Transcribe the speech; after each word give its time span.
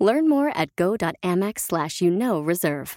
Learn 0.00 0.28
more 0.28 0.50
at 0.56 0.74
go.amex 0.76 1.60
slash 1.60 2.00
you 2.00 2.10
know 2.10 2.40
reserve. 2.40 2.96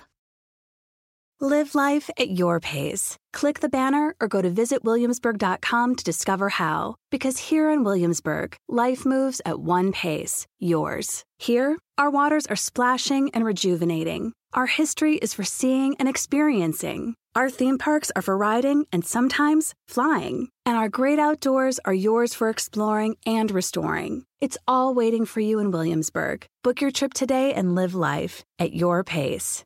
Live 1.44 1.76
life 1.76 2.10
at 2.18 2.30
your 2.40 2.62
pace. 2.62 3.18
Click 3.34 3.60
the 3.60 3.68
banner 3.68 4.16
or 4.22 4.30
go 4.30 4.42
to 4.42 4.50
visitwilliamsburg.com 4.50 5.96
to 5.96 6.04
discover 6.04 6.48
how. 6.48 6.96
Because 7.12 7.50
here 7.50 7.70
in 7.70 7.84
Williamsburg, 7.84 8.56
life 8.70 9.06
moves 9.06 9.42
at 9.46 9.60
one 9.60 9.92
pace, 9.92 10.48
yours. 10.60 11.26
Here, 11.40 11.78
our 11.98 12.10
waters 12.10 12.48
are 12.48 12.56
splashing 12.56 13.30
and 13.34 13.46
rejuvenating. 13.46 14.34
Our 14.54 14.66
history 14.66 15.16
is 15.16 15.34
for 15.34 15.44
seeing 15.44 15.96
and 15.98 16.10
experiencing. 16.10 17.16
Our 17.36 17.50
theme 17.50 17.78
parks 17.78 18.12
are 18.16 18.22
for 18.22 18.38
riding 18.38 18.86
and 18.92 19.06
sometimes 19.06 19.74
flying. 19.88 20.50
And 20.66 20.78
our 20.78 20.90
great 20.90 21.20
outdoors 21.20 21.80
are 21.86 21.94
yours 21.94 22.34
for 22.34 22.50
exploring 22.50 23.18
and 23.26 23.50
restoring. 23.52 24.26
It's 24.42 24.58
all 24.68 24.94
waiting 24.94 25.26
for 25.26 25.40
you 25.40 25.60
in 25.60 25.72
Williamsburg. 25.72 26.46
Book 26.64 26.82
your 26.82 26.92
trip 26.92 27.14
today 27.14 27.54
and 27.54 27.76
live 27.76 27.96
life 27.96 28.44
at 28.60 28.74
your 28.74 29.04
pace. 29.04 29.64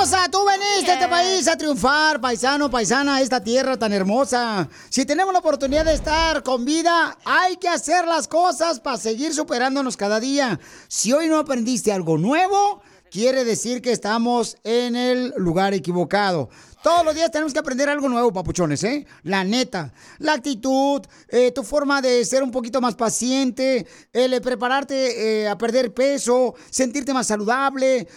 Hermosa! 0.00 0.30
Tú 0.30 0.38
veniste 0.46 0.90
a 0.90 0.94
este 0.94 1.08
país 1.08 1.46
a 1.46 1.56
triunfar, 1.56 2.20
paisano, 2.20 2.70
paisana, 2.70 3.20
esta 3.20 3.42
tierra 3.42 3.76
tan 3.76 3.92
hermosa. 3.92 4.68
Si 4.88 5.04
tenemos 5.04 5.32
la 5.32 5.40
oportunidad 5.40 5.84
de 5.84 5.94
estar 5.94 6.42
con 6.42 6.64
vida, 6.64 7.18
hay 7.24 7.56
que 7.56 7.68
hacer 7.68 8.06
las 8.06 8.26
cosas 8.26 8.80
para 8.80 8.96
seguir 8.96 9.34
superándonos 9.34 9.96
cada 9.98 10.18
día. 10.18 10.58
Si 10.88 11.12
hoy 11.12 11.28
no 11.28 11.38
aprendiste 11.38 11.92
algo 11.92 12.16
nuevo, 12.16 12.80
quiere 13.10 13.44
decir 13.44 13.82
que 13.82 13.92
estamos 13.92 14.56
en 14.64 14.96
el 14.96 15.34
lugar 15.36 15.74
equivocado. 15.74 16.48
Todos 16.82 17.04
los 17.04 17.14
días 17.14 17.30
tenemos 17.30 17.52
que 17.52 17.58
aprender 17.58 17.90
algo 17.90 18.08
nuevo, 18.08 18.32
papuchones, 18.32 18.82
¿eh? 18.84 19.06
La 19.24 19.44
neta. 19.44 19.92
La 20.18 20.32
actitud, 20.32 21.02
eh, 21.28 21.52
tu 21.52 21.62
forma 21.62 22.00
de 22.00 22.24
ser 22.24 22.42
un 22.42 22.50
poquito 22.50 22.80
más 22.80 22.94
paciente, 22.94 23.86
el 24.14 24.40
prepararte 24.40 25.42
eh, 25.42 25.48
a 25.48 25.58
perder 25.58 25.92
peso, 25.92 26.54
sentirte 26.70 27.12
más 27.12 27.26
saludable, 27.26 28.08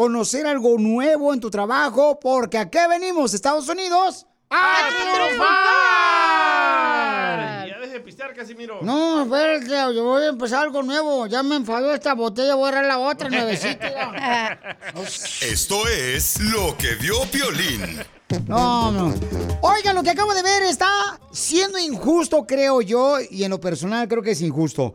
conocer 0.00 0.46
algo 0.46 0.78
nuevo 0.78 1.34
en 1.34 1.40
tu 1.40 1.50
trabajo, 1.50 2.18
porque 2.18 2.56
¿a 2.56 2.70
qué 2.70 2.88
venimos, 2.88 3.34
Estados 3.34 3.68
Unidos? 3.68 4.26
¡A 4.48 4.88
triunfar! 4.88 5.38
Ya 7.68 7.78
deje 7.78 7.92
de 7.92 8.00
pistear, 8.00 8.34
Casimiro. 8.34 8.78
No, 8.80 9.24
espérate, 9.24 9.94
yo 9.94 10.04
voy 10.04 10.22
a 10.22 10.28
empezar 10.28 10.60
algo 10.60 10.82
nuevo. 10.82 11.26
Ya 11.26 11.42
me 11.42 11.56
enfadó 11.56 11.92
esta 11.92 12.14
botella, 12.14 12.54
voy 12.54 12.64
a 12.64 12.68
agarrar 12.68 12.86
la 12.86 12.98
otra 12.98 13.28
nuevecita. 13.36 14.58
Esto 15.42 15.86
es 15.86 16.40
lo 16.40 16.74
que 16.78 16.94
vio 16.94 17.20
Piolín. 17.30 18.00
No, 18.46 18.90
no. 18.90 19.12
Oigan, 19.60 19.94
lo 19.94 20.02
que 20.02 20.08
acabo 20.08 20.32
de 20.32 20.42
ver 20.42 20.62
está 20.62 20.88
siendo 21.30 21.78
injusto, 21.78 22.46
creo 22.46 22.80
yo, 22.80 23.18
y 23.20 23.44
en 23.44 23.50
lo 23.50 23.60
personal 23.60 24.08
creo 24.08 24.22
que 24.22 24.30
es 24.30 24.40
injusto. 24.40 24.94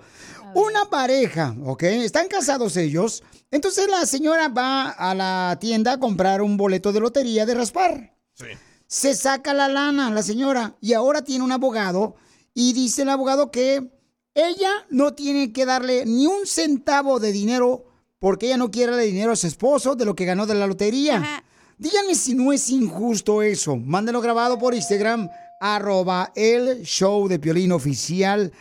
Una 0.56 0.86
pareja, 0.86 1.54
¿ok? 1.66 1.84
Están 1.84 2.30
casados 2.30 2.78
ellos. 2.78 3.24
Entonces 3.52 3.90
la 3.90 4.06
señora 4.06 4.48
va 4.48 4.90
a 4.90 5.14
la 5.14 5.58
tienda 5.60 5.92
a 5.92 6.00
comprar 6.00 6.42
un 6.42 6.56
boleto 6.56 6.94
de 6.94 7.02
lotería 7.02 7.46
de 7.46 7.56
raspar. 7.56 8.16
Sí. 8.34 8.46
Se 8.88 9.16
saca 9.16 9.54
la 9.54 9.68
lana 9.68 10.10
la 10.12 10.24
señora 10.24 10.78
y 10.80 10.94
ahora 10.94 11.26
tiene 11.26 11.44
un 11.44 11.52
abogado 11.52 12.16
y 12.54 12.72
dice 12.72 13.02
el 13.02 13.10
abogado 13.10 13.52
que 13.52 13.92
ella 14.34 14.72
no 14.90 15.14
tiene 15.14 15.52
que 15.52 15.66
darle 15.66 16.06
ni 16.06 16.26
un 16.26 16.48
centavo 16.48 17.20
de 17.20 17.34
dinero 17.34 17.88
porque 18.20 18.46
ella 18.46 18.58
no 18.58 18.72
quiere 18.72 18.94
darle 18.94 19.08
dinero 19.08 19.34
a 19.34 19.36
su 19.36 19.48
esposo 19.48 19.96
de 19.96 20.06
lo 20.06 20.16
que 20.16 20.24
ganó 20.24 20.46
de 20.46 20.56
la 20.56 20.68
lotería. 20.68 21.44
Díganme 21.78 22.16
si 22.16 22.34
no 22.34 22.54
es 22.54 22.70
injusto 22.70 23.42
eso. 23.42 23.76
Mándenlo 23.76 24.22
grabado 24.22 24.58
por 24.58 24.74
Instagram, 24.74 25.28
arroba 25.60 26.32
el 26.34 26.84
show 26.84 27.28
de 27.28 27.40
Piolín 27.40 27.74
oficial. 27.74 28.54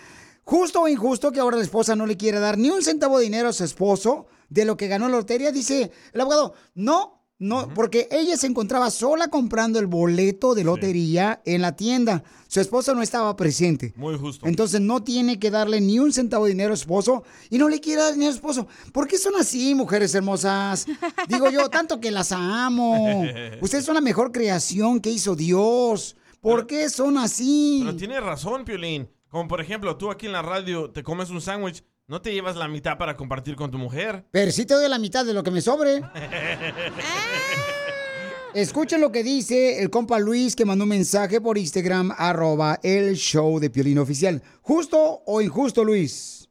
Justo 0.45 0.83
o 0.83 0.89
injusto 0.89 1.33
que 1.33 1.41
ahora 1.41 1.57
la 1.57 1.63
esposa 1.63 1.97
no 1.97 2.07
le 2.07 2.17
quiere 2.17 2.39
dar 2.39 2.59
ni 2.59 2.71
un 2.71 2.83
centavo 2.83 3.19
de 3.19 3.25
dinero 3.25 3.49
a 3.49 3.53
su 3.53 3.65
esposo 3.65 4.27
de 4.49 4.65
lo 4.65 4.77
que 4.77 4.89
ganó 4.89 5.09
la 5.09 5.17
lotería, 5.17 5.53
dice 5.53 5.91
el 6.13 6.21
abogado. 6.21 6.55
No, 6.75 7.25
no, 7.39 7.69
porque 7.75 8.09
ella 8.11 8.37
se 8.37 8.47
encontraba 8.47 8.91
sola 8.91 9.29
comprando 9.29 9.79
el 9.79 9.87
boleto 9.87 10.55
de 10.55 10.65
lotería 10.65 11.43
en 11.45 11.63
la 11.63 11.75
tienda. 11.75 12.23
Su 12.47 12.61
esposo 12.61 12.95
no 12.95 13.03
estaba 13.03 13.35
presente. 13.37 13.93
Muy 13.97 14.17
justo. 14.17 14.47
Entonces 14.47 14.81
no 14.81 15.03
tiene 15.03 15.39
que 15.39 15.51
darle 15.51 15.81
ni 15.81 15.99
un 15.99 16.13
centavo 16.13 16.45
de 16.45 16.53
dinero 16.53 16.75
a 16.75 16.77
su 16.77 16.83
esposo 16.83 17.25
y 17.51 17.59
no 17.59 17.69
le 17.69 17.81
quiere 17.81 18.03
dar 18.03 18.13
dinero 18.13 18.31
a 18.31 18.33
su 18.33 18.39
esposo. 18.39 18.69
¿Por 18.93 19.09
qué 19.09 19.19
son 19.19 19.35
así, 19.37 19.75
mujeres 19.75 20.15
hermosas? 20.15 20.87
Digo 21.29 21.51
yo, 21.51 21.69
tanto 21.71 22.01
que 22.01 22.11
las 22.11 22.33
amo. 22.33 23.25
Ustedes 23.61 23.85
son 23.85 23.95
la 23.95 24.01
mejor 24.01 24.31
creación 24.31 25.01
que 25.01 25.11
hizo 25.11 25.35
Dios. 25.35 26.17
¿Por 26.41 26.67
qué 26.67 26.89
son 26.91 27.19
así? 27.19 27.81
Pero 27.83 27.97
tiene 27.97 28.21
razón, 28.21 28.65
Piolín. 28.65 29.09
Como 29.35 29.49
por 29.49 29.61
ejemplo, 29.61 29.97
tú 29.97 30.13
aquí 30.13 30.27
en 30.27 30.33
la 30.33 30.43
radio 30.43 30.93
te 30.93 31.03
comes 31.03 31.29
un 31.31 31.41
sándwich, 31.41 31.83
no 32.07 32.23
te 32.23 32.33
llevas 32.33 32.55
la 32.55 32.69
mitad 32.69 32.97
para 32.97 33.17
compartir 33.17 33.57
con 33.57 33.69
tu 33.69 33.79
mujer. 33.79 34.25
Pero 34.31 34.53
sí 34.53 34.65
te 34.65 34.75
doy 34.75 34.89
la 34.89 35.01
mitad 35.01 35.27
de 35.27 35.35
lo 35.35 35.43
que 35.43 35.51
me 35.51 35.61
sobre. 35.61 36.03
Escuchen 38.55 39.01
lo 39.01 39.11
que 39.11 39.25
dice 39.25 39.83
el 39.83 39.91
compa 39.91 40.21
Luis 40.21 40.55
que 40.55 40.65
mandó 40.65 40.85
un 40.85 40.91
mensaje 40.91 41.41
por 41.41 41.59
Instagram, 41.59 42.15
arroba 42.17 42.79
el 42.85 43.17
show 43.17 43.59
de 43.59 43.71
Piolín 43.71 43.99
Oficial. 43.99 44.41
¿Justo 44.63 45.25
o 45.27 45.41
injusto, 45.41 45.83
Luis? 45.83 46.49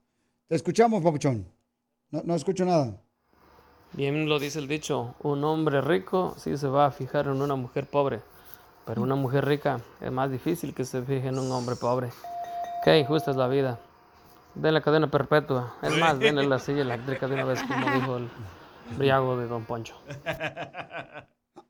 Te 0.50 0.58
escuchamos, 0.58 1.02
papuchón. 1.02 1.48
No, 2.12 2.22
no 2.26 2.36
escucho 2.36 2.66
nada. 2.66 3.02
Bien 3.94 4.28
lo 4.28 4.40
dice 4.40 4.60
el 4.60 4.68
dicho, 4.68 5.16
un 5.22 5.42
hombre 5.46 5.80
rico 5.80 6.36
sí 6.38 6.58
se 6.58 6.68
va 6.68 6.88
a 6.88 6.92
fijar 6.92 7.28
en 7.28 7.42
una 7.42 7.56
mujer 7.56 7.88
pobre, 7.88 8.20
pero 8.86 9.02
una 9.02 9.16
mujer 9.16 9.46
rica 9.46 9.80
es 10.02 10.12
más 10.12 10.30
difícil 10.30 10.74
que 10.74 10.84
se 10.84 11.02
fije 11.02 11.30
en 11.30 11.40
un 11.40 11.50
hombre 11.50 11.78
pobre. 11.78 12.10
Qué 12.84 13.00
injusta 13.00 13.32
es 13.32 13.38
la 13.38 13.48
vida. 13.48 13.80
Den 14.56 14.74
la 14.74 14.82
cadena 14.82 15.10
perpetua. 15.10 15.76
Es 15.82 15.98
más, 15.98 16.20
denle 16.20 16.46
la 16.46 16.60
silla 16.60 16.82
eléctrica 16.82 17.28
de 17.28 17.36
una 17.36 17.46
vez, 17.46 17.60
como 17.64 17.90
dijo 17.92 18.18
el 18.18 18.30
briago 18.98 19.38
de 19.38 19.48
Don 19.48 19.64
Poncho. 19.66 19.96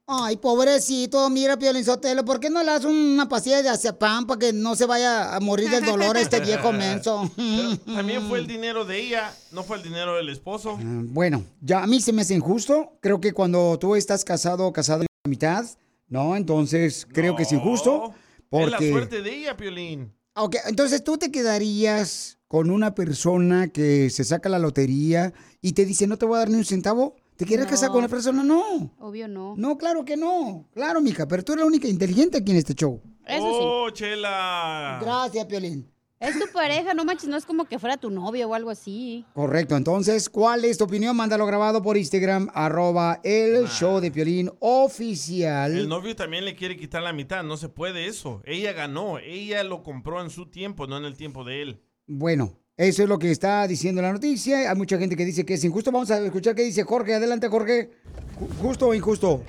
Ay, 0.05 0.35
pobrecito, 0.35 1.29
mira, 1.29 1.57
Piolín 1.57 1.85
Sotelo, 1.85 2.25
¿por 2.25 2.39
qué 2.39 2.49
no 2.49 2.59
le 2.59 2.71
das 2.71 2.83
una 2.83 3.29
pastilla 3.29 3.61
de 3.61 3.69
azepam 3.69 4.27
para 4.27 4.37
que 4.37 4.51
no 4.51 4.75
se 4.75 4.85
vaya 4.85 5.33
a 5.33 5.39
morir 5.39 5.69
del 5.69 5.85
dolor 5.85 6.17
este 6.17 6.41
viejo 6.41 6.73
menso? 6.73 7.31
También 7.85 8.27
fue 8.27 8.39
el 8.39 8.45
dinero 8.45 8.83
de 8.83 8.99
ella, 8.99 9.33
no 9.53 9.63
fue 9.63 9.77
el 9.77 9.83
dinero 9.83 10.15
del 10.15 10.27
esposo. 10.27 10.77
Bueno, 10.81 11.45
ya 11.61 11.83
a 11.83 11.87
mí 11.87 12.01
se 12.01 12.11
me 12.11 12.23
hace 12.23 12.33
injusto. 12.33 12.97
Creo 12.99 13.21
que 13.21 13.31
cuando 13.31 13.79
tú 13.79 13.95
estás 13.95 14.25
casado 14.25 14.67
o 14.67 14.73
casado 14.73 15.03
en 15.03 15.07
la 15.23 15.29
mitad, 15.29 15.65
¿no? 16.09 16.35
Entonces 16.35 17.07
creo 17.09 17.35
que 17.37 17.43
es 17.43 17.51
injusto. 17.53 18.13
Porque... 18.49 18.65
Es 18.65 18.71
la 18.71 18.79
suerte 18.79 19.21
de 19.21 19.35
ella, 19.35 19.55
Piolín. 19.55 20.13
Ok, 20.35 20.55
entonces 20.67 21.03
tú 21.03 21.17
te 21.17 21.31
quedarías 21.31 22.39
con 22.47 22.69
una 22.71 22.95
persona 22.95 23.67
que 23.67 24.09
se 24.09 24.23
saca 24.23 24.49
la 24.49 24.59
lotería 24.59 25.33
y 25.61 25.73
te 25.73 25.85
dice, 25.85 26.07
no 26.07 26.17
te 26.17 26.25
voy 26.25 26.35
a 26.35 26.39
dar 26.39 26.49
ni 26.49 26.55
un 26.55 26.65
centavo. 26.65 27.15
¿Te 27.35 27.45
quieres 27.45 27.65
No. 27.65 27.71
casar 27.71 27.89
con 27.91 28.01
la 28.01 28.07
persona? 28.07 28.43
No. 28.43 28.91
Obvio 28.99 29.27
no. 29.27 29.55
No, 29.57 29.77
claro 29.77 30.05
que 30.05 30.17
no. 30.17 30.67
Claro, 30.73 31.01
mija, 31.01 31.27
pero 31.27 31.43
tú 31.43 31.53
eres 31.53 31.61
la 31.63 31.67
única 31.67 31.87
inteligente 31.87 32.37
aquí 32.37 32.51
en 32.51 32.57
este 32.57 32.73
show. 32.75 33.01
Eso 33.25 33.43
Oh, 33.45 33.89
Chela. 33.89 34.99
Gracias, 35.01 35.45
Piolín. 35.45 35.89
Es 36.23 36.39
tu 36.39 36.47
pareja, 36.53 36.93
no 36.93 37.03
manches, 37.05 37.27
no 37.29 37.35
es 37.35 37.45
como 37.45 37.65
que 37.65 37.77
fuera 37.79 37.97
tu 37.97 38.09
novio 38.09 38.47
o 38.47 38.53
algo 38.53 38.69
así. 38.69 39.25
Correcto, 39.33 39.75
entonces, 39.75 40.29
¿cuál 40.29 40.63
es 40.65 40.77
tu 40.77 40.85
opinión? 40.85 41.15
Mándalo 41.17 41.45
grabado 41.45 41.81
por 41.81 41.97
Instagram, 41.97 42.49
arroba 42.53 43.19
el 43.23 43.67
show 43.67 43.99
de 43.99 44.09
Piolín 44.09 44.49
oficial. 44.59 45.77
El 45.77 45.89
novio 45.89 46.15
también 46.15 46.45
le 46.45 46.55
quiere 46.55 46.77
quitar 46.77 47.01
la 47.03 47.11
mitad, 47.13 47.43
no 47.43 47.57
se 47.57 47.67
puede 47.69 48.07
eso. 48.07 48.41
Ella 48.45 48.71
ganó, 48.73 49.19
ella 49.19 49.63
lo 49.63 49.83
compró 49.83 50.21
en 50.21 50.29
su 50.29 50.45
tiempo, 50.49 50.87
no 50.87 50.97
en 50.97 51.05
el 51.05 51.17
tiempo 51.17 51.43
de 51.43 51.61
él. 51.61 51.81
Bueno, 52.07 52.53
eso 52.77 53.03
es 53.03 53.09
lo 53.09 53.19
que 53.19 53.29
está 53.31 53.67
diciendo 53.67 54.01
la 54.01 54.13
noticia. 54.13 54.69
Hay 54.71 54.75
mucha 54.77 54.97
gente 54.97 55.15
que 55.15 55.25
dice 55.25 55.45
que 55.45 55.55
es 55.55 55.63
injusto. 55.63 55.91
Vamos 55.91 56.09
a 56.11 56.19
escuchar 56.19 56.55
qué 56.55 56.63
dice 56.63 56.83
Jorge. 56.83 57.15
Adelante, 57.15 57.47
Jorge. 57.49 57.91
Ju- 58.39 58.61
¿Justo 58.61 58.87
o 58.87 58.93
injusto? 58.93 59.43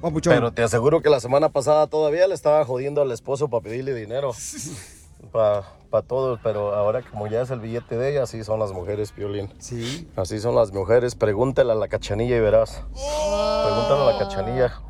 Papuchón. 0.00 0.34
Pero 0.34 0.52
te 0.52 0.62
aseguro 0.62 1.00
que 1.02 1.08
la 1.10 1.20
semana 1.20 1.50
pasada 1.50 1.86
todavía 1.86 2.26
le 2.26 2.34
estaba 2.34 2.64
jodiendo 2.64 3.00
al 3.02 3.12
esposo 3.12 3.48
para 3.48 3.62
pedirle 3.62 3.94
dinero. 3.94 4.32
Para 5.32 5.64
todos, 6.02 6.38
pero 6.42 6.74
ahora 6.74 7.02
como 7.02 7.26
ya 7.26 7.42
es 7.42 7.50
el 7.50 7.60
billete 7.60 7.96
de 7.96 8.10
ella, 8.10 8.22
así 8.22 8.44
son 8.44 8.60
las 8.60 8.72
mujeres, 8.72 9.12
Piolín. 9.12 9.52
Sí. 9.58 10.08
Así 10.16 10.38
son 10.38 10.54
las 10.54 10.72
mujeres. 10.72 11.14
Pregúntale 11.14 11.72
a 11.72 11.74
la 11.74 11.88
cachanilla 11.88 12.36
y 12.36 12.40
verás. 12.40 12.82
Pregúntale 12.92 14.02
a 14.02 14.12
la 14.12 14.18
cachanilla 14.18 14.82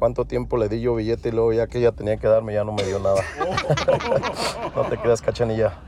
cuánto 0.00 0.24
tiempo 0.24 0.56
le 0.56 0.68
di 0.68 0.80
yo 0.80 0.94
billete 0.94 1.28
y 1.28 1.32
luego 1.32 1.52
ya 1.52 1.66
que 1.66 1.78
ella 1.78 1.92
tenía 1.92 2.16
que 2.16 2.26
darme 2.26 2.54
ya 2.54 2.64
no 2.64 2.72
me 2.72 2.82
dio 2.84 2.98
nada. 2.98 3.22
no 4.74 4.84
te 4.88 4.96
creas, 4.96 5.20
cachanilla. 5.20 5.78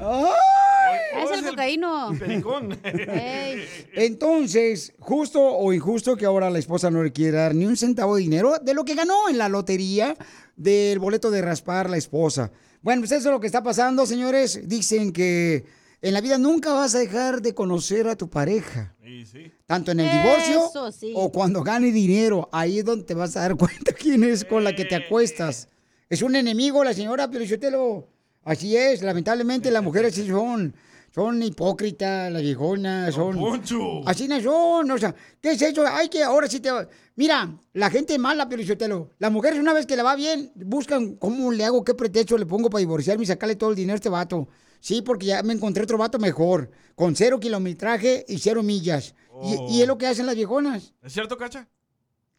Eso 1.17 1.51
cocaíno. 1.51 2.11
Pericón. 2.19 2.79
Ey. 2.85 3.65
Entonces, 3.95 4.95
justo 4.99 5.41
o 5.41 5.73
injusto 5.73 6.17
que 6.17 6.27
ahora 6.27 6.51
la 6.51 6.59
esposa 6.59 6.91
no 6.91 7.03
le 7.03 7.13
quiere 7.13 7.39
dar 7.39 7.55
ni 7.55 7.67
un 7.67 7.77
centavo 7.77 8.17
de 8.17 8.23
dinero 8.23 8.55
de 8.61 8.75
lo 8.75 8.85
que 8.85 8.95
ganó 8.95 9.29
en 9.29 9.39
la 9.39 9.49
lotería 9.49 10.15
del 10.57 10.99
boleto 10.99 11.31
de 11.31 11.43
raspar 11.43 11.89
la 11.89 11.97
esposa. 11.97 12.51
Bueno, 12.83 13.03
pues 13.03 13.13
eso 13.13 13.29
es 13.29 13.33
lo 13.33 13.41
que 13.41 13.47
está 13.47 13.63
pasando, 13.63 14.05
señores. 14.07 14.61
Dicen 14.69 15.13
que 15.13 15.65
en 16.01 16.15
la 16.15 16.21
vida 16.21 16.37
nunca 16.37 16.73
vas 16.73 16.95
a 16.97 16.99
dejar 16.99 17.41
de 17.41 17.55
conocer 17.55 18.09
a 18.09 18.17
tu 18.17 18.29
pareja. 18.29 18.95
Sí, 19.05 19.25
sí. 19.25 19.53
Tanto 19.67 19.93
en 19.93 20.01
el 20.01 20.11
divorcio 20.11 20.69
Eso 20.69 20.91
sí. 20.91 21.13
o 21.15 21.31
cuando 21.31 21.63
gane 21.63 21.93
dinero. 21.93 22.49
Ahí 22.53 22.81
es 22.81 22.85
donde 22.85 23.05
te 23.05 23.15
vas 23.15 23.37
a 23.37 23.41
dar 23.43 23.57
cuenta 23.57 23.93
quién 23.93 24.25
es 24.25 24.45
con 24.45 24.65
la 24.65 24.75
que 24.75 24.85
te 24.85 24.97
acuestas. 24.97 25.69
Es 26.11 26.23
un 26.23 26.35
enemigo 26.35 26.83
la 26.83 26.93
señora 26.93 27.31
Pelichotelo. 27.31 28.09
Así 28.45 28.77
es, 28.77 29.03
lamentablemente 29.03 29.71
las 29.71 29.85
mujeres 29.85 30.17
sí 30.17 30.27
son, 30.27 30.75
son 31.15 31.43
hipócritas, 31.43 32.33
las 32.33 32.43
viejonas, 32.43 33.15
son... 33.15 33.37
Poncho. 33.39 34.07
Así 34.07 34.27
no 34.29 34.41
son, 34.41 34.91
o 34.91 34.99
sea, 34.99 35.15
¿qué 35.41 35.53
es 35.53 35.63
eso? 35.63 35.87
Hay 35.87 36.09
que, 36.09 36.23
ahora 36.23 36.49
sí 36.49 36.61
te... 36.61 36.71
Mira, 37.17 37.55
la 37.75 37.91
gente 37.91 38.19
mala, 38.19 38.49
Pelichotelo. 38.49 39.11
Las 39.19 39.31
mujeres 39.31 39.59
una 39.61 39.75
vez 39.75 39.85
que 39.85 39.97
le 39.97 40.03
va 40.03 40.17
bien, 40.17 40.51
buscan 40.55 41.17
cómo 41.17 41.53
le 41.53 41.65
hago, 41.65 41.85
qué 41.85 41.95
pretexto 41.95 42.39
le 42.39 42.47
pongo 42.47 42.71
para 42.71 42.81
divorciarme 42.81 43.25
y 43.25 43.27
sacarle 43.27 43.57
todo 43.57 43.71
el 43.71 43.77
dinero 43.77 43.95
a 43.95 43.97
este 43.97 44.09
vato. 44.09 44.49
Sí, 44.81 45.03
porque 45.03 45.27
ya 45.27 45.43
me 45.43 45.53
encontré 45.53 45.83
otro 45.85 45.99
vato 45.99 46.19
mejor, 46.19 46.71
con 46.95 47.15
cero 47.15 47.39
kilometraje 47.39 48.25
y 48.29 48.39
cero 48.39 48.63
millas. 48.63 49.15
Y- 49.43 49.57
Oh. 49.59 49.67
Y, 49.71 49.81
es 49.83 49.89
lo 49.89 49.97
que 49.99 50.07
hacen 50.07 50.27
las 50.27 50.35
viejonas. 50.37 50.93
¿Es 51.03 51.13
cierto, 51.15 51.37
Cacha? 51.39 51.67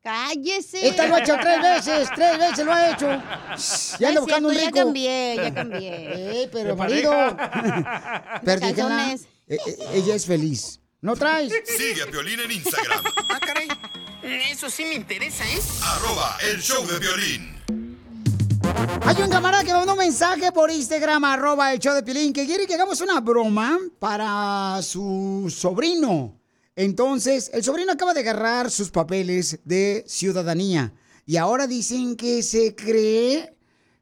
Cállese. 0.03 0.85
Esta 0.87 1.07
lo 1.07 1.15
ha 1.15 1.19
hecho 1.19 1.35
tres 1.41 1.61
veces, 1.61 2.09
tres 2.13 2.37
veces 2.37 2.65
lo 2.65 2.73
ha 2.73 2.91
hecho. 2.91 3.07
Ya 3.99 4.09
anda 4.09 4.21
buscando 4.21 4.49
un 4.49 4.55
rico. 4.55 4.65
Ya 4.75 4.83
cambié, 4.83 5.35
ya 5.37 5.53
cambié. 5.53 5.89
Eh, 6.43 6.49
pero 6.51 6.75
marido. 6.75 7.11
Calzones. 8.45 9.21
eh, 9.47 9.57
eh, 9.65 9.77
ella 9.93 10.15
es 10.15 10.25
feliz. 10.25 10.79
¿No 11.01 11.15
traes? 11.15 11.51
Sigue 11.65 12.01
a 12.03 12.07
Piolín 12.07 12.39
en 12.39 12.51
Instagram, 12.51 13.03
Ah, 13.29 13.39
caray. 13.39 13.67
Eso 14.51 14.69
sí 14.69 14.85
me 14.85 14.95
interesa, 14.95 15.43
¿eh? 15.45 15.59
arroba 15.83 16.37
el 16.49 16.61
show 16.61 16.85
de 16.87 16.97
violín. 16.99 17.53
Hay 19.05 19.21
un 19.21 19.29
camarada 19.29 19.63
que 19.63 19.71
me 19.73 19.79
mandó 19.79 19.93
un 19.93 19.99
mensaje 19.99 20.51
por 20.53 20.71
Instagram, 20.71 21.23
arroba 21.25 21.73
el 21.73 21.79
show 21.79 21.93
de 21.93 22.03
Pilín, 22.03 22.31
que 22.31 22.45
quiere 22.45 22.65
que 22.65 22.75
hagamos 22.75 23.01
una 23.01 23.19
broma 23.19 23.77
para 23.99 24.81
su 24.81 25.53
sobrino. 25.53 26.39
Entonces, 26.75 27.51
el 27.53 27.63
sobrino 27.63 27.91
acaba 27.91 28.13
de 28.13 28.21
agarrar 28.21 28.71
sus 28.71 28.89
papeles 28.89 29.59
de 29.63 30.03
ciudadanía 30.07 30.93
y 31.25 31.37
ahora 31.37 31.67
dicen 31.67 32.15
que 32.15 32.41
se 32.41 32.75
cree, 32.75 33.55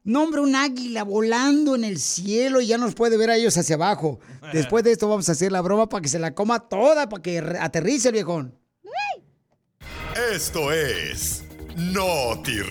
nombre 0.04 0.40
un 0.40 0.56
águila 0.56 1.04
volando 1.04 1.74
en 1.74 1.84
el 1.84 1.98
cielo 1.98 2.60
y 2.60 2.66
ya 2.68 2.78
nos 2.78 2.94
puede 2.94 3.16
ver 3.16 3.30
a 3.30 3.36
ellos 3.36 3.56
hacia 3.56 3.76
abajo. 3.76 4.20
Después 4.52 4.84
de 4.84 4.92
esto 4.92 5.08
vamos 5.08 5.28
a 5.28 5.32
hacer 5.32 5.52
la 5.52 5.60
broma 5.60 5.88
para 5.88 6.02
que 6.02 6.08
se 6.08 6.18
la 6.18 6.34
coma 6.34 6.60
toda, 6.60 7.08
para 7.08 7.22
que 7.22 7.38
aterrice 7.38 8.08
el 8.08 8.14
viejón. 8.14 8.58
Esto 10.32 10.72
es 10.72 11.42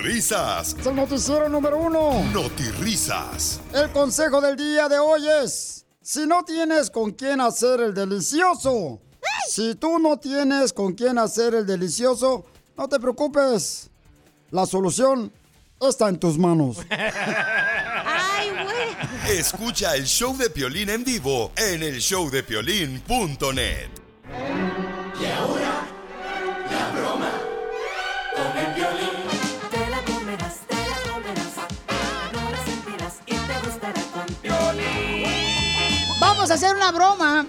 Risas. 0.03 0.75
Es 0.79 0.85
el 0.85 0.95
noticiero 0.95 1.49
número 1.49 1.77
uno. 1.77 2.23
Risas. 2.79 3.59
El 3.73 3.91
consejo 3.91 4.41
del 4.41 4.55
día 4.55 4.87
de 4.89 4.99
hoy 4.99 5.27
es, 5.43 5.85
si 6.01 6.27
no 6.27 6.43
tienes 6.43 6.89
con 6.89 7.11
quién 7.11 7.41
hacer 7.41 7.81
el 7.81 7.93
delicioso, 7.93 9.01
si 9.51 9.75
tú 9.75 9.99
no 9.99 10.17
tienes 10.17 10.71
con 10.71 10.93
quién 10.93 11.17
hacer 11.17 11.53
el 11.53 11.65
delicioso, 11.65 12.45
no 12.77 12.87
te 12.87 12.97
preocupes. 13.01 13.89
La 14.49 14.65
solución 14.65 15.29
está 15.81 16.07
en 16.07 16.17
tus 16.17 16.37
manos. 16.37 16.77
Ay, 16.89 18.49
güey. 18.49 19.37
Escucha 19.37 19.93
el 19.95 20.05
show 20.05 20.37
de 20.37 20.49
Piolín 20.49 20.89
en 20.89 21.03
vivo 21.03 21.51
en 21.57 21.83
el 21.83 21.99
showdepiolín.net. 21.99 23.89
Te 29.69 29.89
la 29.89 30.01
comerás, 30.05 30.59
te 30.65 30.75
la 30.75 31.11
comerás. 31.11 31.55
No 32.31 32.51
la 32.51 32.63
sentirás 32.63 33.15
y 33.25 33.35
te 33.35 33.59
gustará 33.65 34.01
con 34.13 34.33
Piolín. 34.35 35.27
Vamos 36.21 36.49
a 36.51 36.53
hacer 36.53 36.73
una 36.73 36.91
broma. 36.93 37.45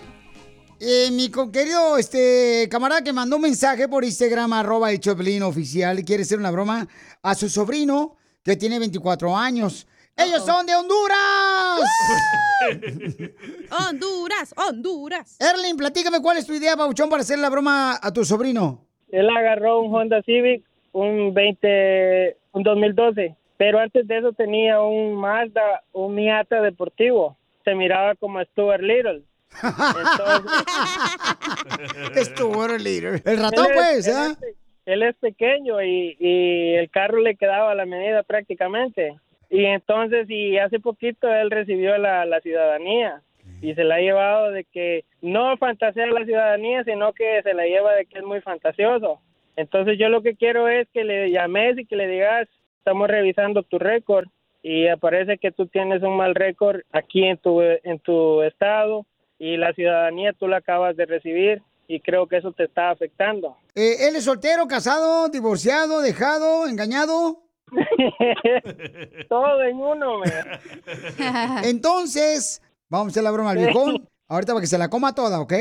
Eh, 0.85 1.13
mi 1.13 1.31
querido 1.53 1.97
este, 1.97 2.69
camarada 2.69 3.05
que 3.05 3.13
mandó 3.13 3.37
un 3.37 3.43
mensaje 3.43 3.87
por 3.87 4.03
Instagram, 4.03 4.53
arroba 4.53 4.91
el 4.91 4.99
Choplin 4.99 5.45
oficial, 5.45 6.03
quiere 6.05 6.25
hacer 6.25 6.41
una 6.41 6.51
broma 6.51 6.89
a 7.23 7.37
su 7.37 7.49
sobrino 7.49 8.17
que 8.43 8.57
tiene 8.57 8.81
24 8.81 9.37
años. 9.37 9.87
¡Ellos 10.17 10.45
son 10.45 10.67
de 10.67 10.75
Honduras! 10.75 11.83
Honduras, 13.89 14.55
Honduras. 14.57 15.39
Erlin, 15.39 15.77
platícame 15.77 16.21
cuál 16.21 16.39
es 16.39 16.49
tu 16.49 16.53
idea, 16.53 16.77
Pauchón, 16.77 17.09
para 17.09 17.23
hacer 17.23 17.39
la 17.39 17.49
broma 17.49 18.01
a 18.03 18.13
tu 18.13 18.25
sobrino. 18.25 18.85
Él 19.13 19.31
agarró 19.31 19.83
un 19.83 19.95
Honda 19.95 20.21
Civic, 20.23 20.65
un 20.91 21.33
20, 21.33 22.37
un 22.55 22.63
2012, 22.65 23.37
pero 23.57 23.79
antes 23.79 24.09
de 24.09 24.19
eso 24.19 24.33
tenía 24.33 24.81
un 24.81 25.15
Mazda, 25.15 25.85
un 25.93 26.17
Miata 26.17 26.61
deportivo. 26.61 27.37
Se 27.65 27.73
miraba 27.77 28.17
como 28.17 28.43
Stuart 28.43 28.83
Little. 28.83 29.23
Entonces, 29.63 30.63
es 32.17 32.35
tu 32.35 32.49
water 32.49 32.81
leader. 32.81 33.21
El 33.25 33.39
ratón, 33.39 33.67
Él 33.67 33.71
es- 33.73 33.77
pues, 33.77 34.07
él 34.09 34.15
¿ah? 34.17 34.27
es 34.31 34.37
pe- 34.39 34.55
Él 34.87 35.03
es 35.05 35.15
pequeño 35.17 35.83
y, 35.83 36.17
y 36.19 36.75
el 36.75 36.91
carro 36.91 37.19
le 37.21 37.37
quedaba 37.37 37.71
a 37.71 37.75
la 37.75 37.87
medida 37.87 38.23
prácticamente. 38.23 39.15
Y 39.51 39.65
entonces, 39.67 40.29
y 40.31 40.59
hace 40.59 40.81
poquito 40.81 41.33
él 41.33 41.51
recibió 41.51 41.97
la, 41.99 42.25
la 42.25 42.41
ciudadanía 42.41 43.21
y 43.61 43.75
se 43.75 43.85
la 43.85 43.97
ha 43.97 44.01
llevado 44.01 44.51
de 44.51 44.65
que 44.65 45.05
no 45.21 45.57
fantasea 45.59 46.07
la 46.07 46.25
ciudadanía, 46.25 46.83
sino 46.85 47.13
que 47.13 47.43
se 47.43 47.55
la 47.55 47.65
lleva 47.67 47.93
de 47.95 48.07
que 48.07 48.19
es 48.19 48.25
muy 48.25 48.41
fantasioso. 48.41 49.21
Entonces 49.57 49.99
yo 49.99 50.09
lo 50.09 50.23
que 50.23 50.35
quiero 50.35 50.69
es 50.69 50.89
que 50.95 51.05
le 51.05 51.31
llames 51.31 51.79
y 51.79 51.85
que 51.85 51.95
le 51.97 52.09
digas, 52.09 52.49
estamos 52.79 53.09
revisando 53.09 53.63
tu 53.63 53.79
récord 53.79 54.27
y 54.63 54.89
aparece 54.89 55.39
que 55.39 55.53
tú 55.53 55.67
tienes 55.67 56.03
un 56.03 56.17
mal 56.17 56.35
récord 56.35 56.81
aquí 56.91 57.23
en 57.25 57.37
tu, 57.37 57.61
en 57.61 57.99
tu 58.01 58.43
estado 58.43 59.05
y 59.43 59.57
la 59.57 59.73
ciudadanía 59.73 60.33
tú 60.35 60.47
la 60.47 60.59
acabas 60.59 60.97
de 60.97 61.05
recibir 61.05 61.63
y 61.89 61.99
creo 61.99 62.29
que 62.29 62.37
eso 62.37 62.53
te 62.53 62.63
está 62.63 62.91
afectando. 62.91 63.57
Eh, 63.75 64.07
¿Él 64.07 64.15
es 64.15 64.25
soltero, 64.25 64.69
casado, 64.69 65.29
divorciado, 65.31 66.01
dejado, 66.01 66.69
engañado? 66.69 67.43
Todo 69.29 69.65
en 69.65 69.77
uno, 69.79 70.21
me. 70.21 70.31
Entonces, 71.69 72.63
vamos 72.89 73.09
a 73.09 73.11
hacer 73.11 73.25
la 73.25 73.33
broma 73.33 73.51
al 73.51 73.59
viejón. 73.59 74.09
Ahorita 74.29 74.53
para 74.53 74.61
que 74.61 74.69
se 74.69 74.79
la 74.79 74.89
coma 74.89 75.13
toda, 75.13 75.41
¿ok? 75.41 75.53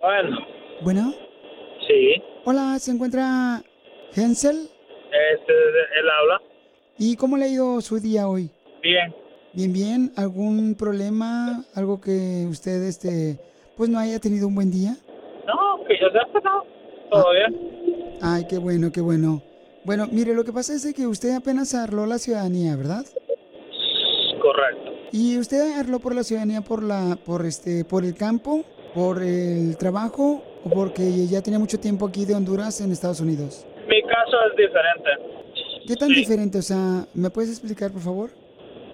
Bueno, 0.00 0.38
Bueno, 0.80 1.14
sí, 1.86 2.22
hola, 2.46 2.78
¿se 2.78 2.90
encuentra 2.90 3.62
Hensel? 4.14 4.56
este, 5.32 5.52
él 5.52 6.08
habla. 6.20 6.40
¿Y 6.98 7.16
cómo 7.16 7.36
le 7.36 7.44
ha 7.44 7.48
ido 7.48 7.82
su 7.82 8.00
día 8.00 8.28
hoy? 8.28 8.50
Bien. 8.82 9.14
Bien, 9.54 9.72
bien. 9.72 10.12
¿Algún 10.16 10.74
problema? 10.74 11.64
¿Algo 11.76 12.00
que 12.00 12.44
usted, 12.50 12.82
este, 12.82 13.38
pues 13.76 13.88
no 13.88 14.00
haya 14.00 14.18
tenido 14.18 14.48
un 14.48 14.54
buen 14.56 14.70
día? 14.70 14.96
No, 15.46 15.84
que 15.86 15.94
yo 16.00 16.08
sepa, 16.08 16.40
no. 16.40 16.64
Todo 17.08 17.32
bien. 17.32 18.18
Ay, 18.20 18.46
qué 18.48 18.58
bueno, 18.58 18.90
qué 18.90 19.00
bueno. 19.00 19.42
Bueno, 19.84 20.08
mire, 20.10 20.34
lo 20.34 20.44
que 20.44 20.52
pasa 20.52 20.74
es 20.74 20.92
que 20.92 21.06
usted 21.06 21.36
apenas 21.36 21.72
arló 21.74 22.04
la 22.06 22.18
ciudadanía, 22.18 22.74
¿verdad? 22.74 23.04
Correcto. 24.42 24.90
¿Y 25.12 25.38
usted 25.38 25.78
arló 25.78 26.00
por 26.00 26.16
la 26.16 26.24
ciudadanía 26.24 26.62
por 26.62 26.82
la, 26.82 27.16
por 27.24 27.46
este, 27.46 27.84
por 27.84 28.04
el 28.04 28.16
campo, 28.16 28.64
por 28.92 29.22
el 29.22 29.76
trabajo 29.76 30.42
o 30.64 30.70
porque 30.70 31.26
ya 31.28 31.42
tenía 31.42 31.60
mucho 31.60 31.78
tiempo 31.78 32.06
aquí 32.08 32.24
de 32.24 32.34
Honduras 32.34 32.80
en 32.80 32.90
Estados 32.90 33.20
Unidos? 33.20 33.64
Mi 33.88 34.02
caso 34.02 34.36
es 34.50 34.56
diferente. 34.56 35.84
¿Qué 35.86 35.94
tan 35.94 36.08
diferente? 36.08 36.58
O 36.58 36.62
sea, 36.62 37.06
¿me 37.14 37.30
puedes 37.30 37.50
explicar, 37.50 37.92
por 37.92 38.00
favor? 38.02 38.43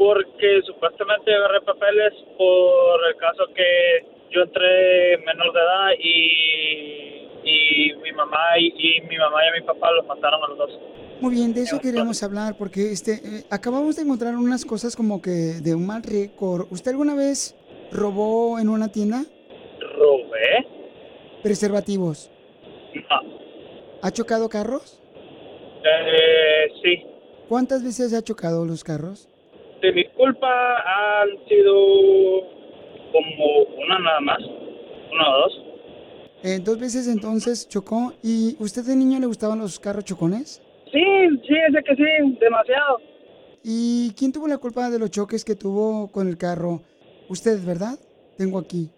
Porque 0.00 0.62
supuestamente 0.64 1.28
agarré 1.35 1.61
papeles 1.61 2.14
por 2.38 3.00
el 3.07 3.16
caso 3.16 3.45
que 3.54 4.07
yo 4.30 4.40
entré 4.40 5.19
menor 5.26 5.52
de 5.52 5.61
edad 5.61 5.88
y, 5.99 7.28
y 7.45 7.95
mi 8.02 8.12
mamá 8.12 8.38
y, 8.59 8.69
y 8.69 9.00
mi 9.02 9.19
mamá 9.19 9.40
y 9.47 9.61
mi 9.61 9.66
papá 9.66 9.90
los 9.92 10.07
mataron 10.07 10.42
a 10.42 10.49
los 10.49 10.57
dos. 10.57 10.71
Muy 11.21 11.35
bien, 11.35 11.52
de 11.52 11.61
eso 11.64 11.78
queríamos 11.78 12.23
hablar, 12.23 12.54
porque 12.57 12.92
este, 12.92 13.12
eh, 13.12 13.45
acabamos 13.50 13.97
de 13.97 14.02
encontrar 14.04 14.35
unas 14.37 14.64
cosas 14.64 14.97
como 14.97 15.21
que 15.21 15.61
de 15.61 15.75
un 15.75 15.87
mal 15.87 16.02
récord. 16.02 16.66
¿Usted 16.71 16.92
alguna 16.92 17.14
vez 17.14 17.54
robó 17.92 18.59
en 18.59 18.71
una 18.71 18.88
tienda 18.90 19.25
¿Robé? 19.99 20.66
preservativos? 21.42 22.30
No. 22.95 23.21
¿Ha 24.00 24.11
chocado 24.12 24.49
carros? 24.49 25.02
Eh, 25.85 26.73
sí. 26.83 27.04
¿Cuántas 27.50 27.85
veces 27.85 28.14
ha 28.14 28.23
chocado 28.23 28.64
los 28.64 28.83
carros? 28.83 29.28
De 29.81 29.93
mi 29.93 30.05
culpa 30.11 30.49
han 30.77 31.29
sido 31.49 31.75
como 33.13 33.63
una 33.83 33.99
nada 33.99 34.21
más. 34.21 34.39
Una 35.13 35.29
o 35.29 35.41
dos. 35.41 35.63
Eh, 36.43 36.59
dos 36.63 36.79
veces 36.79 37.09
entonces 37.09 37.69
chocó. 37.69 38.13
¿Y 38.23 38.57
usted 38.59 38.83
de 38.85 38.97
niño 38.97 39.19
le 39.19 39.27
gustaban 39.27 39.59
los 39.59 39.79
carros 39.79 40.05
chocones? 40.05 40.63
Sí, 40.93 41.03
sí, 41.47 41.55
ese 41.69 41.83
que 41.83 41.97
sí, 41.97 42.37
demasiado. 42.41 42.99
¿Y 43.63 44.13
quién 44.17 44.33
tuvo 44.33 44.49
la 44.49 44.59
culpa 44.59 44.91
de 44.91 44.99
los 44.99 45.11
choques 45.11 45.45
que 45.45 45.55
tuvo 45.55 46.11
con 46.11 46.29
el 46.29 46.39
carro? 46.39 46.83
Usted, 47.29 47.65
¿verdad? 47.65 47.99
Tengo 48.37 48.59
aquí. 48.59 48.91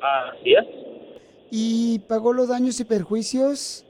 Así 0.00 0.54
es. 0.54 0.64
¿Y 1.50 1.98
pagó 2.00 2.32
los 2.32 2.48
daños 2.48 2.78
y 2.80 2.84
perjuicios? 2.84 3.84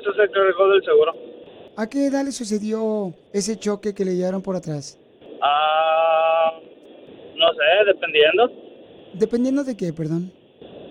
Eso 0.00 0.12
se 0.14 0.22
encargó 0.22 0.68
del 0.68 0.84
seguro. 0.84 1.12
¿A 1.76 1.88
qué 1.88 2.06
edad 2.06 2.24
le 2.24 2.32
sucedió 2.32 3.14
ese 3.32 3.56
choque 3.56 3.94
que 3.94 4.04
le 4.04 4.16
llevaron 4.16 4.42
por 4.42 4.56
atrás? 4.56 4.98
Ah, 5.44 6.52
no 7.36 7.46
sé, 7.52 7.84
dependiendo. 7.86 8.50
Dependiendo 9.14 9.64
de 9.64 9.76
qué, 9.76 9.92
perdón. 9.92 10.32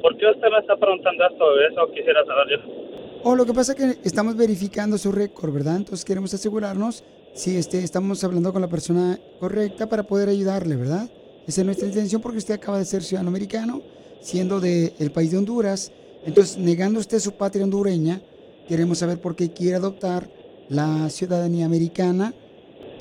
¿Por 0.01 0.17
qué 0.17 0.27
usted 0.27 0.49
me 0.49 0.59
está 0.59 0.75
preguntando 0.75 1.25
esto? 1.25 1.61
Eso 1.61 1.91
quisiera 1.93 2.25
saber 2.25 2.47
yo. 2.49 2.81
O 3.23 3.35
lo 3.35 3.45
que 3.45 3.53
pasa 3.53 3.73
es 3.73 3.77
que 3.77 4.07
estamos 4.07 4.35
verificando 4.35 4.97
su 4.97 5.11
récord, 5.11 5.53
¿verdad? 5.53 5.77
Entonces 5.77 6.03
queremos 6.03 6.33
asegurarnos 6.33 7.03
si 7.33 7.55
este, 7.55 7.83
estamos 7.83 8.23
hablando 8.23 8.51
con 8.51 8.61
la 8.61 8.67
persona 8.67 9.19
correcta 9.39 9.87
para 9.87 10.03
poder 10.03 10.27
ayudarle, 10.27 10.75
¿verdad? 10.75 11.09
Esa 11.47 11.61
es 11.61 11.65
nuestra 11.65 11.87
intención 11.87 12.21
porque 12.21 12.39
usted 12.39 12.55
acaba 12.55 12.77
de 12.77 12.85
ser 12.85 13.03
ciudadano 13.03 13.29
americano, 13.29 13.81
siendo 14.19 14.59
del 14.59 15.11
país 15.13 15.31
de 15.31 15.37
Honduras. 15.37 15.93
Entonces, 16.25 16.57
negando 16.57 16.99
usted 16.99 17.19
su 17.19 17.33
patria 17.33 17.63
hondureña, 17.63 18.21
queremos 18.67 18.97
saber 18.97 19.21
por 19.21 19.35
qué 19.35 19.51
quiere 19.51 19.77
adoptar 19.77 20.27
la 20.67 21.09
ciudadanía 21.09 21.65
americana 21.65 22.33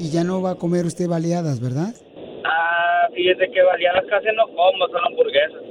y 0.01 0.11
ya 0.11 0.25
no 0.25 0.41
va 0.41 0.53
a 0.53 0.55
comer 0.55 0.87
usted 0.87 1.07
baleadas, 1.07 1.61
¿verdad? 1.61 1.95
Ah, 2.45 3.07
fíjese 3.15 3.51
que 3.51 3.63
baleadas 3.63 4.05
casi 4.09 4.29
no 4.35 4.47
como, 4.47 4.87
son 4.89 5.05
hamburguesas. 5.07 5.63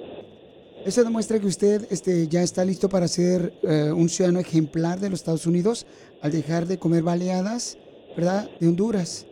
Eso 0.85 1.03
demuestra 1.03 1.39
que 1.39 1.47
usted 1.47 1.81
este, 1.89 2.27
ya 2.27 2.41
está 2.41 2.63
listo 2.63 2.87
para 2.89 3.07
ser 3.07 3.51
eh, 3.63 3.91
un 3.91 4.07
ciudadano 4.07 4.39
ejemplar 4.39 4.99
de 4.99 5.09
los 5.09 5.19
Estados 5.19 5.47
Unidos 5.47 5.87
al 6.21 6.31
dejar 6.31 6.67
de 6.67 6.77
comer 6.77 7.01
baleadas, 7.01 7.79
¿verdad? 8.15 8.47
De 8.59 8.67
Honduras. 8.67 9.25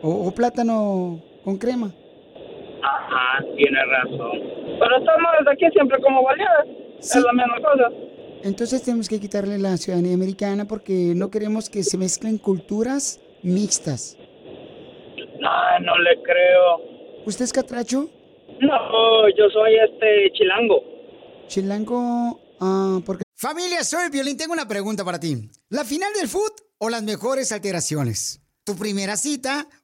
O, 0.00 0.28
o 0.28 0.30
plátano 0.32 1.20
con 1.42 1.58
crema. 1.58 1.92
Ajá, 2.82 3.44
tiene 3.56 3.78
razón. 3.84 4.38
Pero 4.78 4.98
estamos 4.98 5.26
desde 5.40 5.52
aquí 5.52 5.66
siempre 5.72 6.00
como 6.00 6.22
baleadas. 6.22 6.68
Es 7.00 7.16
la 7.16 7.32
misma 7.32 7.56
cosa. 7.56 7.90
Entonces 8.44 8.82
tenemos 8.82 9.08
que 9.08 9.18
quitarle 9.18 9.58
la 9.58 9.76
ciudadanía 9.76 10.14
americana 10.14 10.66
porque 10.66 11.14
no 11.16 11.30
queremos 11.30 11.68
que 11.68 11.82
se 11.82 11.98
mezclen 11.98 12.38
culturas 12.38 13.20
mixtas. 13.44 14.16
No, 15.38 15.78
no 15.80 15.98
le 15.98 16.22
creo. 16.22 17.24
¿Usted 17.26 17.44
es 17.44 17.52
catracho? 17.52 18.10
No, 18.60 19.28
yo 19.28 19.48
soy 19.52 19.76
este 19.76 20.32
chilango. 20.32 20.82
Chilango, 21.46 22.40
ah, 22.60 23.00
porque... 23.04 23.22
Familia, 23.36 23.84
soy 23.84 24.10
Violín, 24.10 24.36
tengo 24.36 24.52
una 24.52 24.66
pregunta 24.66 25.04
para 25.04 25.20
ti. 25.20 25.50
¿La 25.68 25.84
final 25.84 26.12
del 26.14 26.28
foot 26.28 26.52
o 26.78 26.88
las 26.88 27.02
mejores 27.02 27.52
alteraciones? 27.52 28.40
¿Tu 28.64 28.76
primera 28.76 29.16
cita 29.16 29.68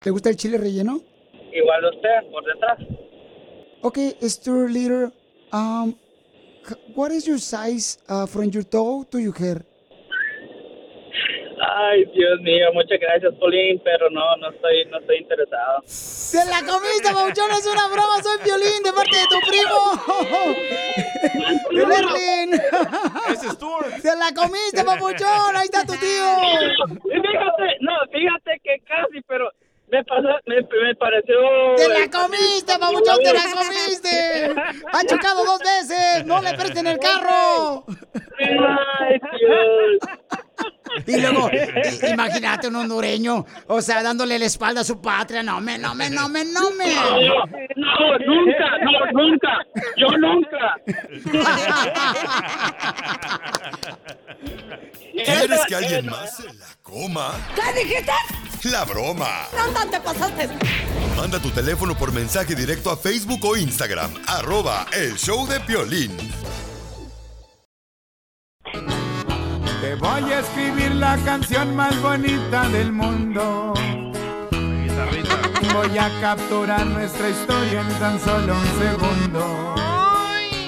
¿Te 0.00 0.10
gusta 0.10 0.30
el 0.30 0.36
chile 0.36 0.58
relleno? 0.58 1.00
Igual 1.52 1.84
usted, 1.86 2.30
por 2.30 2.44
detrás. 2.44 2.78
Okay, 3.82 4.14
Stir 4.22 4.70
Leader, 4.70 5.10
um, 5.52 5.94
what 6.94 7.10
is 7.10 7.26
your 7.26 7.38
size 7.38 7.98
uh, 8.08 8.24
from 8.26 8.50
your 8.50 8.62
toe 8.62 9.04
to 9.10 9.18
your 9.18 9.34
hair? 9.34 9.64
Ay, 11.60 12.04
Dios 12.14 12.40
mío, 12.42 12.72
muchas 12.74 13.00
gracias, 13.00 13.34
Polín, 13.40 13.80
pero 13.82 14.08
no, 14.10 14.36
no 14.36 14.50
estoy, 14.50 14.84
no 14.86 14.98
estoy 14.98 15.18
interesado. 15.18 15.82
¡Se 15.84 16.44
la 16.46 16.62
comiste, 16.62 17.12
Pauchón! 17.12 17.50
¡Es 17.50 17.66
una 17.66 17.88
broma! 17.88 18.22
¡Soy 18.22 18.38
Violín 18.44 18.82
de 18.84 18.92
parte 18.92 19.16
de 19.16 19.26
tu 19.26 19.40
primo! 19.50 19.80
¡De 21.74 21.84
Berlín! 21.84 22.54
¡Ese 23.32 23.46
es 23.46 23.52
Stuart! 23.54 23.98
¡Se 24.00 24.14
la 24.14 24.32
comiste, 24.32 24.84
papuchón! 24.84 25.56
¡Ahí 25.56 25.64
está 25.64 25.84
tu 25.84 25.94
tío! 25.94 26.38
Fíjate, 27.02 27.78
no, 27.80 27.92
fíjate 28.12 28.60
que 28.62 28.78
casi, 28.86 29.20
pero 29.26 29.50
me 29.90 30.04
pasó, 30.04 30.28
me, 30.46 30.56
me 30.56 30.94
pareció... 30.96 31.34
¡Te 31.76 31.88
la 31.88 32.10
comiste, 32.10 32.78
papuchón! 32.78 33.18
¡Te 33.22 33.32
la 33.32 33.42
comiste! 33.42 34.54
¡Ha 34.92 35.04
chocado 35.06 35.44
dos 35.44 35.60
veces! 35.60 36.26
¡No 36.26 36.40
le 36.42 36.54
presten 36.54 36.86
el 36.86 36.98
carro! 36.98 37.84
Ay, 38.38 39.20
Dios. 39.38 39.98
Y 41.06 41.20
luego, 41.20 41.50
imagínate 42.10 42.68
un 42.68 42.76
hondureño, 42.76 43.44
o 43.66 43.80
sea, 43.80 44.02
dándole 44.02 44.38
la 44.38 44.46
espalda 44.46 44.80
a 44.80 44.84
su 44.84 45.00
patria. 45.00 45.42
No 45.42 45.60
me, 45.60 45.78
no 45.78 45.94
me, 45.94 46.10
no 46.10 46.28
me, 46.28 46.44
no 46.44 46.70
me. 46.72 46.94
No, 46.94 48.18
nunca, 48.26 48.78
no, 48.82 48.92
nunca. 49.12 49.66
Yo 49.96 50.08
nunca. 50.18 50.76
¿Quieres 55.24 55.60
que 55.66 55.74
alguien 55.74 56.06
más 56.06 56.36
se 56.36 56.44
la 56.44 56.66
coma? 56.82 57.32
¿Qué 57.54 57.84
dijiste? 57.84 58.12
La 58.64 58.84
broma. 58.84 59.46
¿Dónde 59.52 59.80
te 59.90 60.00
pasaste? 60.00 60.48
Manda 61.16 61.38
tu 61.40 61.50
teléfono 61.50 61.96
por 61.96 62.12
mensaje 62.12 62.54
directo 62.54 62.90
a 62.90 62.96
Facebook 62.96 63.44
o 63.44 63.56
Instagram. 63.56 64.12
Arroba 64.26 64.86
El 64.92 65.16
Show 65.16 65.46
de 65.46 65.60
Piolín. 65.60 66.16
Te 69.80 69.94
voy 69.94 70.32
a 70.32 70.40
escribir 70.40 70.92
la 70.92 71.16
canción 71.24 71.74
más 71.74 72.00
bonita 72.02 72.68
del 72.68 72.92
mundo. 72.92 73.74
Voy 75.72 75.98
a 75.98 76.20
capturar 76.20 76.86
nuestra 76.86 77.28
historia 77.28 77.80
en 77.80 77.98
tan 77.98 78.20
solo 78.20 78.54
un 78.54 78.78
segundo. 78.78 79.87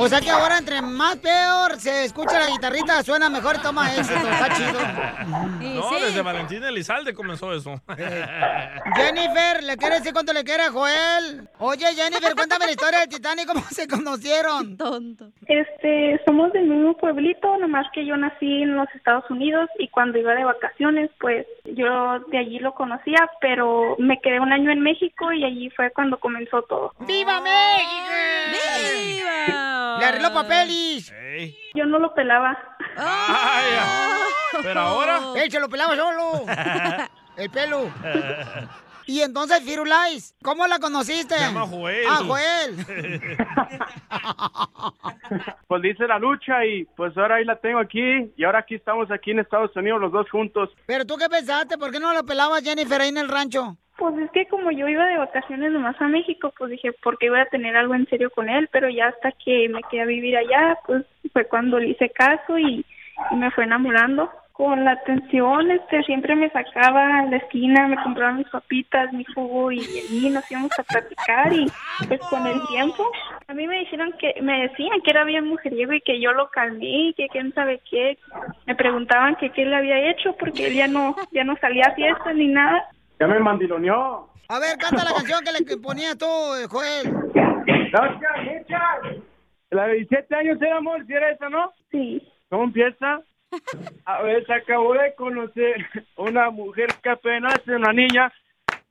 O 0.00 0.08
sea 0.08 0.20
que 0.20 0.30
ahora 0.30 0.56
entre 0.58 0.80
más 0.80 1.16
peor 1.16 1.78
se 1.78 2.04
escucha 2.04 2.38
la 2.38 2.46
guitarrita, 2.46 3.02
suena 3.02 3.28
mejor, 3.28 3.60
toma 3.60 3.94
éxito, 3.94 4.14
está 4.28 4.54
chido. 4.54 4.80
No, 5.60 5.98
desde 5.98 6.22
Valentín 6.22 6.62
Elizalde 6.64 7.14
comenzó 7.14 7.52
eso. 7.52 7.80
Jennifer, 8.96 9.62
¿le 9.62 9.76
quiere 9.76 9.96
decir 9.96 10.12
cuánto 10.12 10.32
le 10.32 10.42
quiere 10.42 10.64
a 10.64 10.70
Joel? 10.70 11.48
Oye, 11.58 11.86
Jennifer, 11.94 12.34
cuéntame 12.34 12.66
la 12.66 12.72
historia 12.72 13.00
del 13.00 13.08
Titanic, 13.08 13.46
¿cómo 13.46 13.62
se 13.70 13.86
conocieron? 13.86 14.76
Tonto. 14.76 15.28
Este, 15.46 16.20
somos 16.26 16.52
del 16.52 16.66
mismo 16.66 16.96
pueblito, 16.96 17.56
nomás 17.58 17.86
que 17.92 18.04
yo 18.04 18.16
nací 18.16 18.62
en 18.62 18.76
los 18.76 18.88
Estados 18.94 19.24
Unidos 19.30 19.68
y 19.78 19.88
cuando 19.88 20.18
iba 20.18 20.34
de 20.34 20.44
vacaciones, 20.44 21.10
pues 21.20 21.46
yo 21.64 22.20
de 22.30 22.38
allí 22.38 22.58
lo 22.58 22.74
conocía, 22.74 23.30
pero 23.40 23.96
me 23.98 24.20
quedé 24.20 24.40
un 24.40 24.52
año 24.52 24.70
en 24.70 24.80
México 24.80 25.32
y 25.32 25.44
allí 25.44 25.70
fue 25.70 25.90
cuando 25.92 26.18
comenzó 26.18 26.62
todo. 26.62 26.92
¡Viva 27.00 27.40
México! 27.40 28.10
¡Viva! 28.52 29.89
¡Le 29.98 30.04
arregló 30.04 30.32
papeles! 30.32 31.12
Yo 31.74 31.86
no 31.86 31.98
lo 31.98 32.14
pelaba. 32.14 32.56
Pero 34.62 34.80
ahora. 34.80 35.20
Él 35.36 35.50
se 35.50 35.60
lo 35.60 35.68
pelaba 35.68 35.96
solo. 35.96 36.44
El 37.36 37.50
pelo. 37.50 37.90
Y 39.06 39.22
entonces, 39.22 39.60
Firulais, 39.64 40.36
¿cómo 40.40 40.68
la 40.68 40.78
conociste? 40.78 41.34
Se 41.34 41.40
llama 41.40 41.66
Joel. 41.66 42.06
Ah, 42.08 42.20
Joel. 42.24 42.76
Pues 45.66 45.82
dice 45.82 46.06
la 46.06 46.18
lucha 46.18 46.64
y 46.64 46.84
pues 46.96 47.16
ahora 47.16 47.36
ahí 47.36 47.44
la 47.44 47.56
tengo 47.56 47.78
aquí 47.78 48.32
y 48.36 48.44
ahora 48.44 48.60
aquí 48.60 48.74
estamos 48.74 49.10
aquí 49.10 49.30
en 49.30 49.38
Estados 49.38 49.74
Unidos 49.76 50.00
los 50.00 50.12
dos 50.12 50.28
juntos. 50.30 50.68
Pero 50.86 51.04
tú 51.04 51.16
qué 51.16 51.28
pensaste, 51.28 51.78
¿por 51.78 51.92
qué 51.92 52.00
no 52.00 52.12
la 52.12 52.22
pelabas 52.24 52.62
Jennifer 52.62 53.00
ahí 53.00 53.08
en 53.08 53.18
el 53.18 53.28
rancho? 53.28 53.76
Pues 54.00 54.16
es 54.16 54.30
que 54.30 54.46
como 54.46 54.70
yo 54.70 54.88
iba 54.88 55.04
de 55.04 55.18
vacaciones 55.18 55.72
nomás 55.72 56.00
a 56.00 56.08
México, 56.08 56.54
pues 56.56 56.70
dije, 56.70 56.90
¿por 57.02 57.18
qué 57.18 57.28
voy 57.28 57.40
a 57.40 57.50
tener 57.50 57.76
algo 57.76 57.94
en 57.94 58.08
serio 58.08 58.30
con 58.30 58.48
él? 58.48 58.66
Pero 58.72 58.88
ya 58.88 59.08
hasta 59.08 59.30
que 59.32 59.68
me 59.68 59.82
quedé 59.90 60.00
a 60.00 60.06
vivir 60.06 60.38
allá, 60.38 60.78
pues 60.86 61.04
fue 61.34 61.44
cuando 61.44 61.78
le 61.78 61.88
hice 61.88 62.08
caso 62.08 62.58
y, 62.58 62.82
me 63.36 63.50
fue 63.50 63.64
enamorando. 63.64 64.30
Con 64.52 64.84
la 64.84 64.92
atención, 64.92 65.70
este, 65.70 66.02
siempre 66.04 66.34
me 66.34 66.48
sacaba 66.48 67.18
a 67.18 67.26
la 67.26 67.36
esquina, 67.36 67.88
me 67.88 68.02
compraba 68.02 68.32
mis 68.32 68.48
papitas, 68.48 69.12
mi 69.12 69.24
jugo 69.24 69.70
y 69.70 69.80
y 70.10 70.30
nos 70.30 70.50
íbamos 70.50 70.72
a 70.78 70.82
platicar 70.82 71.52
y 71.52 71.66
pues 72.08 72.20
con 72.28 72.46
el 72.46 72.60
tiempo 72.68 73.06
a 73.48 73.54
mí 73.54 73.66
me 73.66 73.80
dijeron 73.80 74.12
que, 74.18 74.40
me 74.42 74.68
decían 74.68 75.00
que 75.02 75.10
era 75.10 75.24
bien 75.24 75.46
mujeriego 75.46 75.92
y 75.92 76.00
que 76.02 76.20
yo 76.20 76.32
lo 76.32 76.50
calmé 76.50 77.12
que 77.16 77.26
quién 77.28 77.52
sabe 77.52 77.80
qué. 77.90 78.16
Me 78.66 78.76
preguntaban 78.76 79.34
que 79.36 79.50
qué 79.50 79.64
le 79.64 79.76
había 79.76 80.10
hecho 80.10 80.36
porque 80.38 80.68
él 80.68 80.74
ya 80.74 80.86
no, 80.86 81.16
ya 81.32 81.42
no 81.42 81.56
salía 81.56 81.86
a 81.86 81.94
fiestas 81.94 82.34
ni 82.34 82.48
nada. 82.48 82.86
Ya 83.20 83.26
me 83.26 83.38
mandiloneó. 83.38 84.30
A 84.48 84.58
ver, 84.58 84.78
canta 84.78 85.04
la 85.04 85.12
canción 85.12 85.44
que 85.44 85.52
le 85.52 85.76
ponías 85.76 86.16
tú, 86.16 86.24
eh, 86.24 86.66
Joel. 86.66 87.14
La 89.70 89.86
de 89.86 89.94
17 89.94 90.34
años 90.34 90.62
era 90.62 90.78
amor, 90.78 91.06
si 91.06 91.12
era 91.12 91.30
esa, 91.30 91.50
¿no? 91.50 91.70
Sí. 91.90 92.26
¿Cómo 92.48 92.64
empieza? 92.64 93.20
A 94.06 94.22
ver, 94.22 94.46
se 94.46 94.54
acabó 94.54 94.94
de 94.94 95.14
conocer 95.16 95.86
una 96.16 96.48
mujer 96.50 96.88
que 97.02 97.10
apenas 97.10 97.58
es 97.58 97.68
una 97.68 97.92
niña. 97.92 98.32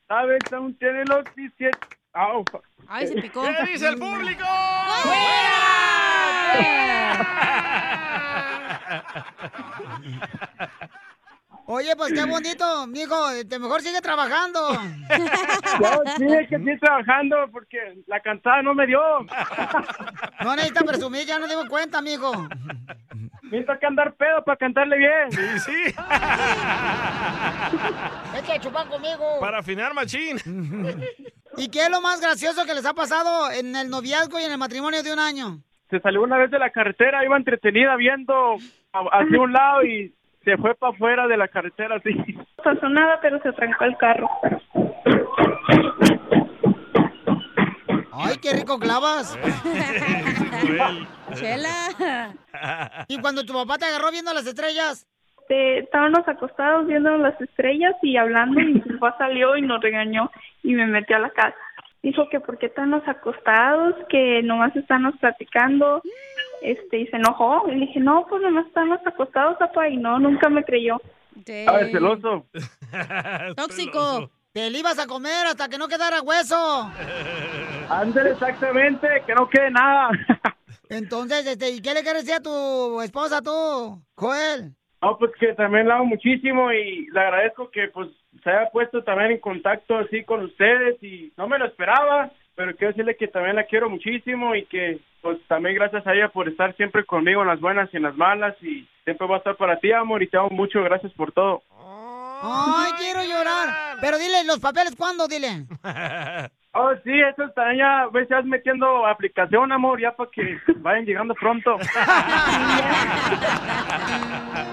¿Sabes? 0.07 0.41
Aún 0.53 0.77
tiene 0.77 1.05
los 1.05 1.23
17. 1.35 1.75
Au. 2.13 2.45
Ay, 2.87 3.07
se 3.07 3.19
picó. 3.21 3.41
¿Qué 3.41 3.71
dice 3.71 3.87
el 3.87 3.97
público? 3.97 4.45
Oye, 11.71 11.95
pues 11.95 12.11
qué 12.13 12.25
bonito, 12.25 12.87
mijo. 12.87 13.29
Este, 13.29 13.59
mejor 13.59 13.81
sigue 13.81 14.01
trabajando. 14.01 14.59
No, 15.79 16.01
sí, 16.17 16.25
es 16.25 16.49
que 16.49 16.55
estoy 16.55 16.79
trabajando 16.79 17.35
porque 17.51 17.77
la 18.07 18.19
cantada 18.21 18.63
no 18.63 18.73
me 18.73 18.87
dio. 18.87 18.99
No 20.43 20.55
necesita 20.55 20.83
presumir, 20.83 21.25
ya 21.27 21.37
no 21.37 21.47
dimos 21.47 21.67
cuenta, 21.67 22.01
mijo. 22.01 22.31
Necesito 23.43 23.77
que 23.79 23.85
andar 23.85 24.15
pedo 24.15 24.43
para 24.43 24.57
cantarle 24.57 24.97
bien. 24.97 25.31
Sí, 25.31 25.59
sí. 25.59 25.71
Vete 28.33 28.53
a 28.53 28.59
chupar 28.59 28.87
conmigo. 28.87 29.39
Para 29.39 29.59
afinar 29.59 29.93
machín. 29.93 30.37
¿Y 31.57 31.69
qué 31.69 31.83
es 31.83 31.89
lo 31.91 32.01
más 32.01 32.19
gracioso 32.19 32.65
que 32.65 32.73
les 32.73 32.85
ha 32.85 32.93
pasado 32.93 33.51
en 33.51 33.75
el 33.75 33.89
noviazgo 33.89 34.39
y 34.39 34.43
en 34.43 34.53
el 34.53 34.57
matrimonio 34.57 35.03
de 35.03 35.13
un 35.13 35.19
año? 35.19 35.59
Se 35.91 35.99
salió 35.99 36.23
una 36.23 36.37
vez 36.37 36.49
de 36.49 36.57
la 36.57 36.71
carretera, 36.71 37.23
iba 37.23 37.37
entretenida 37.37 37.95
viendo 37.95 38.55
hacia 39.11 39.39
un 39.39 39.53
lado 39.53 39.83
y 39.83 40.15
se 40.43 40.57
fue 40.57 40.75
para 40.75 40.93
afuera 40.93 41.27
de 41.27 41.37
la 41.37 41.47
carretera 41.47 41.95
así. 41.95 42.13
No 42.13 42.45
pasó 42.63 42.89
nada, 42.89 43.19
pero 43.21 43.41
se 43.41 43.51
trancó 43.53 43.85
el 43.85 43.97
carro. 43.97 44.29
Ay, 48.13 48.35
qué 48.41 48.53
rico 48.53 48.79
clavas. 48.79 49.37
Chela. 51.33 52.35
¿Y 53.07 53.19
cuando 53.19 53.45
tu 53.45 53.53
papá 53.53 53.77
te 53.77 53.85
agarró 53.85 54.11
viendo 54.11 54.33
las 54.33 54.45
estrellas? 54.45 55.07
Este, 55.49 55.79
estábamos 55.79 56.27
acostados 56.27 56.85
viendo 56.85 57.17
las 57.17 57.39
estrellas 57.41 57.95
y 58.03 58.17
hablando 58.17 58.61
y 58.61 58.73
mi 58.73 58.79
papá 58.81 59.15
salió 59.17 59.57
y 59.57 59.63
nos 59.63 59.81
regañó 59.81 60.29
y 60.61 60.73
me 60.73 60.85
metió 60.85 61.15
a 61.15 61.21
la 61.21 61.31
casa. 61.31 61.57
Dijo 62.03 62.29
que 62.29 62.39
por 62.39 62.59
qué 62.59 62.67
estamos 62.67 63.01
acostados, 63.07 63.95
que 64.09 64.43
nomás 64.43 64.75
estamos 64.75 65.15
platicando, 65.19 66.03
este, 66.61 66.99
y 66.99 67.07
se 67.07 67.17
enojó. 67.17 67.63
Y 67.67 67.75
le 67.75 67.85
dije, 67.87 67.99
no, 67.99 68.25
pues 68.29 68.41
nomás 68.41 68.67
estamos 68.67 68.99
acostados, 69.05 69.57
papá, 69.57 69.87
y 69.89 69.97
no, 69.97 70.19
nunca 70.19 70.49
me 70.49 70.63
creyó. 70.63 71.01
A 71.67 71.71
ver, 71.73 71.91
celoso. 71.91 72.45
Tóxico. 73.55 74.29
Te 74.51 74.69
le 74.69 74.79
ibas 74.79 74.97
a 74.97 75.05
comer 75.05 75.45
hasta 75.45 75.69
que 75.69 75.77
no 75.77 75.87
quedara 75.87 76.21
hueso. 76.21 76.91
Ándale 77.89 78.31
exactamente, 78.31 79.07
que 79.25 79.35
no 79.35 79.47
quede 79.47 79.69
nada. 79.69 80.09
Entonces, 80.89 81.45
este, 81.45 81.69
¿y 81.69 81.81
qué 81.81 81.93
le 81.93 82.01
quieres 82.01 82.25
decir 82.25 82.39
a 82.39 82.41
tu 82.41 82.99
esposa 83.01 83.41
tú, 83.43 84.01
Joel? 84.15 84.73
No, 85.01 85.17
pues 85.17 85.31
que 85.39 85.53
también 85.53 85.87
la 85.87 85.95
amo 85.95 86.05
muchísimo 86.05 86.73
y 86.73 87.07
le 87.11 87.19
agradezco 87.19 87.69
que 87.69 87.87
pues 87.89 88.09
se 88.43 88.49
haya 88.49 88.69
puesto 88.71 89.03
también 89.03 89.31
en 89.31 89.39
contacto 89.39 89.97
así 89.97 90.23
con 90.23 90.43
ustedes 90.43 91.01
y 91.01 91.31
no 91.37 91.47
me 91.47 91.59
lo 91.59 91.67
esperaba, 91.67 92.31
pero 92.59 92.75
quiero 92.75 92.91
decirle 92.91 93.15
que 93.15 93.29
también 93.29 93.55
la 93.55 93.63
quiero 93.63 93.89
muchísimo 93.89 94.53
y 94.53 94.65
que 94.65 94.99
pues 95.21 95.37
también 95.47 95.75
gracias 95.75 96.05
a 96.05 96.13
ella 96.13 96.27
por 96.27 96.49
estar 96.49 96.75
siempre 96.75 97.05
conmigo 97.05 97.41
en 97.41 97.47
las 97.47 97.61
buenas 97.61 97.89
y 97.93 97.95
en 97.95 98.03
las 98.03 98.17
malas 98.17 98.53
y 98.61 98.85
siempre 99.05 99.27
va 99.27 99.35
a 99.35 99.37
estar 99.37 99.55
para 99.55 99.79
ti, 99.79 99.93
amor, 99.93 100.21
y 100.21 100.27
te 100.27 100.35
amo 100.35 100.49
mucho, 100.49 100.83
gracias 100.83 101.13
por 101.13 101.31
todo. 101.31 101.63
Ay, 102.43 102.91
quiero 102.97 103.23
llorar. 103.23 103.69
Pero 104.01 104.17
dile, 104.17 104.43
¿los 104.43 104.59
papeles 104.59 104.93
cuándo? 104.97 105.29
Dile. 105.29 105.67
Oh, 106.71 106.91
sí, 107.03 107.09
eso 107.11 107.49
también 107.55 107.79
ya 107.79 108.05
ves, 108.13 108.27
ya 108.29 108.43
metiendo 108.43 109.03
aplicación, 109.07 109.71
amor, 109.71 109.99
ya 109.99 110.11
para 110.15 110.29
que 110.29 110.55
vayan 110.77 111.03
llegando 111.03 111.33
pronto. 111.33 111.77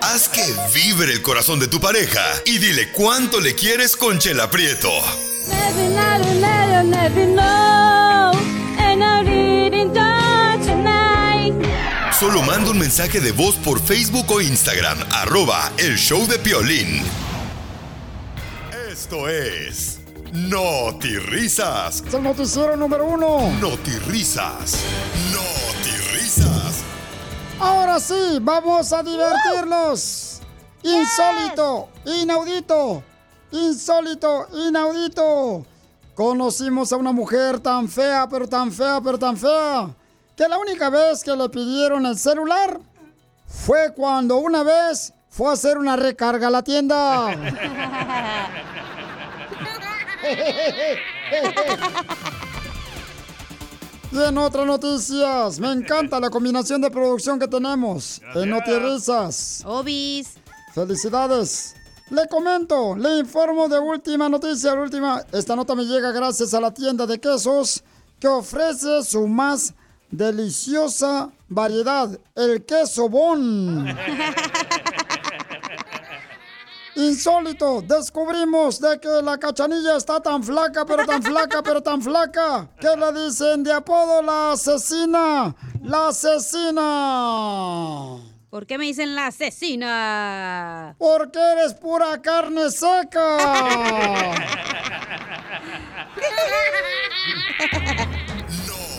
Haz 0.03 0.29
que 0.29 0.43
vibre 0.79 1.11
el 1.11 1.23
corazón 1.23 1.59
de 1.59 1.69
tu 1.69 1.81
pareja 1.81 2.21
y 2.45 2.59
dile 2.59 2.93
cuánto 2.93 3.41
le 3.41 3.55
quieres 3.55 3.97
con 3.97 4.19
Chela 4.19 4.51
Prieto. 4.51 4.91
Never, 5.49 5.89
never, 5.91 6.85
never, 6.85 7.76
Solo 12.19 12.41
manda 12.41 12.71
un 12.71 12.79
mensaje 12.79 13.21
de 13.21 13.31
voz 13.31 13.57
por 13.57 13.79
Facebook 13.79 14.25
o 14.31 14.41
Instagram, 14.41 14.97
arroba 15.13 15.71
el 15.77 15.99
show 15.99 16.27
de 16.27 16.39
Piolín. 16.39 17.03
Esto 18.91 19.29
es 19.29 20.01
Risas. 21.27 22.03
Es 22.07 22.15
el 22.15 22.23
noticiero 22.23 22.75
número 22.75 23.05
uno. 23.05 23.53
Risas. 24.09 24.79
Risas. 26.15 26.83
Ahora 27.61 28.01
sí, 28.01 28.39
vamos 28.41 28.95
a 28.95 29.03
divertirnos. 29.03 30.41
Insólito, 30.85 31.91
inaudito, 32.07 33.03
insólito, 33.53 34.49
inaudito. 34.55 35.67
Conocimos 36.15 36.95
a 36.95 36.97
una 36.97 37.13
mujer 37.13 37.61
tan 37.61 37.87
fea, 37.91 38.27
pero 38.27 38.49
tan 38.49 38.73
fea, 38.73 39.03
pero 39.05 39.19
tan 39.19 39.37
fea, 39.37 39.95
que 40.37 40.49
la 40.49 40.59
única 40.59 40.91
vez 40.91 41.25
que 41.25 41.35
le 41.35 41.49
pidieron 41.49 42.07
el 42.07 42.19
celular 42.19 42.79
fue 43.47 43.95
cuando 43.95 44.37
una 44.37 44.63
vez 44.63 45.13
fue 45.31 45.49
a 45.49 45.53
hacer 45.53 45.79
una 45.79 45.97
recarga 45.97 46.49
a 46.49 46.51
la 46.51 46.63
tienda. 46.63 47.35
Y 54.13 54.23
en 54.23 54.39
otras 54.39 54.67
noticias, 54.67 55.59
me 55.59 55.73
encanta 55.73 56.21
la 56.21 56.31
combinación 56.31 56.81
de 56.81 56.91
producción 56.91 57.39
que 57.39 57.49
tenemos 57.49 58.23
en 58.35 58.49
Notirrisas. 58.49 59.63
Obis. 59.67 60.35
Felicidades. 60.73 61.75
Le 62.11 62.27
comento, 62.29 62.97
le 62.97 63.19
informo 63.19 63.69
de 63.69 63.79
última 63.79 64.29
noticia, 64.29 64.75
última. 64.75 65.23
Esta 65.33 65.55
nota 65.55 65.75
me 65.75 65.85
llega 65.85 66.13
gracias 66.13 66.55
a 66.55 66.61
la 66.61 66.73
tienda 66.73 67.05
de 67.05 67.21
quesos 67.21 67.83
que 68.19 68.29
ofrece 68.29 69.03
su 69.03 69.27
más 69.27 69.75
deliciosa 70.17 71.31
variedad, 71.49 72.19
el 72.35 72.65
queso 72.65 73.09
Bon. 73.09 73.87
Insólito, 76.97 77.83
descubrimos 77.83 78.81
de 78.81 78.99
que 78.99 79.21
la 79.23 79.37
cachanilla 79.37 79.99
está 79.99 80.19
tan 80.19 80.43
flaca, 80.43 80.87
pero 80.87 81.05
tan 81.05 81.23
flaca, 81.23 81.63
pero 81.63 81.83
tan 81.83 82.01
flaca, 82.01 82.71
que 82.81 82.97
le 82.97 83.25
dicen 83.25 83.63
de 83.63 83.71
apodo 83.71 84.23
la 84.23 84.53
asesina, 84.53 85.55
la 85.83 86.09
asesina. 86.09 86.83
¿Por 88.49 88.67
qué 88.67 88.79
me 88.79 88.87
dicen 88.87 89.15
la 89.15 89.27
asesina? 89.27 90.95
Porque 90.97 91.39
eres 91.39 91.75
pura 91.75 92.23
carne 92.23 92.71
seca. 92.71 93.37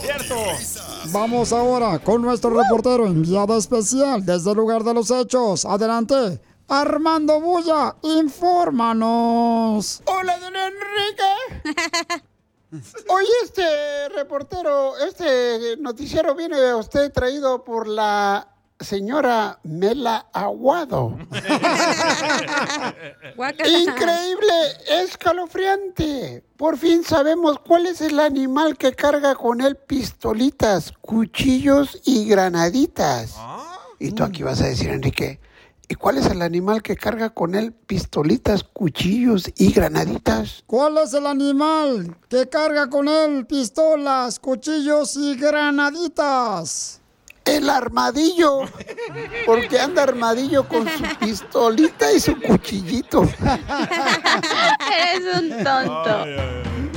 Cierto. 0.02 0.36
Vamos 1.12 1.54
ahora 1.54 2.00
con 2.00 2.22
nuestro 2.22 2.50
reportero 2.50 3.06
enviado 3.06 3.58
especial 3.58 4.26
desde 4.26 4.52
el 4.52 4.58
lugar 4.58 4.84
de 4.84 4.94
los 4.94 5.10
hechos. 5.10 5.64
Adelante, 5.64 6.42
Armando 6.68 7.40
Bulla, 7.40 7.96
infórmanos. 8.02 10.02
Hola, 10.06 10.38
don 10.40 10.54
Enrique. 10.56 12.24
Hoy 13.10 13.26
este 13.44 14.10
reportero, 14.10 14.98
este 14.98 15.78
noticiero 15.78 16.36
viene 16.36 16.58
a 16.58 16.76
usted 16.76 17.12
traído 17.14 17.64
por 17.64 17.88
la 17.88 18.57
señora 18.80 19.60
Mela 19.64 20.28
Aguado. 20.34 21.18
Increíble, 23.66 24.54
escalofriante. 25.04 26.44
Por 26.58 26.78
fin 26.78 27.04
sabemos 27.04 27.60
cuál 27.60 27.86
es 27.88 28.02
el 28.02 28.20
animal 28.20 28.78
que 28.78 28.94
carga 28.94 29.36
con 29.36 29.62
él 29.62 29.76
pistolitas, 29.76 30.94
cuchillos 31.02 32.00
y 32.06 32.26
granaditas. 32.26 33.36
Y 34.00 34.12
tú 34.12 34.24
aquí 34.24 34.44
vas 34.44 34.62
a 34.62 34.68
decir, 34.68 34.90
Enrique, 34.90 35.40
¿y 35.88 35.96
cuál 35.96 36.18
es 36.18 36.28
el 36.28 36.42
animal 36.42 36.84
que 36.84 36.96
carga 36.96 37.32
con 37.32 37.56
él 37.56 37.74
pistolitas, 37.74 38.64
cuchillos 38.64 39.52
y 39.58 39.72
granaditas? 39.72 40.64
¿Cuál 40.68 41.00
es 41.00 41.14
el 41.14 41.26
animal 41.26 42.16
que 42.30 42.48
carga 42.48 42.90
con 42.90 43.08
él 43.08 43.46
pistolas, 43.48 44.40
cuchillos 44.40 45.16
y 45.16 45.36
granaditas? 45.36 47.02
El 47.48 47.70
armadillo, 47.70 48.62
porque 49.46 49.80
anda 49.80 50.04
armadillo 50.04 50.68
con 50.68 50.88
su 50.88 51.04
pistolita 51.20 52.12
y 52.12 52.20
su 52.20 52.40
cuchillito. 52.42 53.24
Eres 54.92 55.42
un 55.42 55.50
tonto. 55.64 56.26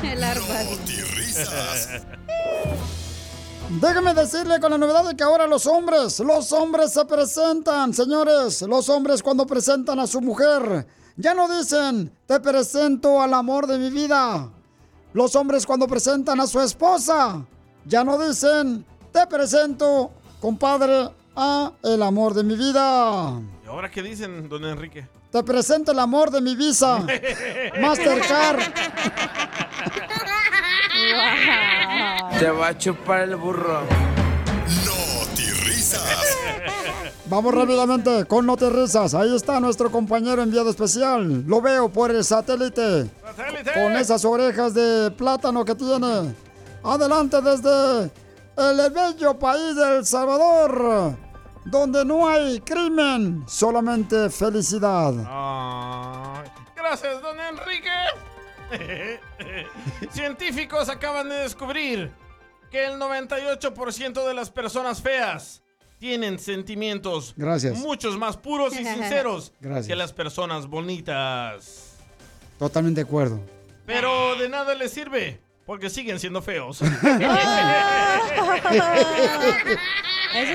El 0.03 0.25
armadillo. 0.25 1.05
Déjame 3.81 4.15
decirle 4.15 4.59
con 4.59 4.73
la 4.73 4.79
novedad 4.79 5.09
de 5.09 5.15
que 5.15 5.23
ahora 5.23 5.47
los 5.47 5.65
hombres, 5.67 6.19
los 6.19 6.53
hombres 6.53 6.93
se 6.93 7.05
presentan, 7.05 7.95
señores. 7.95 8.63
Los 8.63 8.89
hombres 8.89 9.23
cuando 9.23 9.47
presentan 9.47 10.01
a 10.01 10.09
su 10.09 10.21
mujer, 10.21 10.89
ya 11.17 11.35
no 11.35 11.49
dicen, 11.49 12.13
te 12.27 12.41
presento 12.41 13.23
al 13.23 13.33
amor 13.33 13.69
de 13.69 13.79
mi 13.79 13.91
vida. 13.91 14.51
Los 15.13 15.37
hombres 15.37 15.67
cuando 15.67 15.87
presentan 15.87 16.41
a 16.41 16.49
su 16.49 16.61
esposa, 16.61 17.47
ya 17.85 18.03
no 18.03 18.19
dicen, 18.19 18.85
te 19.13 19.25
presento, 19.29 20.11
compadre, 20.41 21.11
a 21.37 21.73
el 21.83 22.03
amor 22.03 22.35
de 22.35 22.43
mi 22.43 22.57
vida. 22.57 23.41
¿Y 23.65 23.69
ahora 23.69 23.91
qué 23.91 24.03
dicen, 24.03 24.49
don 24.49 24.65
Enrique? 24.65 25.07
Te 25.31 25.43
presento 25.45 25.93
el 25.93 25.99
amor 25.99 26.31
de 26.31 26.41
mi 26.41 26.57
visa. 26.57 26.99
Mastercard. 27.81 28.61
Te 32.39 32.51
va 32.51 32.69
a 32.69 32.79
chupar 32.79 33.21
el 33.21 33.37
burro. 33.37 33.83
risas. 35.65 36.37
Vamos 37.27 37.55
rápidamente 37.55 38.25
con 38.25 38.45
No 38.45 38.57
Te 38.57 38.69
Risas. 38.69 39.15
Ahí 39.15 39.37
está 39.37 39.61
nuestro 39.61 39.89
compañero 39.93 40.43
enviado 40.43 40.69
especial. 40.69 41.45
Lo 41.47 41.61
veo 41.61 41.89
por 41.89 42.11
el 42.11 42.25
satélite. 42.25 43.09
Con 43.73 43.97
esas 43.97 44.25
orejas 44.25 44.75
de 44.75 45.13
plátano 45.13 45.65
que 45.65 45.77
tiene. 45.77 46.35
Adelante 46.83 47.41
desde 47.41 48.11
el 48.61 48.91
bello 48.91 49.39
país 49.39 49.75
de 49.77 49.99
El 49.99 50.07
Salvador. 50.07 51.17
Donde 51.65 52.05
no 52.05 52.29
hay 52.29 52.61
crimen, 52.61 53.45
solamente 53.47 54.31
felicidad. 54.31 55.13
Gracias, 56.75 57.23
don 57.23 57.39
Enrique. 57.39 57.91
Científicos 60.13 60.89
acaban 60.89 61.29
de 61.29 61.37
descubrir 61.37 62.13
que 62.71 62.87
el 62.87 62.95
98% 62.99 64.27
de 64.27 64.35
las 64.35 64.51
personas 64.51 65.03
feas 65.03 65.63
tienen 65.99 66.39
sentimientos 66.39 67.35
Gracias. 67.37 67.77
muchos 67.79 68.17
más 68.17 68.37
puros 68.37 68.73
y 68.73 68.85
sinceros 68.85 69.53
Gracias. 69.61 69.87
que 69.89 69.97
las 69.97 70.13
personas 70.13 70.67
bonitas. 70.67 71.97
Totalmente 72.59 73.03
de 73.03 73.07
acuerdo. 73.07 73.41
Pero 73.87 74.37
de 74.37 74.49
nada 74.49 74.75
les 74.75 74.93
sirve, 74.93 75.41
porque 75.71 75.89
siguen 75.89 76.19
siendo 76.19 76.43
feos. 76.43 76.83
Eso 76.83 76.91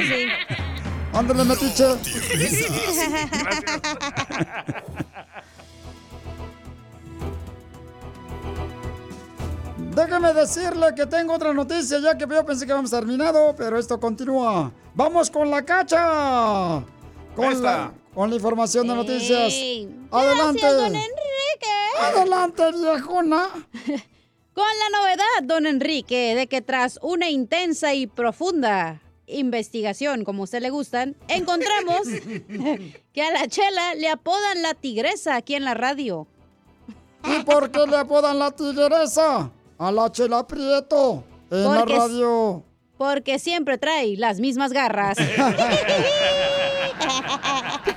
sí. 0.09 0.27
Ándale, 1.13 1.45
metiche. 1.45 1.85
Déjeme 9.77 10.33
decirle 10.33 10.87
que 10.93 11.05
tengo 11.05 11.35
otra 11.35 11.53
noticia, 11.53 11.99
ya 11.99 12.17
que 12.17 12.27
yo 12.27 12.45
pensé 12.45 12.65
que 12.65 12.73
habíamos 12.73 12.91
terminado, 12.91 13.55
pero 13.55 13.79
esto 13.79 13.97
continúa. 13.97 14.73
¡Vamos 14.95 15.31
con 15.31 15.49
la 15.49 15.63
cacha! 15.63 16.83
Con, 17.37 17.53
Esta. 17.53 17.61
la, 17.61 17.93
con 18.13 18.29
la 18.29 18.35
información 18.35 18.85
de 18.85 18.95
noticias. 18.95 19.53
Ey, 19.53 20.07
Adelante. 20.11 20.59
gracias, 20.59 20.75
don 20.75 20.93
Enrique. 20.93 21.71
Adelante, 22.01 22.63
viejona. 22.73 23.47
Con 24.55 24.63
la 24.63 24.97
novedad, 24.97 25.43
don 25.43 25.65
Enrique, 25.65 26.33
de 26.33 26.47
que 26.47 26.61
tras 26.61 26.97
una 27.01 27.29
intensa 27.29 27.93
y 27.93 28.07
profunda 28.07 29.01
investigación, 29.27 30.23
como 30.23 30.43
a 30.43 30.45
usted 30.45 30.61
le 30.61 30.69
gustan, 30.69 31.17
encontramos 31.27 32.07
que 33.13 33.21
a 33.21 33.31
la 33.31 33.49
chela 33.49 33.95
le 33.95 34.07
apodan 34.07 34.61
la 34.61 34.73
tigresa 34.73 35.35
aquí 35.35 35.55
en 35.55 35.65
la 35.65 35.73
radio. 35.73 36.25
¿Y 37.25 37.43
por 37.43 37.69
qué 37.69 37.85
le 37.85 37.97
apodan 37.97 38.39
la 38.39 38.51
tigresa? 38.51 39.51
A 39.77 39.91
la 39.91 40.09
chela 40.09 40.47
Prieto 40.47 41.25
en 41.51 41.63
la 41.63 41.79
Porque 41.79 41.97
radio. 41.97 42.63
Porque 42.97 43.39
siempre 43.39 43.77
trae 43.77 44.15
las 44.15 44.39
mismas 44.39 44.71
garras. 44.71 45.17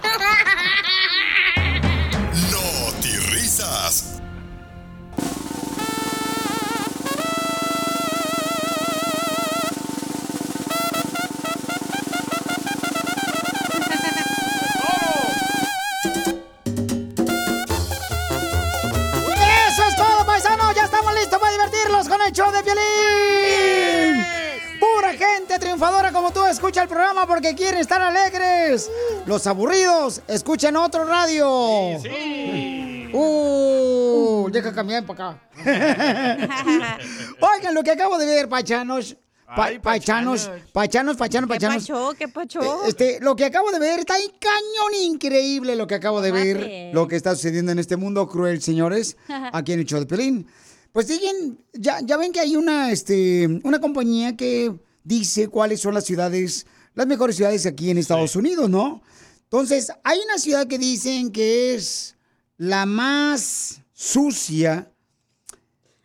escucha 26.69 26.83
el 26.83 26.89
programa 26.91 27.27
porque 27.27 27.55
quieren 27.55 27.81
estar 27.81 28.03
alegres. 28.03 28.91
Los 29.25 29.47
aburridos 29.47 30.21
escuchan 30.29 30.77
otro 30.77 31.07
radio. 31.07 31.99
Sí. 32.03 33.09
Uh, 33.11 34.51
deja 34.53 34.75
cambiar 34.75 35.07
para 35.07 35.31
acá. 35.31 35.49
Oigan, 37.41 37.75
lo 37.75 37.83
que 37.83 37.93
acabo 37.93 38.19
de 38.19 38.27
ver, 38.27 38.51
paisanos. 38.51 39.17
Pa- 39.47 39.65
Ay, 39.65 39.79
paisanos, 39.79 40.51
paisanos. 40.75 41.17
paisanos, 41.17 41.49
paisanos, 41.49 41.87
¿Qué 41.87 41.95
pacho? 41.95 42.15
¿Qué 42.19 42.29
pacho? 42.29 42.85
Este, 42.87 43.19
lo 43.23 43.35
que 43.35 43.47
acabo 43.47 43.71
de 43.71 43.79
ver 43.79 44.01
está 44.01 44.13
ahí 44.17 44.31
cañón 44.39 44.93
increíble 45.05 45.75
lo 45.75 45.87
que 45.87 45.95
acabo 45.95 46.21
de 46.21 46.33
ver, 46.33 46.91
lo 46.93 47.09
que 47.09 47.17
está 47.17 47.35
sucediendo 47.35 47.73
en 47.73 47.79
este 47.79 47.97
mundo 47.97 48.29
cruel, 48.29 48.61
señores, 48.61 49.17
aquí 49.55 49.73
en 49.73 49.81
el 49.81 49.87
show 49.87 50.01
de 50.01 50.05
Pelín. 50.07 50.47
Pues 50.93 51.07
siguen, 51.07 51.59
ya, 51.73 52.01
ya 52.03 52.19
ven 52.19 52.31
que 52.31 52.41
hay 52.41 52.57
una, 52.57 52.93
este, 52.93 53.47
una 53.65 53.81
compañía 53.81 54.37
que 54.37 54.75
dice 55.09 55.49
cuáles 55.49 55.81
son 55.81 55.95
las 55.95 56.05
ciudades, 56.05 56.67
las 56.95 57.07
mejores 57.07 57.37
ciudades 57.37 57.65
aquí 57.67 57.91
en 57.91 57.99
Estados 57.99 58.37
Unidos, 58.37 58.69
¿no? 58.69 59.03
Entonces, 59.45 59.91
hay 60.05 60.19
una 60.21 60.37
ciudad 60.39 60.67
que 60.67 60.79
dicen 60.79 61.33
que 61.33 61.75
es 61.75 62.17
la 62.59 62.85
más 62.85 63.81
sucia. 63.95 64.91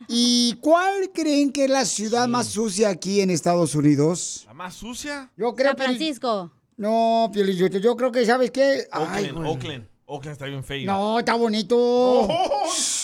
¿Y 0.07 0.55
cuál 0.61 1.11
creen 1.13 1.51
que 1.51 1.65
es 1.65 1.69
la 1.69 1.85
ciudad 1.85 2.27
más 2.27 2.47
sucia 2.47 2.89
aquí 2.89 3.21
en 3.21 3.29
Estados 3.29 3.75
Unidos? 3.75 4.43
¿La 4.47 4.53
más 4.53 4.75
sucia? 4.75 5.31
Yo 5.37 5.53
creo 5.55 5.69
San 5.71 5.75
que- 5.77 5.83
Francisco. 5.83 6.51
No, 6.77 7.29
Piolillo, 7.31 7.67
yo 7.67 7.95
creo 7.95 8.11
que, 8.11 8.25
¿sabes 8.25 8.51
qué? 8.51 8.87
Ay, 8.91 9.25
Oakland. 9.29 9.47
Oakland. 9.47 9.87
Oakland 10.05 10.33
está 10.33 10.45
bien 10.45 10.63
feo. 10.63 10.85
No, 10.85 11.19
está 11.19 11.35
bonito. 11.35 12.27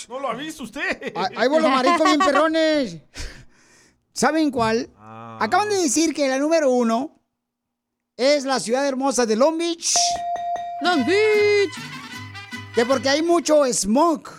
No 0.10 0.20
lo 0.20 0.30
ha 0.30 0.34
visto 0.36 0.64
usted. 0.64 1.14
Ahí 1.16 1.34
ahí 1.36 1.48
van 1.48 1.62
los 1.62 1.72
maricos 1.72 2.04
bien 2.04 2.20
perrones. 2.26 2.98
¿Saben 4.20 4.52
cuál? 4.52 4.90
Ah. 4.98 5.38
Acaban 5.40 5.70
de 5.70 5.78
decir 5.78 6.14
que 6.14 6.28
la 6.28 6.38
número 6.38 6.70
uno 6.70 7.22
es 8.18 8.44
la 8.44 8.60
ciudad 8.60 8.86
hermosa 8.86 9.26
de 9.26 9.38
Long 9.38 9.58
Beach. 9.58 9.94
Long 10.82 11.06
Beach. 11.06 11.72
Que 12.76 12.86
porque 12.86 13.08
hay 13.08 13.22
mucho 13.22 13.64
smoke 13.72 14.30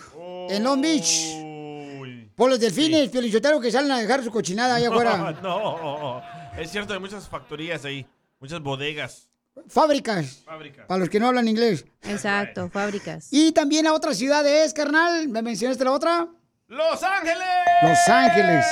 en 0.51 0.63
Long 0.63 0.79
Beach. 0.79 2.29
Por 2.35 2.51
los 2.51 2.59
delfines, 2.59 3.09
Piolichotero, 3.09 3.59
que 3.59 3.71
salen 3.71 3.91
a 3.91 3.97
dejar 3.97 4.23
su 4.23 4.29
cochinada 4.29 4.75
allá 4.75 4.89
afuera. 4.91 5.31
No, 5.41 6.21
es 6.59 6.69
cierto, 6.69 6.93
hay 6.93 6.99
muchas 6.99 7.27
factorías 7.27 7.83
ahí, 7.83 8.05
muchas 8.39 8.61
bodegas. 8.61 9.31
Fábricas. 9.67 10.43
Fábricas. 10.45 10.85
Para 10.85 10.99
los 10.99 11.09
que 11.09 11.19
no 11.19 11.27
hablan 11.27 11.47
inglés. 11.47 11.87
Exacto, 12.03 12.69
fábricas. 12.69 13.29
Y 13.31 13.51
también 13.51 13.85
la 13.85 13.93
otra 13.93 14.13
ciudad 14.13 14.45
es, 14.45 14.75
carnal. 14.75 15.27
¿Me 15.27 15.41
mencionaste 15.41 15.83
la 15.83 15.91
otra? 15.91 16.27
¡Los 16.67 17.01
Ángeles! 17.01 17.47
Los 17.81 18.09
Ángeles. 18.09 18.65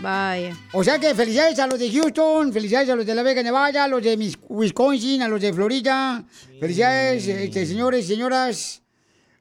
Vaya. 0.00 0.56
O 0.72 0.84
sea 0.84 0.98
que 0.98 1.14
felicidades 1.14 1.58
a 1.58 1.66
los 1.66 1.78
de 1.78 1.90
Houston, 1.90 2.52
felicidades 2.52 2.88
a 2.90 2.94
los 2.96 3.04
de 3.04 3.14
La 3.14 3.22
Vega, 3.22 3.42
Nevada, 3.42 3.84
a 3.84 3.88
los 3.88 4.02
de 4.02 4.16
Mis- 4.16 4.38
Wisconsin, 4.48 5.22
a 5.22 5.28
los 5.28 5.40
de 5.40 5.52
Florida. 5.52 6.24
Felicidades, 6.60 7.26
este, 7.26 7.66
señores 7.66 8.04
y 8.04 8.08
señoras. 8.08 8.82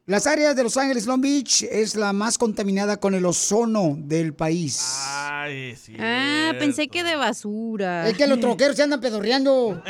Las 0.07 0.25
áreas 0.25 0.55
de 0.55 0.63
Los 0.63 0.77
Ángeles, 0.77 1.05
Long 1.05 1.19
Beach, 1.21 1.63
es 1.63 1.95
la 1.95 2.13
más 2.13 2.37
contaminada 2.37 2.95
con 2.97 3.13
el 3.13 3.25
ozono 3.25 3.95
del 3.99 4.33
país. 4.33 4.79
Ay, 5.05 5.75
sí. 5.75 5.95
Ah, 5.99 6.53
pensé 6.57 6.87
que 6.87 7.03
de 7.03 7.17
basura. 7.17 8.07
Es 8.07 8.15
que 8.17 8.25
los 8.25 8.39
troqueros 8.39 8.77
se 8.77 8.83
andan 8.83 9.01
pedorreando. 9.01 9.83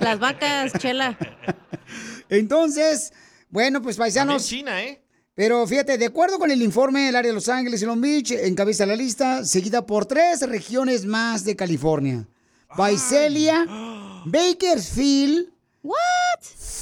Las 0.00 0.18
vacas, 0.18 0.72
chela. 0.78 1.16
Entonces, 2.28 3.12
bueno, 3.50 3.80
pues 3.80 3.96
También 3.96 4.12
paisanos. 4.14 4.46
China, 4.46 4.82
¿eh? 4.82 5.00
Pero 5.40 5.66
fíjate, 5.66 5.96
de 5.96 6.04
acuerdo 6.04 6.38
con 6.38 6.50
el 6.50 6.60
informe, 6.60 7.08
el 7.08 7.16
área 7.16 7.30
de 7.30 7.34
Los 7.34 7.48
Ángeles 7.48 7.80
y 7.80 7.86
Long 7.86 8.02
Beach 8.02 8.30
encabeza 8.32 8.84
la 8.84 8.94
lista, 8.94 9.42
seguida 9.42 9.86
por 9.86 10.04
tres 10.04 10.46
regiones 10.46 11.06
más 11.06 11.46
de 11.46 11.56
California. 11.56 12.28
Visalia, 12.76 13.64
Bakersfield, 14.26 15.48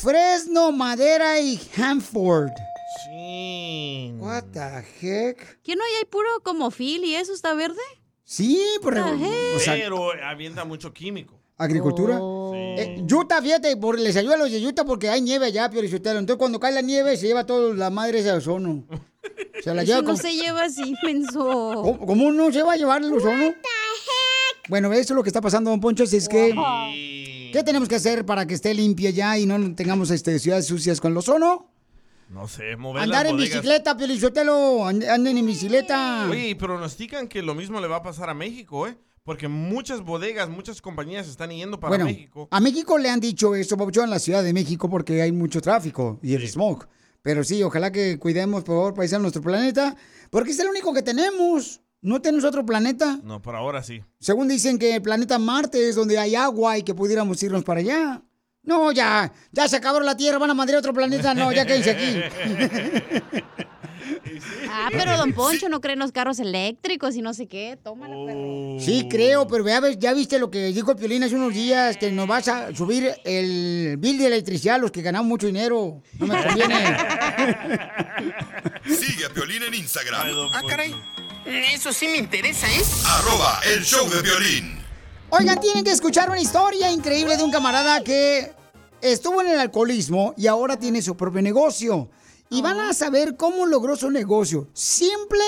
Fresno, 0.03 0.73
Madera 0.73 1.39
y 1.39 1.61
Hanford. 1.77 2.51
Sí. 3.07 4.11
What 4.19 4.47
the 4.53 4.85
heck? 5.01 5.63
¿Qué 5.63 5.77
no 5.77 5.85
hay 5.85 5.93
ahí 6.01 6.05
puro 6.11 6.29
como 6.43 6.73
Phil 6.73 7.05
y 7.05 7.15
eso 7.15 7.33
está 7.33 7.55
verde? 7.55 7.79
Sí, 8.25 8.61
por 8.83 8.95
What 8.95 9.19
the 9.19 9.25
heck? 9.25 9.57
o 9.57 9.61
sea, 9.61 9.75
Pero 9.75 10.11
avienta 10.25 10.65
mucho 10.65 10.93
químico. 10.93 11.38
Agricultura. 11.59 12.19
Oh. 12.21 12.53
Eh, 12.55 13.05
Utah, 13.13 13.43
fíjate, 13.43 13.77
por, 13.77 13.99
les 13.99 14.17
ayuda 14.17 14.35
a 14.37 14.39
los 14.39 14.51
de 14.51 14.65
Utah 14.65 14.85
porque 14.85 15.09
hay 15.09 15.21
nieve 15.21 15.47
allá, 15.47 15.69
Piorichotelo. 15.69 16.19
Entonces, 16.21 16.39
cuando 16.39 16.59
cae 16.61 16.73
la 16.73 16.81
nieve, 16.81 17.17
se 17.17 17.27
lleva 17.27 17.45
toda 17.45 17.75
la 17.75 17.91
madre 17.91 18.21
ese 18.21 18.33
ozono. 18.33 18.85
Se 19.63 19.75
la 19.75 19.83
¿Y 19.83 19.87
lleva 19.87 19.99
si 20.01 20.05
no 20.07 20.17
se 20.17 20.33
lleva 20.33 20.63
así, 20.63 20.95
menso. 21.05 21.73
¿Cómo, 21.83 22.07
cómo 22.07 22.33
no 22.33 22.51
se 22.53 22.63
va 22.63 22.75
a 22.75 22.77
llevar 22.77 23.03
el 23.03 23.13
ozono? 23.13 23.53
Bueno, 24.69 24.93
eso 24.93 25.01
es 25.01 25.17
lo 25.17 25.23
que 25.23 25.29
está 25.29 25.41
pasando, 25.41 25.71
don 25.71 25.81
Poncho, 25.81 26.05
es 26.05 26.29
que... 26.29 26.55
¿Qué 27.53 27.63
tenemos 27.65 27.89
que 27.89 27.97
hacer 27.97 28.25
para 28.25 28.47
que 28.47 28.55
esté 28.55 28.73
limpia 28.75 29.11
ya 29.11 29.37
y 29.39 29.47
no 29.47 29.75
tengamos 29.75 30.11
este, 30.11 30.39
ciudades 30.39 30.67
sucias 30.67 31.01
con 31.01 31.13
el 31.13 31.19
ozono? 31.19 31.71
No 32.29 32.47
sé, 32.47 32.77
mover 32.77 33.03
Andar 33.03 33.25
las 33.25 33.31
en 33.31 33.37
bodegas. 33.37 33.55
bicicleta, 33.57 33.97
Piolichotelo, 33.97 34.87
and- 34.87 35.05
anden 35.05 35.39
en 35.39 35.47
bicicleta. 35.47 36.29
Oye, 36.31 36.51
y 36.51 36.55
pronostican 36.55 37.27
que 37.27 37.41
lo 37.43 37.55
mismo 37.55 37.81
le 37.81 37.89
va 37.89 37.97
a 37.97 38.03
pasar 38.03 38.29
a 38.31 38.35
México, 38.35 38.87
¿eh? 38.87 38.97
Porque 39.29 39.47
muchas 39.47 40.01
bodegas, 40.01 40.49
muchas 40.49 40.81
compañías 40.81 41.29
están 41.29 41.51
yendo 41.51 41.79
para 41.79 41.91
bueno, 41.91 42.07
México. 42.07 42.49
a 42.51 42.61
México 42.61 42.97
le 42.97 43.11
han 43.11 43.21
dicho 43.21 43.55
eso, 43.55 43.77
Papuchón, 43.77 44.05
en 44.05 44.11
la 44.11 44.21
Ciudad 44.21 44.43
de 44.43 44.55
México 44.55 44.89
porque 44.89 45.21
hay 45.21 45.33
mucho 45.33 45.61
tráfico 45.61 46.19
y 46.23 46.33
el 46.33 46.49
smoke. 46.49 46.89
Pero 47.21 47.45
sí, 47.45 47.63
ojalá 47.63 47.93
que 47.93 48.19
cuidemos, 48.19 48.65
por 48.65 48.77
favor, 48.77 48.95
paisano, 48.95 49.21
nuestro 49.25 49.43
planeta, 49.43 49.95
porque 50.31 50.53
es 50.53 50.59
el 50.61 50.69
único 50.69 50.95
que 50.95 51.03
tenemos. 51.03 51.83
No 52.01 52.23
tenemos 52.23 52.47
otro 52.47 52.65
planeta. 52.65 53.21
No, 53.23 53.43
por 53.43 53.55
ahora 53.55 53.83
sí. 53.83 54.03
Según 54.19 54.49
dicen 54.49 54.79
que 54.79 54.95
el 54.95 55.03
planeta 55.03 55.39
Marte 55.39 55.91
es 55.91 55.95
donde 55.95 56.19
hay 56.19 56.35
agua 56.35 56.79
y 56.79 56.83
que 56.83 56.95
pudiéramos 56.95 57.43
irnos 57.43 57.65
para 57.65 57.81
allá. 57.81 58.23
No, 58.63 58.93
ya, 58.93 59.31
ya 59.53 59.69
se 59.69 59.77
acabó 59.77 60.01
la 60.01 60.17
Tierra, 60.17 60.39
van 60.39 60.53
a 60.53 60.55
madrear 60.55 60.79
otro 60.79 60.95
planeta. 60.95 61.35
No, 61.35 61.53
ya 61.53 61.67
quédense 61.67 61.91
aquí. 61.91 62.23
Ah, 64.71 64.89
pero 64.93 65.17
don 65.17 65.33
Poncho 65.33 65.69
no 65.69 65.81
cree 65.81 65.95
en 65.95 65.99
los 65.99 66.13
carros 66.13 66.39
eléctricos 66.41 67.15
y 67.17 67.23
no 67.23 67.35
sé 67.35 67.47
qué. 67.47 67.79
Tómala, 67.83 68.15
Oh. 68.17 68.27
perro. 68.27 68.77
Sí, 68.85 69.07
creo, 69.11 69.47
pero 69.49 69.67
ya, 69.67 69.81
ves- 69.81 69.99
ya 69.99 70.13
viste 70.13 70.39
lo 70.39 70.51
que 70.51 70.67
dijo 70.73 70.93
el 70.93 70.97
Piolín 70.97 71.23
hace 71.25 71.35
unos 71.35 71.53
días, 71.55 71.97
que 71.97 72.11
nos 72.13 72.27
vas 72.27 72.49
a 72.49 72.75
subir 72.75 73.13
el 73.25 73.97
bill 73.99 74.19
de 74.19 74.27
electricidad 74.27 74.77
a 74.77 74.79
los 74.79 74.91
que 74.91 75.03
ganamos 75.03 75.29
mucho 75.29 75.47
dinero. 75.47 76.03
No 76.19 76.27
me 76.27 76.43
conviene. 76.45 76.75
Sigue 78.87 79.25
a 79.27 79.31
Piolín 79.31 79.63
en 79.63 79.75
Instagram. 79.75 80.27
Ah, 80.53 80.63
caray. 80.69 80.95
Eso 81.47 81.93
sí 81.93 82.07
me 82.09 82.19
interesa, 82.19 82.67
¿eh? 82.69 82.83
Arroba 83.07 83.61
el 83.75 83.85
show 83.85 84.09
de 84.11 84.21
violín. 84.23 84.79
Oigan, 85.31 85.61
tienen 85.61 85.85
que 85.85 85.91
escuchar 85.93 86.29
una 86.31 86.41
historia 86.41 86.91
increíble 86.91 87.37
de 87.37 87.43
un 87.43 87.51
camarada 87.51 88.03
que 88.03 88.53
estuvo 89.01 89.41
en 89.41 89.49
el 89.49 89.59
alcoholismo 89.59 90.35
y 90.37 90.47
ahora 90.47 90.79
tiene 90.79 91.01
su 91.03 91.17
propio 91.17 91.41
negocio. 91.43 92.11
Y 92.51 92.63
van 92.63 92.81
a 92.81 92.95
saber 92.95 93.37
cómo 93.37 93.67
logró 93.67 93.97
su 93.97 94.11
negocio. 94.11 94.69
Simple 94.73 95.45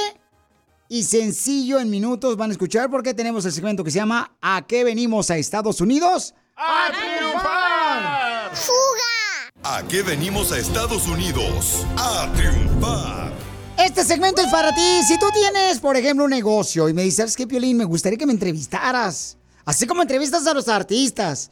y 0.88 1.04
sencillo 1.04 1.78
en 1.78 1.88
minutos 1.88 2.36
van 2.36 2.50
a 2.50 2.52
escuchar 2.52 2.90
porque 2.90 3.14
tenemos 3.14 3.44
el 3.44 3.52
segmento 3.52 3.84
que 3.84 3.90
se 3.90 3.98
llama 3.98 4.36
¿A 4.40 4.66
qué 4.66 4.84
venimos 4.84 5.30
a 5.30 5.38
Estados 5.38 5.80
Unidos? 5.80 6.34
¡A 6.56 6.90
triunfar! 6.92 8.52
¿A 9.62 9.82
qué 9.88 10.02
venimos 10.02 10.52
a 10.52 10.58
Estados 10.58 11.06
Unidos? 11.06 11.86
A 11.96 12.30
triunfar. 12.34 13.32
Este 13.78 14.04
segmento 14.04 14.42
es 14.42 14.48
para 14.48 14.74
ti. 14.74 15.02
Si 15.06 15.18
tú 15.18 15.26
tienes, 15.32 15.78
por 15.78 15.96
ejemplo, 15.96 16.24
un 16.24 16.30
negocio 16.30 16.88
y 16.88 16.92
me 16.92 17.02
dices, 17.02 17.16
¿sabes 17.16 17.36
qué, 17.36 17.46
Piolín? 17.46 17.76
Me 17.76 17.84
gustaría 17.84 18.18
que 18.18 18.26
me 18.26 18.32
entrevistaras. 18.32 19.38
Así 19.64 19.86
como 19.86 20.02
entrevistas 20.02 20.46
a 20.46 20.54
los 20.54 20.68
artistas. 20.68 21.50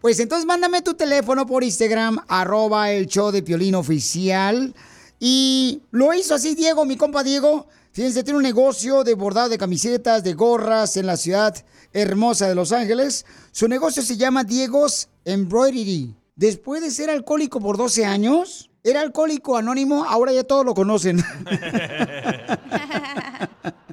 Pues 0.00 0.20
entonces 0.20 0.46
mándame 0.46 0.82
tu 0.82 0.94
teléfono 0.94 1.46
por 1.46 1.64
Instagram, 1.64 2.24
arroba 2.28 2.92
el 2.92 3.06
show 3.06 3.32
de 3.32 3.42
Piolín 3.42 3.74
oficial. 3.74 4.74
Y 5.18 5.82
lo 5.90 6.14
hizo 6.14 6.34
así 6.34 6.54
Diego, 6.54 6.84
mi 6.84 6.96
compa 6.96 7.24
Diego. 7.24 7.66
Fíjense, 7.92 8.22
tiene 8.22 8.36
un 8.36 8.44
negocio 8.44 9.02
de 9.02 9.14
bordado 9.14 9.48
de 9.48 9.58
camisetas, 9.58 10.22
de 10.22 10.34
gorras 10.34 10.96
en 10.96 11.06
la 11.06 11.16
ciudad 11.16 11.56
hermosa 11.92 12.48
de 12.48 12.54
Los 12.54 12.70
Ángeles. 12.70 13.26
Su 13.50 13.66
negocio 13.66 14.02
se 14.02 14.16
llama 14.16 14.44
Diego's 14.44 15.08
Embroidery. 15.24 16.14
Después 16.36 16.80
de 16.80 16.92
ser 16.92 17.10
alcohólico 17.10 17.58
por 17.58 17.76
12 17.76 18.06
años, 18.06 18.70
era 18.84 19.00
alcohólico 19.00 19.56
anónimo, 19.56 20.04
ahora 20.04 20.32
ya 20.32 20.44
todos 20.44 20.64
lo 20.64 20.74
conocen. 20.74 21.18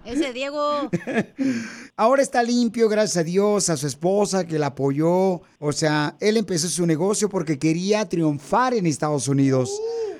Ese 0.06 0.34
Diego. 0.34 0.90
Ahora 1.96 2.22
está 2.22 2.44
limpio, 2.44 2.90
gracias 2.90 3.18
a 3.18 3.24
Dios, 3.24 3.70
a 3.70 3.78
su 3.78 3.88
esposa 3.88 4.46
que 4.46 4.60
la 4.60 4.68
apoyó. 4.68 5.42
O 5.60 5.72
sea, 5.72 6.16
él 6.20 6.38
empezó 6.38 6.68
su 6.68 6.86
negocio 6.86 7.30
porque 7.30 7.58
quería 7.58 8.08
triunfar 8.08 8.74
en 8.74 8.86
Estados 8.86 9.28
Unidos. 9.28 9.72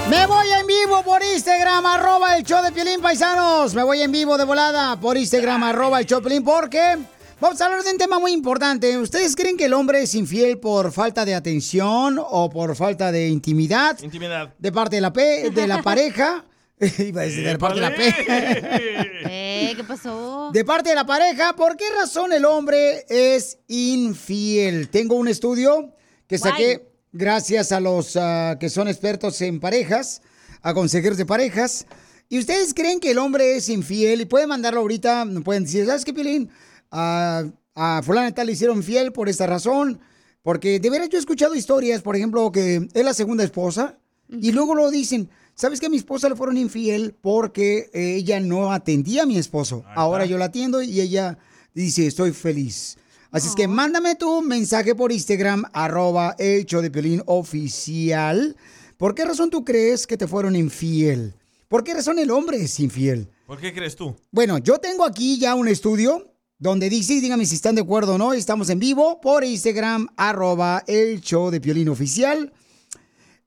Me 0.09 0.27
voy 0.27 0.47
en 0.59 0.67
vivo 0.67 1.01
por 1.03 1.21
Instagram, 1.23 1.85
arroba 1.85 2.37
el 2.37 2.43
show 2.43 2.63
de 2.63 2.71
Piolín 2.71 3.01
Paisanos. 3.01 3.73
Me 3.73 3.83
voy 3.83 4.01
en 4.01 4.11
vivo 4.11 4.37
de 4.37 4.45
volada 4.45 4.99
por 4.99 5.17
Instagram, 5.17 5.63
arroba 5.63 5.99
el 5.99 6.05
show 6.05 6.19
de 6.19 6.27
Piolín, 6.27 6.43
porque 6.43 6.97
vamos 7.39 7.59
a 7.59 7.65
hablar 7.65 7.83
de 7.83 7.91
un 7.91 7.97
tema 7.97 8.19
muy 8.19 8.31
importante. 8.31 8.95
¿Ustedes 8.99 9.35
creen 9.35 9.57
que 9.57 9.65
el 9.65 9.73
hombre 9.73 10.03
es 10.03 10.13
infiel 10.13 10.59
por 10.59 10.91
falta 10.91 11.25
de 11.25 11.33
atención 11.33 12.19
o 12.21 12.49
por 12.51 12.75
falta 12.75 13.11
de 13.11 13.27
intimidad? 13.27 13.97
Intimidad. 14.03 14.53
De 14.59 14.71
parte 14.71 14.97
de 14.97 15.01
la, 15.01 15.11
pe- 15.11 15.49
de 15.49 15.67
la 15.67 15.81
pareja. 15.83 16.45
Iba 16.99 17.21
a 17.21 17.25
decir 17.25 17.43
de 17.47 17.57
parte 17.57 17.79
de 17.79 17.81
la 17.81 17.95
pe- 17.95 19.25
¿Qué 19.73 19.83
pasó? 19.83 20.51
De 20.53 20.63
parte 20.63 20.89
de 20.89 20.95
la 20.95 21.05
pareja, 21.05 21.55
¿por 21.55 21.75
qué 21.75 21.85
razón 21.89 22.31
el 22.33 22.45
hombre 22.45 23.05
es 23.09 23.57
infiel? 23.67 24.89
Tengo 24.89 25.15
un 25.15 25.27
estudio 25.27 25.93
que 26.27 26.37
saqué 26.37 26.87
gracias 27.11 27.71
a 27.71 27.79
los 27.79 28.15
ah, 28.15 28.57
que 28.59 28.69
son 28.69 28.87
expertos 28.87 29.41
en 29.41 29.59
parejas, 29.59 30.21
a 30.61 30.73
consejeros 30.73 31.17
de 31.17 31.25
parejas. 31.25 31.87
¿Y 32.29 32.37
ustedes 32.37 32.73
creen 32.73 32.99
que 32.99 33.11
el 33.11 33.17
hombre 33.17 33.55
es 33.55 33.69
infiel? 33.69 34.21
Y 34.21 34.25
pueden 34.25 34.49
mandarlo 34.49 34.81
ahorita, 34.81 35.25
pueden 35.43 35.63
decir, 35.63 35.85
¿sabes 35.85 36.05
qué, 36.05 36.13
Pilín? 36.13 36.49
a 36.91 38.01
fulana 38.03 38.33
tal 38.33 38.47
le 38.47 38.53
hicieron 38.53 38.77
infiel 38.77 39.11
por 39.11 39.27
esta 39.29 39.47
razón. 39.47 39.99
Porque 40.43 40.79
de 40.79 40.89
veras 40.91 41.09
yo 41.09 41.17
he 41.17 41.19
escuchado 41.19 41.55
historias, 41.55 42.03
por 42.03 42.15
ejemplo, 42.15 42.51
que 42.51 42.87
es 42.93 43.03
la 43.03 43.15
segunda 43.15 43.43
esposa, 43.43 43.97
y 44.29 44.51
luego 44.51 44.75
lo 44.75 44.91
dicen, 44.91 45.29
¿sabes 45.55 45.79
que 45.79 45.87
a 45.87 45.89
mi 45.89 45.97
esposa 45.97 46.29
le 46.29 46.35
fueron 46.35 46.57
infiel 46.57 47.15
porque 47.19 47.89
eh, 47.93 48.15
ella 48.15 48.39
no 48.39 48.71
atendía 48.71 49.23
a 49.23 49.25
mi 49.25 49.37
esposo? 49.37 49.83
Ahora 49.95 50.25
yo 50.25 50.37
la 50.37 50.45
atiendo 50.45 50.81
y 50.81 51.01
ella 51.01 51.37
dice, 51.73 52.05
estoy 52.05 52.31
feliz. 52.31 52.97
Así 53.31 53.47
es 53.49 53.55
que 53.55 53.67
mándame 53.67 54.15
tu 54.15 54.41
mensaje 54.41 54.95
por 54.95 55.11
Instagram, 55.11 55.65
arroba 55.73 56.35
el 56.37 56.65
show 56.65 56.81
de 56.81 56.91
Piolín 56.91 57.21
oficial. 57.25 58.55
¿Por 58.97 59.13
qué 59.13 59.25
razón 59.25 59.49
tú 59.49 59.65
crees 59.65 60.07
que 60.07 60.15
te 60.15 60.27
fueron 60.27 60.55
infiel? 60.55 61.33
¿Por 61.67 61.83
qué 61.83 61.93
razón 61.93 62.19
el 62.19 62.31
hombre 62.31 62.61
es 62.61 62.79
infiel? 62.79 63.27
¿Por 63.45 63.59
qué 63.59 63.73
crees 63.73 63.95
tú? 63.95 64.15
Bueno, 64.31 64.57
yo 64.59 64.77
tengo 64.77 65.03
aquí 65.03 65.37
ya 65.37 65.55
un 65.55 65.67
estudio 65.67 66.31
donde 66.57 66.89
dice, 66.89 67.19
dígame 67.19 67.45
si 67.45 67.55
están 67.55 67.75
de 67.75 67.81
acuerdo 67.81 68.15
o 68.15 68.17
no, 68.17 68.33
estamos 68.33 68.69
en 68.69 68.79
vivo 68.79 69.19
por 69.19 69.43
Instagram, 69.43 70.07
arroba 70.15 70.83
el 70.87 71.19
show 71.19 71.51
de 71.51 71.59
Piolín 71.59 71.89
oficial. 71.89 72.53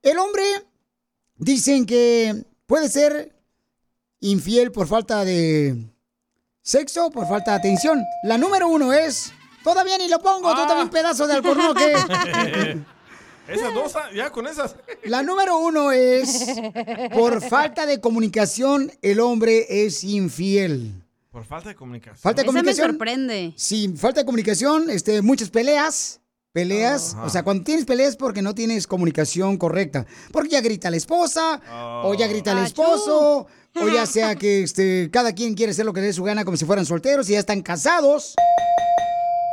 El 0.03 0.19
hombre, 0.19 0.43
dicen 1.39 1.87
que 1.87 2.45
puede 2.67 2.89
ser 2.89 3.35
infiel 4.21 4.73
por 4.73 4.87
falta 4.87 5.25
de 5.25 5.77
sexo 6.63 7.07
o 7.07 7.11
por 7.11 7.27
falta 7.29 7.53
de 7.53 7.57
atención. 7.59 8.05
La 8.25 8.37
número 8.37 8.69
uno 8.69 8.93
es, 8.93 9.33
todavía 9.65 9.97
ni 9.99 10.09
lo 10.09 10.19
pongo, 10.19 10.55
tú 10.55 10.67
también 10.67 10.91
pedazo 10.91 11.27
de 11.27 11.35
alcornoque. 11.35 11.93
esas 13.49 13.75
dos, 13.75 13.97
ah, 13.97 14.11
ya 14.15 14.31
con 14.31 14.47
esas. 14.47 14.77
La 15.05 15.23
número 15.23 15.59
uno 15.59 15.93
es, 15.93 16.47
por 17.15 17.41
falta 17.43 17.87
de 17.87 18.01
comunicación, 18.01 18.93
el 19.03 19.21
hombre 19.21 19.67
es 19.87 20.05
infiel. 20.05 20.93
Por 21.31 21.45
falta 21.45 21.69
de 21.69 21.75
comunicación. 21.77 22.19
Falta 22.19 22.43
de 22.43 22.49
Esa 22.49 22.53
me 22.53 22.59
comunicación. 22.59 22.91
sorprende. 22.91 23.53
Sí, 23.57 23.95
falta 23.97 24.21
de 24.21 24.27
comunicación, 24.27 24.91
este, 24.91 25.23
muchas 25.23 25.51
peleas. 25.51 26.21
Peleas, 26.59 27.17
o 27.23 27.31
sea, 27.31 27.45
cuando 27.45 27.63
tienes 27.63 27.85
peleas 27.85 28.17
porque 28.17 28.43
no 28.43 28.53
tienes 28.53 28.89
comunicación 28.89 29.59
correcta. 29.59 30.07
Porque 30.33 30.49
ya 30.49 30.61
grita 30.61 30.91
la 30.91 30.97
esposa, 30.97 31.61
o 32.03 32.15
ya 32.15 32.27
grita 32.27 32.51
el 32.51 32.59
Achú. 32.59 32.67
esposo, 32.67 33.47
o 33.77 33.89
ya 33.89 34.07
sea 34.07 34.35
que 34.35 34.65
este, 34.65 35.09
cada 35.13 35.35
quien 35.35 35.55
quiere 35.55 35.71
hacer 35.71 35.87
lo 35.87 35.93
que 35.93 36.01
le 36.01 36.09
dé 36.09 36.13
su 36.13 36.25
gana 36.25 36.45
como 36.45 36.57
si 36.57 36.65
fueran 36.65 36.85
solteros 36.85 37.31
y 37.31 37.35
ya 37.35 37.39
están 37.39 37.63
casados. 37.63 38.35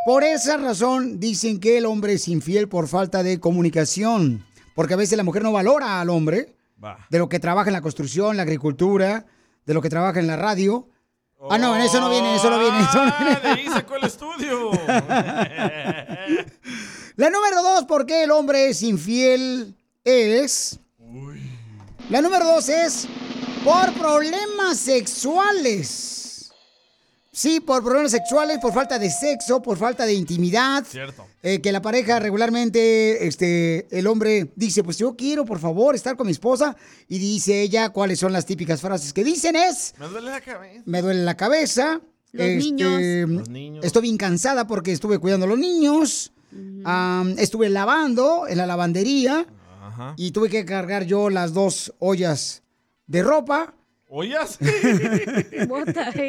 Por 0.07 0.23
esa 0.23 0.57
razón 0.57 1.19
dicen 1.19 1.59
que 1.59 1.77
el 1.77 1.85
hombre 1.85 2.13
es 2.13 2.27
infiel 2.27 2.67
por 2.67 2.87
falta 2.87 3.21
de 3.21 3.39
comunicación. 3.39 4.43
Porque 4.73 4.95
a 4.95 4.97
veces 4.97 5.15
la 5.15 5.23
mujer 5.23 5.43
no 5.43 5.51
valora 5.51 6.01
al 6.01 6.09
hombre 6.09 6.55
de 7.11 7.19
lo 7.19 7.29
que 7.29 7.39
trabaja 7.39 7.69
en 7.69 7.73
la 7.73 7.81
construcción, 7.81 8.35
la 8.35 8.41
agricultura, 8.41 9.27
de 9.63 9.73
lo 9.75 9.81
que 9.83 9.89
trabaja 9.89 10.19
en 10.19 10.25
la 10.25 10.37
radio. 10.37 10.89
Ah, 11.51 11.59
no, 11.59 11.75
en 11.75 11.83
eso 11.83 11.99
no 11.99 12.09
viene, 12.09 12.35
eso 12.35 12.49
no 12.49 12.57
viene. 12.57 12.79
Eso 12.79 13.05
no 13.05 13.13
viene. 13.19 13.35
Ah, 13.35 13.39
de 13.43 13.47
ahí 13.49 13.67
sacó 13.67 13.97
el 13.97 14.05
estudio. 14.05 14.71
La 17.17 17.29
número 17.29 17.61
dos, 17.63 17.85
¿por 17.85 18.05
qué 18.05 18.23
el 18.23 18.31
hombre 18.31 18.69
es 18.69 18.81
infiel? 18.83 19.73
Es. 20.03 20.79
La 22.09 22.21
número 22.21 22.45
dos 22.45 22.69
es 22.69 23.07
por 23.63 23.93
problemas 23.93 24.77
sexuales. 24.77 26.51
Sí, 27.31 27.59
por 27.59 27.83
problemas 27.83 28.11
sexuales, 28.11 28.59
por 28.59 28.73
falta 28.73 28.97
de 28.97 29.09
sexo, 29.09 29.61
por 29.61 29.77
falta 29.77 30.05
de 30.05 30.13
intimidad. 30.13 30.85
Cierto. 30.89 31.25
Eh, 31.43 31.59
que 31.61 31.71
la 31.73 31.81
pareja 31.81 32.19
regularmente, 32.19 33.27
este, 33.27 33.87
el 33.97 34.07
hombre 34.07 34.51
dice, 34.55 34.83
pues 34.83 34.97
yo 34.97 35.15
quiero, 35.17 35.43
por 35.43 35.59
favor, 35.59 35.95
estar 35.95 36.15
con 36.15 36.27
mi 36.27 36.31
esposa. 36.31 36.77
Y 37.09 37.19
dice 37.19 37.61
ella, 37.61 37.89
¿cuáles 37.89 38.19
son 38.19 38.31
las 38.31 38.45
típicas 38.45 38.79
frases 38.79 39.11
que 39.11 39.23
dicen? 39.23 39.55
Es, 39.57 39.93
Me 39.99 40.07
duele 40.07 40.31
la 40.31 40.41
cabeza. 40.41 40.81
me 40.85 41.01
duele 41.01 41.23
la 41.23 41.35
cabeza. 41.35 42.01
Los 42.31 42.47
niños. 42.47 43.01
Los 43.29 43.49
niños. 43.49 43.83
Estoy 43.85 44.03
bien 44.03 44.17
cansada 44.17 44.65
porque 44.67 44.91
estuve 44.93 45.19
cuidando 45.19 45.45
a 45.45 45.49
los 45.49 45.59
niños. 45.59 46.31
Estuve 47.37 47.69
lavando 47.69 48.47
en 48.47 48.57
la 48.57 48.65
lavandería. 48.65 49.45
Y 50.17 50.31
tuve 50.31 50.49
que 50.49 50.65
cargar 50.65 51.05
yo 51.05 51.29
las 51.29 51.53
dos 51.53 51.93
ollas 51.99 52.63
de 53.07 53.23
ropa. 53.23 53.73
¿Ollas? 54.09 54.59
Bota. 55.67 56.11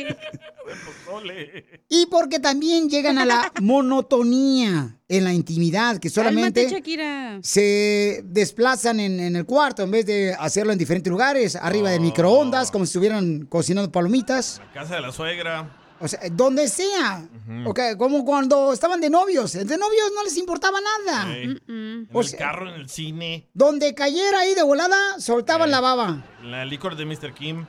Y 1.89 2.07
porque 2.07 2.41
también 2.41 2.89
llegan 2.89 3.19
a 3.19 3.25
la 3.25 3.53
monotonía 3.61 4.99
en 5.09 5.23
la 5.23 5.33
intimidad, 5.33 5.99
que 5.99 6.11
solamente 6.11 6.65
Cálmate, 6.65 7.39
se 7.43 8.23
desplazan 8.25 8.99
en, 8.99 9.21
en 9.21 9.37
el 9.37 9.47
cuarto 9.47 9.85
en 9.85 9.93
vez 9.93 10.07
de 10.07 10.35
hacerlo 10.35 10.73
en 10.73 10.79
diferentes 10.79 11.09
lugares, 11.09 11.55
arriba 11.55 11.91
de 11.91 12.01
microondas, 12.01 12.73
como 12.73 12.85
si 12.85 12.91
estuvieran 12.91 13.47
cocinando 13.47 13.93
palomitas. 13.93 14.61
Casa 14.75 14.97
de 14.97 15.03
la 15.03 15.13
suegra. 15.13 15.86
O 16.01 16.07
sea, 16.09 16.21
donde 16.33 16.69
sea. 16.69 17.27
Ok, 17.65 17.81
como 17.97 18.25
cuando 18.25 18.73
estaban 18.73 19.01
de 19.01 19.09
novios. 19.09 19.53
De 19.53 19.65
novios 19.65 20.13
no 20.15 20.23
les 20.25 20.37
importaba 20.37 20.79
nada. 20.81 21.37
En 21.39 22.09
O 22.13 22.21
el 22.21 22.27
sea- 22.27 22.39
carro, 22.39 22.69
en 22.69 22.75
el 22.75 22.89
cine. 22.89 23.49
Donde 23.55 23.95
cayera 23.95 24.41
ahí 24.41 24.55
de 24.55 24.63
volada, 24.63 25.19
soltaban 25.19 25.71
la 25.71 25.81
baba. 25.81 26.25
La 26.43 26.65
licor 26.65 26.97
de 26.97 27.07
Mr. 27.07 27.33
Kim. 27.35 27.67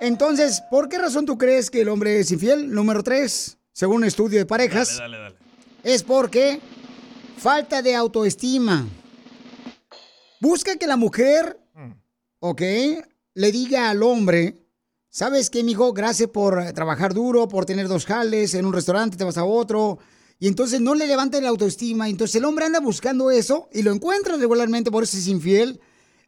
Entonces, 0.00 0.62
¿por 0.70 0.88
qué 0.88 0.98
razón 0.98 1.26
tú 1.26 1.38
crees 1.38 1.70
que 1.70 1.80
el 1.80 1.88
hombre 1.88 2.20
es 2.20 2.30
infiel? 2.30 2.70
Número 2.70 3.02
tres, 3.02 3.58
según 3.72 3.96
un 3.98 4.04
estudio 4.04 4.38
de 4.38 4.46
parejas, 4.46 4.98
Dale, 4.98 5.16
dale, 5.16 5.34
dale. 5.34 5.36
es 5.82 6.02
porque 6.02 6.60
falta 7.38 7.80
de 7.82 7.94
autoestima. 7.96 8.86
Busca 10.40 10.76
que 10.76 10.86
la 10.86 10.96
mujer, 10.96 11.58
ok, 12.40 12.62
le 13.34 13.52
diga 13.52 13.88
al 13.90 14.02
hombre, 14.02 14.54
¿sabes 15.16 15.48
qué, 15.48 15.62
mijo? 15.62 15.94
Gracias 15.94 16.28
por 16.28 16.60
eh, 16.60 16.74
trabajar 16.74 17.14
duro, 17.14 17.48
por 17.48 17.64
tener 17.64 17.88
dos 17.88 18.04
jales 18.04 18.52
en 18.52 18.66
un 18.66 18.74
restaurante, 18.74 19.16
te 19.16 19.24
vas 19.24 19.38
a 19.38 19.46
otro. 19.46 19.98
Y 20.38 20.46
entonces 20.46 20.82
no 20.82 20.94
le 20.94 21.06
levanta 21.06 21.40
la 21.40 21.48
autoestima. 21.48 22.06
Entonces 22.06 22.36
el 22.36 22.44
hombre 22.44 22.66
anda 22.66 22.80
buscando 22.80 23.30
eso 23.30 23.70
y 23.72 23.82
lo 23.82 23.92
encuentra 23.92 24.36
regularmente, 24.36 24.90
por 24.90 25.04
eso 25.04 25.16
es 25.16 25.26
infiel. 25.26 25.80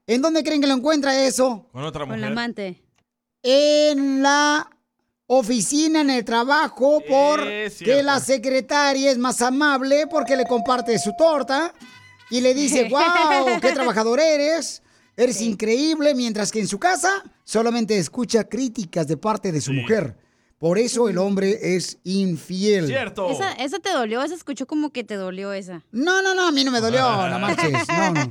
¿En 0.07 0.23
dónde 0.23 0.43
creen 0.43 0.63
que 0.63 0.67
lo 0.67 0.73
encuentra 0.73 1.23
eso? 1.27 1.69
Con 1.71 1.85
otra 1.85 2.01
Con 2.07 2.09
mujer. 2.09 2.21
la 2.23 2.27
amante. 2.29 2.83
en 3.43 4.23
la 4.23 4.71
oficina, 5.27 6.01
en 6.01 6.09
el 6.09 6.25
trabajo, 6.25 7.03
porque 7.07 7.69
cierto. 7.69 8.03
la 8.05 8.19
secretaria 8.21 9.11
es 9.11 9.19
más 9.19 9.43
amable 9.43 10.07
porque 10.07 10.35
le 10.35 10.47
comparte 10.47 10.99
su 10.99 11.13
torta 11.19 11.75
y 12.31 12.41
le 12.41 12.55
dice, 12.55 12.85
wow, 12.91 13.61
qué 13.61 13.73
trabajador 13.73 14.19
eres, 14.19 14.83
eres 15.19 15.43
increíble, 15.43 16.15
mientras 16.15 16.51
que 16.51 16.61
en 16.61 16.69
su 16.69 16.79
casa 16.79 17.23
solamente 17.45 17.99
escucha 17.99 18.45
críticas 18.45 19.07
de 19.09 19.17
parte 19.17 19.53
de 19.53 19.61
su 19.61 19.73
mujer. 19.73 20.17
Por 20.59 20.79
eso 20.79 21.09
el 21.09 21.19
hombre 21.19 21.77
es 21.77 21.99
infiel. 22.05 22.91
Esa, 22.91 23.53
esa 23.53 23.79
te 23.79 23.91
dolió, 23.91 24.23
esa 24.23 24.35
escuchó 24.35 24.67
como 24.67 24.91
que 24.91 25.05
te 25.05 25.15
dolió 25.15 25.53
esa. 25.53 25.85
No, 25.93 26.23
no, 26.23 26.35
no, 26.35 26.49
a 26.49 26.53
mí 26.53 26.65
no 26.65 26.71
me 26.71 26.81
dolió, 26.81 27.29
no 27.29 27.39
marches. 27.41 27.73
No, 27.89 28.13
no. 28.13 28.29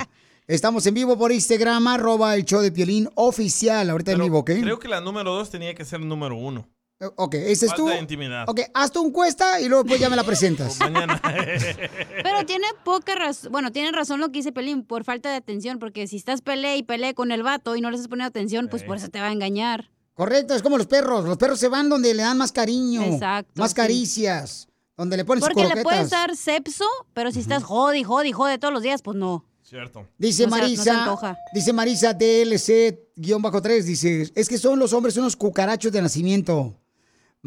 Estamos 0.48 0.86
en 0.88 0.94
vivo 0.94 1.18
por 1.18 1.32
Instagram, 1.34 1.88
arroba 1.88 2.34
el 2.36 2.46
show 2.46 2.62
de 2.62 2.72
Piolín 2.72 3.10
oficial, 3.16 3.90
ahorita 3.90 4.14
en 4.14 4.20
vivo, 4.20 4.40
¿ok? 4.40 4.52
Creo 4.62 4.80
que 4.80 4.88
la 4.88 5.02
número 5.02 5.34
dos 5.34 5.50
tenía 5.50 5.76
que 5.76 5.84
ser 5.84 6.00
número 6.00 6.36
uno. 6.38 6.68
Ok, 7.16 7.36
ese 7.36 7.68
es 7.68 7.76
tú. 7.76 7.86
de 7.88 8.00
intimidad. 8.00 8.46
Ok, 8.50 8.62
haz 8.74 8.92
tu 8.92 9.06
encuesta 9.06 9.62
y 9.62 9.70
luego 9.70 9.86
pues 9.86 10.00
ya 10.00 10.10
me 10.10 10.16
la 10.16 10.24
presentas. 10.26 10.80
Mañana. 10.80 11.22
Pero 12.24 12.46
tiene 12.48 12.66
poca 12.84 13.14
razón, 13.16 13.52
bueno, 13.52 13.72
tiene 13.72 13.92
razón 13.92 14.20
lo 14.20 14.28
que 14.28 14.40
dice 14.40 14.52
Pelín, 14.52 14.84
por 14.84 15.04
falta 15.04 15.30
de 15.30 15.36
atención, 15.36 15.78
porque 15.78 16.08
si 16.08 16.16
estás 16.18 16.42
pelea 16.42 16.76
y 16.76 16.84
pelea 16.84 17.14
con 17.14 17.32
el 17.32 17.44
vato 17.44 17.76
y 17.76 17.82
no 17.82 17.90
le 17.92 17.98
estás 17.98 18.08
poniendo 18.10 18.30
atención, 18.30 18.68
pues 18.70 18.84
por 18.84 18.98
eso 18.98 19.10
te 19.10 19.20
va 19.20 19.28
a 19.28 19.32
engañar. 19.32 19.92
Correcto, 20.16 20.56
es 20.56 20.64
como 20.64 20.80
los 20.80 20.88
perros. 20.88 21.26
Los 21.26 21.38
perros 21.38 21.60
se 21.60 21.68
van 21.68 21.90
donde 21.90 22.16
le 22.16 22.24
dan 22.24 22.40
más 22.40 22.52
cariño. 22.52 23.04
Exacto, 23.04 23.52
Más 23.62 23.70
sí. 23.72 23.76
caricias. 23.76 24.68
Donde 24.96 25.16
le 25.18 25.26
ponen 25.26 25.44
sus 25.44 25.54
Porque 25.54 25.76
le 25.76 25.84
puedes 25.84 26.10
dar 26.10 26.36
sepso, 26.36 26.86
pero 27.14 27.32
si 27.32 27.40
estás 27.42 27.64
jode 27.64 28.00
y 28.00 28.04
jode 28.04 28.30
y 28.30 28.32
jode 28.32 28.58
todos 28.58 28.74
los 28.74 28.82
días, 28.82 29.04
pues 29.04 29.16
no. 29.16 29.46
Cierto. 29.62 30.08
Dice 30.18 30.48
No 30.48 30.56
se- 30.56 30.62
no 30.62 30.66
se 30.66 30.92
Marisa, 30.92 31.38
dice 31.54 31.74
Marisa 31.74 32.18
DLC-3, 32.18 33.84
dice, 33.84 34.32
es 34.34 34.50
que 34.50 34.58
son 34.58 34.80
los 34.80 34.94
hombres 34.94 35.18
unos 35.18 35.36
cucarachos 35.36 35.92
de 35.92 36.02
nacimiento. 36.02 36.76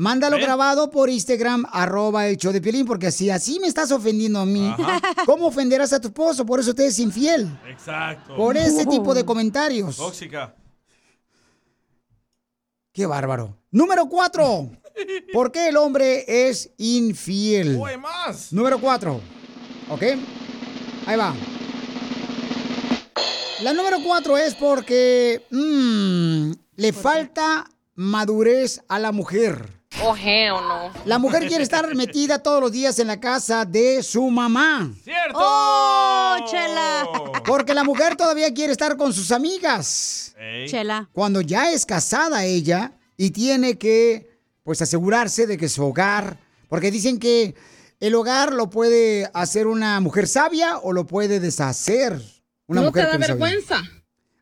Mándalo 0.01 0.39
¿Eh? 0.39 0.41
grabado 0.41 0.91
por 0.91 1.11
Instagram, 1.11 1.67
arroba 1.71 2.27
el 2.27 2.39
show 2.39 2.55
de 2.55 2.63
Piolín, 2.63 2.87
porque 2.87 3.09
así, 3.09 3.29
así 3.29 3.61
me 3.61 3.67
estás 3.67 3.93
ofendiendo 3.93 4.39
a 4.39 4.47
mí. 4.47 4.75
¿Cómo 5.27 5.49
ofenderás 5.49 5.93
a 5.93 6.01
tu 6.01 6.09
esposo? 6.09 6.47
Por 6.47 6.59
eso 6.59 6.75
te 6.75 6.87
es 6.87 6.99
infiel. 6.99 7.47
Exacto. 7.69 8.35
Por 8.35 8.57
ese 8.57 8.87
tipo 8.87 9.13
de 9.13 9.27
comentarios. 9.27 9.99
Tóxica. 9.99 10.57
Qué 12.95 13.05
bárbaro. 13.05 13.59
Número 13.71 14.09
cuatro. 14.09 14.71
¿Por 15.35 15.53
qué 15.53 15.69
el 15.69 15.77
hombre 15.77 16.25
es 16.27 16.71
infiel? 16.79 17.79
Número 18.53 18.81
cuatro. 18.81 19.21
¿Ok? 19.91 20.03
Ahí 21.05 21.17
va. 21.19 21.35
La 23.63 23.75
número 23.75 23.99
cuatro 24.03 24.39
es 24.39 24.55
porque 24.55 25.45
mm, 25.51 26.53
le 26.77 26.93
falta 26.95 27.67
madurez 27.97 28.83
a 28.89 28.99
la 28.99 29.13
mujer. 29.13 29.80
Oh, 30.03 30.15
hell 30.17 30.53
no. 30.53 30.91
La 31.05 31.19
mujer 31.19 31.47
quiere 31.49 31.63
estar 31.63 31.95
metida 31.95 32.39
todos 32.43 32.61
los 32.61 32.73
días 32.73 32.99
en 32.99 33.09
la 33.09 33.21
casa 33.21 33.65
de 33.65 34.03
su 34.03 34.31
mamá. 34.31 34.93
¡Cierto! 35.03 35.35
¡Oh, 35.39 36.37
chela! 36.51 37.07
Porque 37.45 37.75
la 37.75 37.85
mujer 37.85 38.17
todavía 38.17 38.53
quiere 38.55 38.73
estar 38.73 38.97
con 38.97 39.13
sus 39.13 39.31
amigas. 39.33 40.35
Chela. 40.67 41.09
Cuando 41.13 41.41
ya 41.43 41.71
es 41.71 41.85
casada 41.85 42.45
ella 42.45 42.93
y 43.17 43.31
tiene 43.31 43.77
que, 43.77 44.39
pues, 44.63 44.81
asegurarse 44.81 45.47
de 45.47 45.59
que 45.59 45.69
su 45.69 45.85
hogar, 45.85 46.39
porque 46.69 46.91
dicen 46.91 47.19
que 47.19 47.55
el 47.99 48.15
hogar 48.15 48.55
lo 48.55 48.71
puede 48.71 49.29
hacer 49.35 49.67
una 49.67 50.01
mujer 50.01 50.27
sabia 50.27 50.79
o 50.79 50.93
lo 50.93 51.07
puede 51.07 51.41
deshacer 51.41 52.21
una 52.67 52.81
¿No 52.81 52.87
mujer 52.87 53.07
te 53.07 53.19
da 53.19 53.19
vergüenza? 53.19 53.83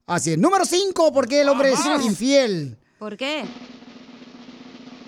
Así 0.07 0.33
es. 0.33 0.39
Número 0.39 0.65
5, 0.65 1.13
porque 1.13 1.41
el 1.41 1.49
hombre 1.49 1.73
Ajá. 1.73 1.97
es 1.97 2.05
infiel. 2.05 2.79
¿Por 2.99 3.17
qué? 3.17 3.45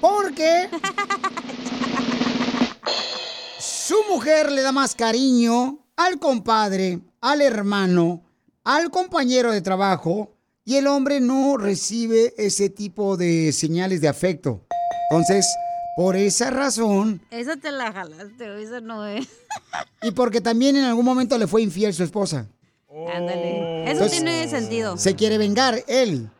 Porque 0.00 0.68
su 3.58 3.96
mujer 4.10 4.50
le 4.50 4.62
da 4.62 4.72
más 4.72 4.94
cariño 4.94 5.78
al 5.96 6.18
compadre, 6.18 7.00
al 7.20 7.42
hermano, 7.42 8.22
al 8.64 8.90
compañero 8.90 9.52
de 9.52 9.60
trabajo 9.60 10.34
y 10.64 10.76
el 10.76 10.86
hombre 10.86 11.20
no 11.20 11.56
recibe 11.56 12.34
ese 12.38 12.70
tipo 12.70 13.16
de 13.16 13.52
señales 13.52 14.00
de 14.00 14.08
afecto. 14.08 14.64
Entonces, 15.10 15.46
por 15.96 16.16
esa 16.16 16.50
razón 16.50 17.20
Esa 17.30 17.56
te 17.56 17.70
la 17.72 17.92
jalaste, 17.92 18.62
esa 18.62 18.80
no 18.80 19.06
es. 19.06 19.26
y 20.02 20.12
porque 20.12 20.40
también 20.40 20.76
en 20.76 20.84
algún 20.84 21.04
momento 21.04 21.36
le 21.36 21.46
fue 21.46 21.62
infiel 21.62 21.92
su 21.92 22.04
esposa. 22.04 22.46
Ándale. 23.12 23.82
Eso 23.84 23.92
Entonces, 23.92 24.12
tiene 24.18 24.48
sentido. 24.48 24.96
Se 24.96 25.14
quiere 25.14 25.36
vengar 25.38 25.82
él. 25.86 26.30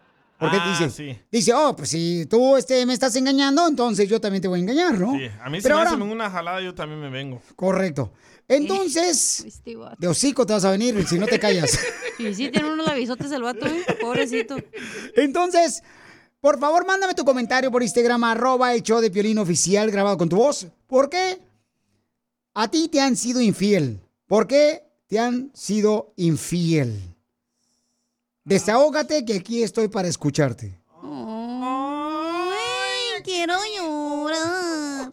Porque 0.40 0.56
Ah, 0.58 0.70
dice, 0.78 0.90
sí. 0.90 1.18
dice, 1.30 1.52
oh, 1.52 1.76
pues 1.76 1.90
si 1.90 2.24
tú 2.26 2.56
este, 2.56 2.84
me 2.86 2.94
estás 2.94 3.14
engañando, 3.16 3.68
entonces 3.68 4.08
yo 4.08 4.20
también 4.20 4.40
te 4.40 4.48
voy 4.48 4.58
a 4.58 4.62
engañar, 4.62 4.98
¿no? 4.98 5.12
Sí, 5.12 5.26
a 5.40 5.50
mí 5.50 5.58
si 5.58 5.62
Pero 5.64 5.74
me 5.76 5.80
ahora- 5.82 5.90
hacen 5.90 6.02
una 6.02 6.30
jalada, 6.30 6.60
yo 6.62 6.74
también 6.74 6.98
me 7.00 7.10
vengo. 7.10 7.42
Correcto. 7.56 8.10
Entonces, 8.48 9.40
Este 9.46 9.76
de 9.98 10.08
hocico 10.08 10.46
te 10.46 10.54
vas 10.54 10.64
a 10.64 10.70
venir 10.70 11.06
si 11.06 11.18
no 11.18 11.26
te 11.26 11.38
callas. 11.38 11.78
Y 12.18 12.34
sí, 12.34 12.50
tiene 12.50 12.70
unos 12.72 12.86
labisotes 12.86 13.30
el 13.32 13.42
vato, 13.42 13.66
¿eh? 13.66 13.82
Pobrecito. 14.00 14.56
Entonces, 15.16 15.82
por 16.40 16.58
favor, 16.58 16.86
mándame 16.86 17.14
tu 17.14 17.24
comentario 17.24 17.70
por 17.70 17.82
Instagram, 17.82 18.24
arroba 18.24 18.74
el 18.74 18.82
show 18.82 19.00
de 19.00 19.10
Piolín 19.10 19.38
Oficial, 19.38 19.90
grabado 19.90 20.18
con 20.18 20.28
tu 20.28 20.36
voz. 20.36 20.66
¿Por 20.86 21.08
qué 21.08 21.38
a 22.54 22.68
ti 22.70 22.88
te 22.88 23.00
han 23.00 23.16
sido 23.16 23.40
infiel? 23.40 24.00
¿Por 24.26 24.46
qué 24.46 24.82
te 25.06 25.18
han 25.18 25.50
sido 25.54 26.12
infiel? 26.16 27.09
Desahógate 28.50 29.24
que 29.24 29.34
aquí 29.34 29.62
estoy 29.62 29.86
para 29.86 30.08
escucharte. 30.08 30.76
Ay, 31.04 32.58
quiero 33.22 33.54
llorar. 33.76 35.12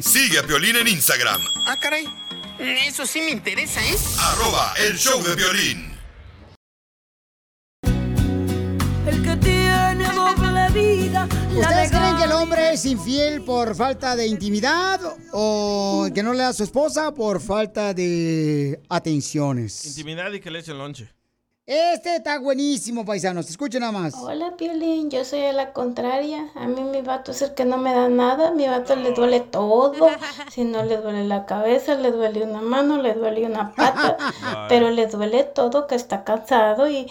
Sigue 0.00 0.40
a 0.40 0.42
Piolín 0.42 0.74
en 0.74 0.88
Instagram, 0.88 1.40
Ah, 1.64 1.76
caray. 1.80 2.06
Eso 2.58 3.06
sí 3.06 3.20
me 3.20 3.30
interesa, 3.30 3.80
¿eh? 3.86 3.94
arroba 4.18 4.74
el 4.84 4.98
show 4.98 5.22
de 5.22 5.36
violín. 5.36 5.92
El 9.06 9.22
que 9.22 9.36
tiene 9.36 10.12
doble 10.12 10.68
vida. 10.72 11.28
la 11.52 11.60
¿Ustedes 11.60 11.90
de 11.92 11.96
creen 11.98 12.16
que 12.16 12.24
el 12.24 12.32
hombre 12.32 12.72
es 12.72 12.84
infiel 12.84 13.42
por 13.44 13.76
falta 13.76 14.16
de 14.16 14.26
intimidad 14.26 15.00
o 15.32 16.08
que 16.12 16.24
no 16.24 16.32
le 16.32 16.40
da 16.40 16.48
a 16.48 16.52
su 16.52 16.64
esposa 16.64 17.14
por 17.14 17.40
falta 17.40 17.94
de 17.94 18.80
atenciones? 18.88 19.86
Intimidad 19.86 20.32
y 20.32 20.40
que 20.40 20.50
le 20.50 20.58
echen 20.58 20.78
lonche. 20.78 21.08
Este 21.70 22.16
está 22.16 22.38
buenísimo, 22.38 23.04
paisanos. 23.04 23.50
Escuchen 23.50 23.80
nada 23.80 23.92
más. 23.92 24.14
Hola, 24.14 24.56
Piolín, 24.56 25.10
yo 25.10 25.22
soy 25.22 25.42
a 25.42 25.52
la 25.52 25.74
contraria. 25.74 26.50
A 26.54 26.66
mí 26.66 26.82
mi 26.82 27.02
vato 27.02 27.32
es 27.32 27.42
el 27.42 27.52
que 27.52 27.66
no 27.66 27.76
me 27.76 27.92
da 27.92 28.08
nada. 28.08 28.52
Mi 28.52 28.66
vato 28.66 28.96
le 28.96 29.12
duele 29.12 29.40
todo. 29.40 29.92
Si 30.50 30.64
no 30.64 30.82
le 30.82 30.96
duele 30.96 31.26
la 31.26 31.44
cabeza, 31.44 31.94
le 31.96 32.10
duele 32.10 32.44
una 32.44 32.62
mano, 32.62 33.02
le 33.02 33.12
duele 33.12 33.44
una 33.44 33.74
pata. 33.74 34.16
pero 34.70 34.88
le 34.88 35.08
duele 35.08 35.44
todo, 35.44 35.86
que 35.86 35.94
está 35.94 36.24
cansado 36.24 36.88
y, 36.88 37.06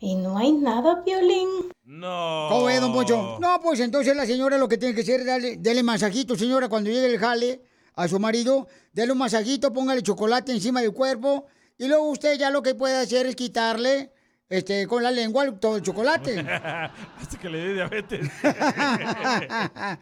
y 0.00 0.14
no 0.14 0.38
hay 0.38 0.52
nada, 0.52 1.04
Piolín. 1.04 1.50
No. 1.84 2.46
¿Cómo 2.48 2.64
ve, 2.64 2.80
don 2.80 2.94
Poncho? 2.94 3.36
No, 3.38 3.60
pues 3.62 3.78
entonces 3.80 4.16
la 4.16 4.24
señora 4.24 4.56
lo 4.56 4.68
que 4.68 4.78
tiene 4.78 4.94
que 4.94 5.02
hacer 5.02 5.20
es 5.20 5.26
darle, 5.26 5.58
darle 5.58 5.82
masajito, 5.82 6.34
señora, 6.34 6.70
cuando 6.70 6.88
llegue 6.88 7.12
el 7.12 7.18
jale 7.18 7.60
a 7.94 8.08
su 8.08 8.18
marido. 8.18 8.68
Dale 8.90 9.12
un 9.12 9.18
masajito, 9.18 9.70
póngale 9.70 10.02
chocolate 10.02 10.52
encima 10.52 10.80
del 10.80 10.94
cuerpo. 10.94 11.44
Y 11.78 11.86
luego 11.88 12.10
usted 12.10 12.36
ya 12.38 12.50
lo 12.50 12.62
que 12.62 12.74
puede 12.74 12.96
hacer 12.98 13.26
es 13.26 13.36
quitarle 13.36 14.10
este, 14.50 14.86
con 14.86 15.02
la 15.02 15.10
lengua 15.10 15.50
todo 15.60 15.76
el 15.76 15.82
chocolate. 15.82 16.40
Hasta 17.20 17.38
que 17.40 17.48
le 17.48 17.58
dé 17.58 17.74
diabetes. 17.74 18.28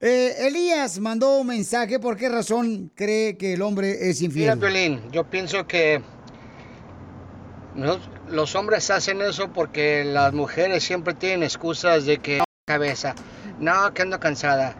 Eh, 0.00 0.48
Elías 0.48 0.98
mandó 0.98 1.38
un 1.38 1.46
mensaje. 1.46 1.98
¿Por 1.98 2.16
qué 2.18 2.28
razón 2.28 2.90
cree 2.94 3.38
que 3.38 3.54
el 3.54 3.62
hombre 3.62 4.10
es 4.10 4.20
Mira, 4.20 4.52
infiel? 4.52 4.58
Piolín, 4.58 5.10
yo 5.12 5.24
pienso 5.30 5.66
que 5.66 6.02
nos- 7.74 8.00
los 8.28 8.54
hombres 8.54 8.90
hacen 8.90 9.22
eso 9.22 9.52
porque 9.52 10.04
las 10.04 10.34
mujeres 10.34 10.84
siempre 10.84 11.14
tienen 11.14 11.42
excusas 11.42 12.04
de 12.04 12.18
que 12.18 12.38
"No, 12.38 12.44
cabeza, 12.66 13.14
no, 13.58 13.94
que 13.94 14.02
ando 14.02 14.20
cansada. 14.20 14.74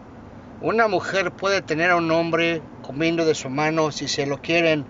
Una 0.61 0.87
mujer 0.87 1.31
puede 1.31 1.61
tener 1.63 1.89
a 1.91 1.95
un 1.95 2.11
hombre 2.11 2.61
comiendo 2.83 3.25
de 3.25 3.33
su 3.33 3.49
mano 3.49 3.91
si 3.91 4.07
se 4.07 4.27
lo 4.27 4.41
quieren, 4.41 4.85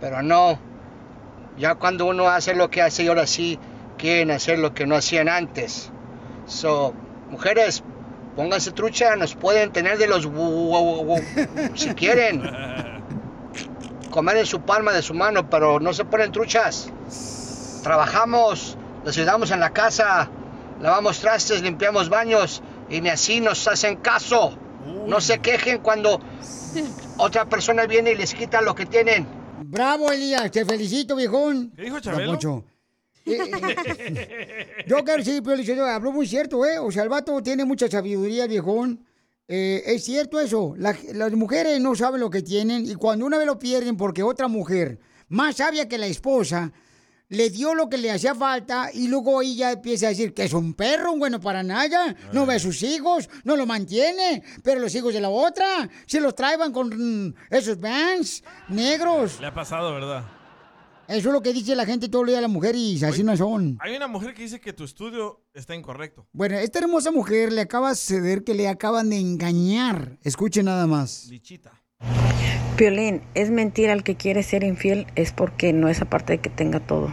pero 0.00 0.22
no. 0.22 0.60
Ya 1.58 1.74
cuando 1.74 2.06
uno 2.06 2.28
hace 2.28 2.54
lo 2.54 2.70
que 2.70 2.82
hace 2.82 3.04
y 3.04 3.08
ahora 3.08 3.26
sí 3.26 3.58
quieren 3.98 4.30
hacer 4.30 4.58
lo 4.58 4.74
que 4.74 4.86
no 4.86 4.96
hacían 4.96 5.28
antes. 5.28 5.90
So, 6.46 6.94
mujeres, 7.30 7.82
pónganse 8.36 8.72
trucha, 8.72 9.16
nos 9.16 9.34
pueden 9.34 9.72
tener 9.72 9.98
de 9.98 10.06
los 10.06 10.26
si 11.74 11.94
quieren 11.94 12.42
comer 14.10 14.36
en 14.36 14.46
su 14.46 14.60
palma 14.60 14.92
de 14.92 15.02
su 15.02 15.14
mano, 15.14 15.48
pero 15.48 15.80
no 15.80 15.92
se 15.92 16.04
ponen 16.04 16.32
truchas. 16.32 16.90
Trabajamos, 17.82 18.76
les 19.04 19.16
ayudamos 19.16 19.50
en 19.50 19.60
la 19.60 19.70
casa, 19.70 20.28
lavamos 20.80 21.20
trastes, 21.20 21.62
limpiamos 21.62 22.08
baños 22.08 22.62
y 22.88 23.00
ni 23.00 23.08
así 23.08 23.40
nos 23.40 23.66
hacen 23.68 23.96
caso. 23.96 24.56
No 25.06 25.20
se 25.20 25.38
quejen 25.38 25.78
cuando 25.78 26.20
otra 27.16 27.44
persona 27.46 27.86
viene 27.86 28.12
y 28.12 28.14
les 28.14 28.34
quita 28.34 28.60
lo 28.60 28.74
que 28.74 28.86
tienen. 28.86 29.41
Bravo, 29.64 30.10
Elías. 30.12 30.50
Te 30.50 30.64
felicito, 30.64 31.16
viejón. 31.16 31.72
¿Qué 31.76 31.82
dijo 31.82 32.00
Chabelo? 32.00 32.32
Poncho. 32.32 32.64
Yo 34.86 34.96
quiero 35.04 35.22
decir, 35.22 35.80
habló 35.80 36.12
muy 36.12 36.26
cierto, 36.26 36.64
¿eh? 36.66 36.78
O 36.78 36.90
sea, 36.90 37.02
el 37.04 37.08
vato 37.08 37.40
tiene 37.42 37.64
mucha 37.64 37.88
sabiduría, 37.88 38.44
el 38.44 38.50
viejón. 38.50 39.04
Eh, 39.48 39.82
es 39.86 40.04
cierto 40.04 40.40
eso. 40.40 40.74
La- 40.76 40.96
las 41.14 41.32
mujeres 41.32 41.80
no 41.80 41.94
saben 41.94 42.20
lo 42.20 42.30
que 42.30 42.42
tienen 42.42 42.84
y 42.86 42.94
cuando 42.94 43.26
una 43.26 43.38
vez 43.38 43.46
lo 43.46 43.58
pierden 43.58 43.96
porque 43.96 44.22
otra 44.22 44.48
mujer, 44.48 44.98
más 45.28 45.56
sabia 45.56 45.88
que 45.88 45.98
la 45.98 46.06
esposa, 46.06 46.72
le 47.32 47.48
dio 47.48 47.74
lo 47.74 47.88
que 47.88 47.96
le 47.96 48.10
hacía 48.10 48.34
falta 48.34 48.90
y 48.92 49.08
luego 49.08 49.40
ella 49.40 49.72
empieza 49.72 50.06
a 50.06 50.08
decir 50.10 50.34
que 50.34 50.44
es 50.44 50.52
un 50.52 50.74
perro, 50.74 51.12
un 51.12 51.18
bueno 51.18 51.40
para 51.40 51.62
nada, 51.62 52.14
no 52.30 52.44
ve 52.44 52.56
a 52.56 52.58
sus 52.58 52.82
hijos, 52.82 53.30
no 53.44 53.56
lo 53.56 53.64
mantiene, 53.64 54.42
pero 54.62 54.80
los 54.80 54.94
hijos 54.94 55.14
de 55.14 55.20
la 55.20 55.30
otra 55.30 55.88
se 56.06 56.20
los 56.20 56.34
traían 56.34 56.72
con 56.72 57.34
esos 57.50 57.80
vans 57.80 58.44
negros. 58.68 59.40
Le 59.40 59.46
ha 59.46 59.54
pasado, 59.54 59.94
¿verdad? 59.94 60.24
Eso 61.08 61.28
es 61.28 61.32
lo 61.32 61.40
que 61.40 61.54
dice 61.54 61.74
la 61.74 61.86
gente 61.86 62.10
todo 62.10 62.22
el 62.22 62.28
día 62.28 62.38
a 62.38 62.42
la 62.42 62.48
mujer 62.48 62.76
y 62.76 63.02
así 63.02 63.24
no 63.24 63.34
son. 63.34 63.78
Hay 63.80 63.96
una 63.96 64.08
mujer 64.08 64.34
que 64.34 64.42
dice 64.42 64.60
que 64.60 64.74
tu 64.74 64.84
estudio 64.84 65.42
está 65.54 65.74
incorrecto. 65.74 66.28
Bueno, 66.32 66.58
esta 66.58 66.80
hermosa 66.80 67.10
mujer 67.10 67.50
le 67.50 67.62
acaba 67.62 67.90
de 67.90 67.96
suceder 67.96 68.44
que 68.44 68.52
le 68.52 68.68
acaban 68.68 69.08
de 69.08 69.18
engañar. 69.18 70.18
Escuche 70.22 70.62
nada 70.62 70.86
más. 70.86 71.30
Piolín, 72.76 73.22
es 73.34 73.50
mentira 73.50 73.92
el 73.94 74.02
que 74.02 74.16
quiere 74.16 74.42
ser 74.42 74.64
infiel, 74.64 75.06
es 75.14 75.32
porque 75.32 75.72
no 75.72 75.88
es 75.88 76.00
aparte 76.02 76.34
de 76.34 76.38
que 76.40 76.50
tenga 76.50 76.80
todo. 76.80 77.12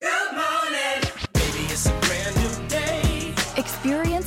Goodbye. 0.00 0.47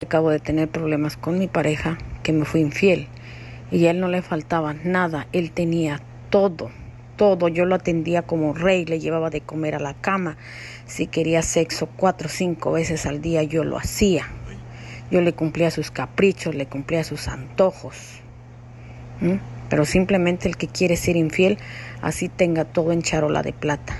Acabo 0.00 0.30
de 0.30 0.38
tener 0.38 0.68
problemas 0.68 1.16
con 1.16 1.40
mi 1.40 1.48
pareja, 1.48 1.98
que 2.22 2.32
me 2.32 2.44
fue 2.44 2.60
infiel. 2.60 3.08
Y 3.72 3.86
a 3.86 3.90
él 3.90 3.98
no 3.98 4.06
le 4.06 4.22
faltaba 4.22 4.72
nada, 4.72 5.26
él 5.32 5.50
tenía 5.50 6.00
todo, 6.30 6.70
todo. 7.16 7.48
Yo 7.48 7.64
lo 7.64 7.74
atendía 7.74 8.22
como 8.22 8.54
rey, 8.54 8.84
le 8.84 9.00
llevaba 9.00 9.28
de 9.28 9.40
comer 9.40 9.74
a 9.74 9.80
la 9.80 9.94
cama. 9.94 10.36
Si 10.86 11.08
quería 11.08 11.42
sexo 11.42 11.88
cuatro 11.96 12.28
o 12.28 12.30
cinco 12.30 12.70
veces 12.70 13.06
al 13.06 13.20
día, 13.20 13.42
yo 13.42 13.64
lo 13.64 13.76
hacía. 13.76 14.28
Yo 15.10 15.20
le 15.20 15.32
cumplía 15.32 15.72
sus 15.72 15.90
caprichos, 15.90 16.54
le 16.54 16.66
cumplía 16.66 17.02
sus 17.02 17.26
antojos. 17.26 18.20
Pero 19.68 19.84
simplemente 19.84 20.46
el 20.46 20.56
que 20.56 20.68
quiere 20.68 20.94
ser 20.94 21.16
infiel, 21.16 21.58
así 22.02 22.28
tenga 22.28 22.64
todo 22.64 22.92
en 22.92 23.02
charola 23.02 23.42
de 23.42 23.52
plata. 23.52 23.96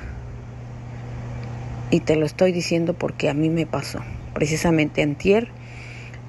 Y 1.91 2.01
te 2.01 2.15
lo 2.15 2.25
estoy 2.25 2.53
diciendo 2.53 2.95
porque 2.95 3.29
a 3.29 3.35
mí 3.35 3.51
me 3.51 3.67
pasó. 3.67 3.99
Precisamente 4.33 5.03
antier 5.03 5.58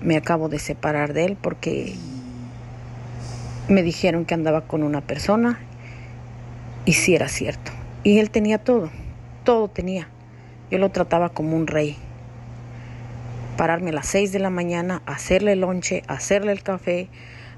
me 0.02 0.18
acabo 0.18 0.50
de 0.50 0.60
separar 0.60 1.14
de 1.14 1.26
él 1.26 1.38
porque 1.40 1.96
me 3.68 3.84
dijeron 3.84 4.26
que 4.26 4.34
andaba 4.34 4.62
con 4.62 4.84
una 4.84 5.02
persona 5.02 5.60
y 6.86 6.94
sí 6.94 7.16
era 7.16 7.28
cierto. 7.28 7.72
Y 8.04 8.20
él 8.20 8.30
tenía 8.32 8.58
todo, 8.58 8.90
todo 9.44 9.68
tenía. 9.68 10.08
Yo 10.72 10.78
lo 10.78 10.90
trataba 10.90 11.30
como 11.30 11.56
un 11.56 11.68
rey. 11.68 11.98
Pararme 13.58 13.90
a 13.90 13.94
las 13.94 14.08
6 14.08 14.32
de 14.32 14.40
la 14.40 14.50
mañana, 14.50 15.02
hacerle 15.06 15.54
el 15.54 15.62
lonche, 15.62 16.04
hacerle 16.08 16.54
el 16.54 16.64
café, 16.64 17.10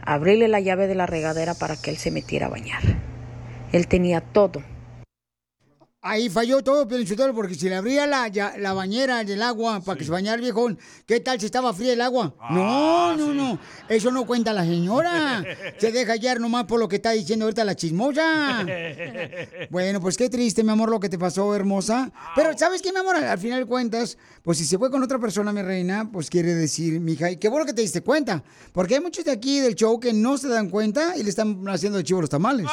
abrirle 0.04 0.48
la 0.48 0.60
llave 0.60 0.88
de 0.88 0.96
la 0.96 1.06
regadera 1.06 1.54
para 1.54 1.76
que 1.76 1.92
él 1.92 1.98
se 1.98 2.12
metiera 2.12 2.48
a 2.48 2.50
bañar. 2.50 2.82
Él 3.72 3.88
tenía 3.88 4.20
todo. 4.22 4.64
Ahí 6.04 6.30
falló 6.32 6.64
todo, 6.64 6.88
Piolinsotelo, 6.88 7.32
porque 7.36 7.54
si 7.54 7.70
le 7.70 7.76
abría 7.76 8.08
la, 8.08 8.28
ya- 8.28 8.56
la 8.58 8.74
bañera 8.74 9.24
del 9.24 9.40
agua 9.44 9.82
para 9.82 10.00
que 10.00 10.04
se 10.04 10.10
bañara 10.10 10.34
el 10.36 10.42
viejón, 10.42 10.80
¿qué 11.06 11.20
tal 11.20 11.40
si 11.40 11.46
estaba 11.46 11.72
fría 11.74 11.94
el 11.94 12.02
agua? 12.02 12.34
no, 12.50 13.16
no, 13.16 13.32
no. 13.36 13.60
Eso 13.88 14.10
no 14.10 14.26
cuenta 14.26 14.52
la 14.52 14.64
señora. 14.66 15.44
Se 15.78 15.92
deja 15.92 16.14
hallar 16.14 16.40
nomás 16.40 16.66
por 16.66 16.80
lo 16.80 16.88
que 16.88 16.96
está 16.96 17.12
diciendo 17.12 17.46
ahorita 17.46 17.64
la 17.64 17.76
chismosa. 17.76 18.66
Bueno, 19.70 20.02
pues 20.02 20.18
qué 20.18 20.28
triste, 20.30 20.64
mi 20.64 20.72
amor, 20.72 20.90
lo 20.90 21.00
que 21.00 21.08
te 21.08 21.18
pasó, 21.20 21.54
hermosa. 21.56 22.12
Pero, 22.36 22.58
¿sabes 22.58 22.82
qué, 22.82 22.92
mi 22.92 23.00
amor? 23.00 23.16
Al 23.18 23.38
final 23.38 23.60
de 23.62 23.66
cuentas, 23.68 24.18
pues 24.42 24.58
si 24.58 24.66
se 24.66 24.78
fue 24.78 24.90
con 24.90 25.02
otra 25.04 25.20
persona, 25.20 25.54
mi 25.54 25.62
reina, 25.62 26.10
pues 26.12 26.30
quiere 26.30 26.54
decir, 26.56 27.00
mija, 27.00 27.30
y 27.32 27.38
qué 27.38 27.48
bueno 27.48 27.66
que 27.66 27.74
te 27.74 27.82
diste 27.82 28.02
cuenta. 28.02 28.44
Porque 28.74 28.96
hay 28.96 29.02
muchos 29.02 29.24
de 29.24 29.32
aquí 29.32 29.60
del 29.60 29.76
show 29.76 30.00
que 30.00 30.14
no 30.14 30.38
se 30.38 30.48
dan 30.50 30.70
cuenta 30.70 31.16
y 31.16 31.24
le 31.24 31.30
están 31.30 31.64
haciendo 31.70 32.00
de 32.00 32.04
chivo 32.04 32.22
los 32.22 32.30
tamales. 32.30 32.66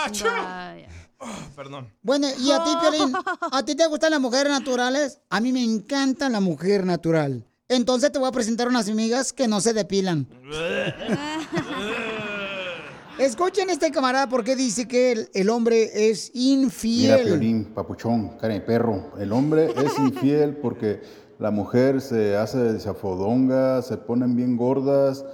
Oh, 1.19 1.27
perdón. 1.57 1.93
Bueno, 2.03 2.27
y 2.39 2.51
a 2.51 2.63
ti, 2.65 2.71
Piolín, 2.81 3.13
¿a 3.53 3.65
ti 3.65 3.75
te 3.75 3.87
gustan 3.87 4.11
las 4.13 4.21
mujeres 4.21 4.53
naturales? 4.53 5.21
A 5.31 5.41
mí 5.41 5.53
me 5.53 5.63
encanta 5.63 6.29
la 6.29 6.41
mujer 6.41 6.85
natural. 6.85 7.45
Entonces 7.69 8.11
te 8.11 8.19
voy 8.19 8.29
a 8.29 8.33
presentar 8.33 8.69
unas 8.69 8.89
amigas 8.89 9.33
que 9.33 9.47
no 9.47 9.61
se 9.61 9.75
depilan. 9.75 10.27
Escuchen 13.19 13.69
este 13.69 13.91
camarada 13.91 14.29
porque 14.29 14.55
dice 14.55 14.87
que 14.87 15.11
el, 15.11 15.29
el 15.35 15.51
hombre 15.51 16.09
es 16.11 16.31
Mira, 16.35 16.63
infiel. 16.63 17.25
Piolín, 17.25 17.65
papuchón, 17.75 18.39
cara 18.39 18.55
de 18.55 18.61
perro. 18.61 19.13
El 19.19 19.33
hombre 19.33 19.75
es 19.77 19.99
infiel 19.99 20.57
porque 20.57 21.03
la 21.41 21.51
mujer 21.51 22.01
se 22.01 22.37
hace 22.37 22.59
desafodonga, 22.59 23.83
se 23.83 23.97
ponen 23.97 24.37
bien 24.37 24.57
gordas, 24.57 25.25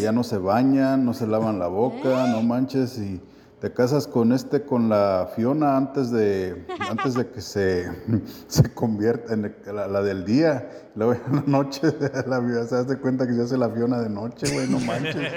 ya 0.00 0.10
no 0.10 0.24
se 0.24 0.38
bañan, 0.38 1.04
no 1.04 1.12
se 1.12 1.26
lavan 1.26 1.58
la 1.58 1.68
boca, 1.68 2.26
no 2.28 2.42
manches 2.42 2.98
y 2.98 3.20
te 3.64 3.72
casas 3.72 4.06
con 4.06 4.32
este, 4.32 4.62
con 4.62 4.90
la 4.90 5.32
Fiona 5.34 5.78
antes 5.78 6.10
de, 6.10 6.66
antes 6.90 7.14
de 7.14 7.30
que 7.30 7.40
se, 7.40 7.90
se 8.46 8.74
convierta 8.74 9.32
en 9.32 9.56
la, 9.74 10.02
del 10.02 10.26
día. 10.26 10.90
Luego 10.94 11.18
la 11.32 11.42
noche 11.46 11.80
la, 12.26 12.66
se 12.68 12.74
hace 12.74 12.98
cuenta 12.98 13.26
que 13.26 13.32
se 13.32 13.40
hace 13.40 13.56
la 13.56 13.70
Fiona 13.70 14.02
de 14.02 14.10
noche, 14.10 14.52
güey, 14.52 14.68
no 14.68 14.78
manches. 14.80 15.16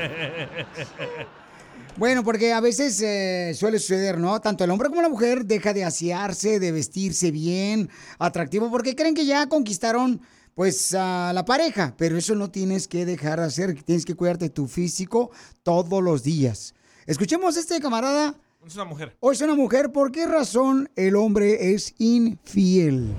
Bueno, 1.95 2.23
porque 2.23 2.53
a 2.53 2.59
veces 2.59 3.01
eh, 3.01 3.53
suele 3.55 3.80
suceder, 3.80 4.19
¿no? 4.19 4.39
Tanto 4.39 4.63
el 4.63 4.69
hombre 4.69 4.89
como 4.89 5.01
la 5.01 5.09
mujer 5.09 5.45
deja 5.45 5.73
de 5.73 5.84
asearse, 5.84 6.59
de 6.59 6.71
vestirse 6.71 7.32
bien, 7.32 7.89
atractivo, 8.19 8.69
porque 8.69 8.95
creen 8.95 9.15
que 9.15 9.25
ya 9.25 9.49
conquistaron, 9.49 10.21
pues, 10.53 10.93
a 10.93 11.32
la 11.34 11.43
pareja. 11.43 11.95
Pero 11.97 12.15
eso 12.15 12.36
no 12.36 12.51
tienes 12.51 12.88
que 12.88 13.07
dejar 13.07 13.39
de 13.39 13.45
hacer, 13.47 13.82
tienes 13.82 14.05
que 14.05 14.13
cuidarte 14.13 14.51
tu 14.51 14.67
físico 14.67 15.32
todos 15.63 16.03
los 16.03 16.21
días. 16.21 16.75
Escuchemos 17.08 17.55
a 17.55 17.62
este 17.62 17.80
camarada. 17.80 18.36
Es 18.66 18.76
una 18.76 18.84
mujer. 18.84 19.16
O 19.22 19.32
es 19.32 19.39
una 19.39 19.55
mujer, 19.55 19.93
¿por 19.93 20.12
qué 20.12 20.26
razón 20.26 20.89
el 20.97 21.16
hombre 21.16 21.74
es 21.74 21.95
infiel? 21.99 23.16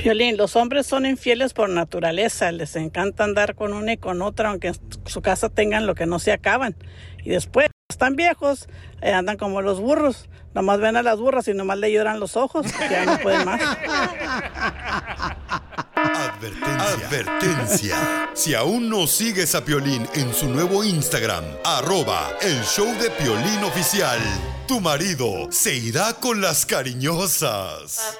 Violín, 0.00 0.36
los 0.36 0.54
hombres 0.54 0.86
son 0.86 1.04
infieles 1.04 1.52
por 1.52 1.68
naturaleza, 1.68 2.52
les 2.52 2.76
encanta 2.76 3.24
andar 3.24 3.56
con 3.56 3.72
una 3.72 3.94
y 3.94 3.96
con 3.96 4.22
otra, 4.22 4.50
aunque 4.50 4.68
en 4.68 4.74
su 5.06 5.20
casa 5.20 5.48
tengan 5.48 5.84
lo 5.84 5.96
que 5.96 6.06
no 6.06 6.20
se 6.20 6.30
acaban. 6.30 6.76
Y 7.24 7.30
después, 7.30 7.66
están 7.94 8.16
viejos, 8.16 8.66
eh, 9.02 9.12
andan 9.12 9.36
como 9.36 9.62
los 9.62 9.80
burros, 9.80 10.28
nomás 10.54 10.80
ven 10.80 10.96
a 10.96 11.02
las 11.02 11.18
burras 11.18 11.46
y 11.48 11.54
nomás 11.54 11.78
le 11.78 11.92
lloran 11.92 12.18
los 12.18 12.36
ojos, 12.36 12.66
ya 12.90 13.04
no 13.04 13.18
pueden 13.18 13.44
más. 13.44 13.60
Advertencia. 15.94 16.82
Advertencia. 16.82 18.30
Si 18.34 18.54
aún 18.54 18.90
no 18.90 19.06
sigues 19.06 19.54
a 19.54 19.64
Piolín 19.64 20.06
en 20.14 20.34
su 20.34 20.48
nuevo 20.48 20.82
Instagram, 20.84 21.44
arroba 21.64 22.32
el 22.42 22.62
show 22.64 22.92
de 22.98 23.10
Piolín 23.10 23.62
oficial, 23.64 24.20
tu 24.66 24.80
marido 24.80 25.48
se 25.50 25.74
irá 25.74 26.14
con 26.14 26.40
las 26.40 26.66
cariñosas. 26.66 28.18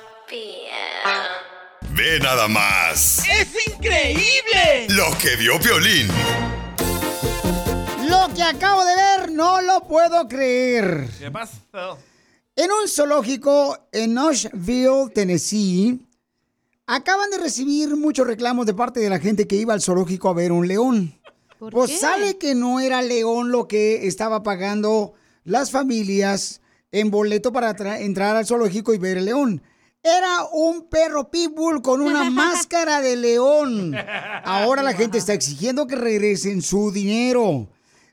Ve 1.90 2.18
nada 2.20 2.48
más. 2.48 3.22
¡Es 3.28 3.48
increíble! 3.68 4.86
Lo 4.88 5.16
que 5.18 5.36
vio 5.36 5.60
Piolín. 5.60 6.08
Lo 8.14 8.32
que 8.34 8.42
acabo 8.42 8.84
de 8.84 8.94
ver, 8.94 9.32
no 9.32 9.60
lo 9.60 9.80
puedo 9.88 10.28
creer. 10.28 11.08
¿Qué 11.18 11.30
pasa? 11.30 11.58
En 12.56 12.70
un 12.70 12.88
zoológico 12.88 13.76
en 13.92 14.14
Nashville, 14.14 15.10
Tennessee, 15.14 16.06
acaban 16.86 17.30
de 17.30 17.38
recibir 17.38 17.96
muchos 17.96 18.26
reclamos 18.26 18.66
de 18.66 18.74
parte 18.74 19.00
de 19.00 19.10
la 19.10 19.18
gente 19.18 19.46
que 19.48 19.56
iba 19.56 19.74
al 19.74 19.82
zoológico 19.82 20.28
a 20.28 20.34
ver 20.34 20.52
un 20.52 20.68
león. 20.68 21.18
¿Por 21.58 21.72
pues 21.72 21.90
qué? 21.90 21.96
sale 21.98 22.38
que 22.38 22.54
no 22.54 22.78
era 22.80 23.02
león 23.02 23.50
lo 23.50 23.66
que 23.66 24.06
estaba 24.06 24.42
pagando 24.42 25.14
las 25.44 25.70
familias 25.70 26.60
en 26.92 27.10
boleto 27.10 27.52
para 27.52 27.74
tra- 27.76 28.00
entrar 28.00 28.36
al 28.36 28.46
zoológico 28.46 28.94
y 28.94 28.98
ver 28.98 29.18
el 29.18 29.24
león. 29.26 29.62
Era 30.02 30.44
un 30.52 30.88
perro 30.88 31.30
pitbull 31.30 31.82
con 31.82 32.00
una 32.00 32.30
máscara 32.30 33.00
de 33.00 33.16
león. 33.16 33.94
Ahora 34.44 34.82
la 34.82 34.92
gente 34.92 35.18
está 35.18 35.32
exigiendo 35.32 35.86
que 35.86 35.96
regresen 35.96 36.62
su 36.62 36.92
dinero. 36.92 37.68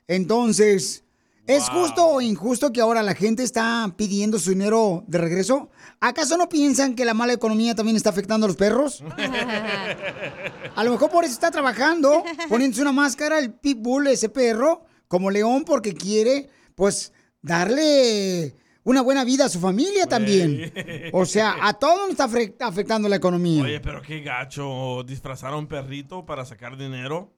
Entonces, 0.08 1.04
¿es 1.46 1.68
justo 1.68 2.06
o 2.06 2.20
injusto 2.20 2.72
que 2.72 2.80
ahora 2.80 3.02
la 3.02 3.14
gente 3.14 3.42
está 3.42 3.92
pidiendo 3.96 4.38
su 4.38 4.50
dinero 4.50 5.04
de 5.06 5.18
regreso? 5.18 5.70
¿Acaso 6.00 6.36
no 6.36 6.48
piensan 6.48 6.94
que 6.94 7.04
la 7.04 7.14
mala 7.14 7.32
economía 7.32 7.74
también 7.74 7.96
está 7.96 8.10
afectando 8.10 8.46
a 8.46 8.48
los 8.48 8.56
perros? 8.56 9.02
A 10.74 10.84
lo 10.84 10.90
mejor 10.90 11.10
por 11.10 11.24
eso 11.24 11.34
está 11.34 11.50
trabajando, 11.50 12.24
poniéndose 12.48 12.82
una 12.82 12.92
máscara, 12.92 13.38
el 13.38 13.52
pitbull, 13.52 14.06
ese 14.06 14.28
perro, 14.28 14.84
como 15.06 15.30
león, 15.30 15.64
porque 15.64 15.94
quiere, 15.94 16.48
pues, 16.74 17.12
darle 17.42 18.56
una 18.84 19.00
buena 19.00 19.24
vida 19.24 19.44
a 19.44 19.48
su 19.48 19.60
familia 19.60 20.06
también. 20.06 20.72
O 21.12 21.24
sea, 21.24 21.54
a 21.60 21.74
todos 21.74 21.98
nos 22.18 22.34
está 22.34 22.66
afectando 22.66 23.08
la 23.08 23.16
economía. 23.16 23.62
Oye, 23.62 23.80
pero 23.80 24.02
qué 24.02 24.20
gacho. 24.20 25.02
Disfrazar 25.06 25.52
a 25.52 25.56
un 25.56 25.66
perrito 25.68 26.26
para 26.26 26.44
sacar 26.44 26.76
dinero. 26.76 27.32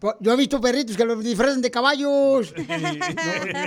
Po- 0.00 0.14
Yo 0.20 0.32
he 0.32 0.36
visto 0.36 0.60
perritos 0.60 0.96
que 0.96 1.04
los 1.04 1.22
disfrazan 1.24 1.62
de 1.62 1.70
caballos. 1.70 2.54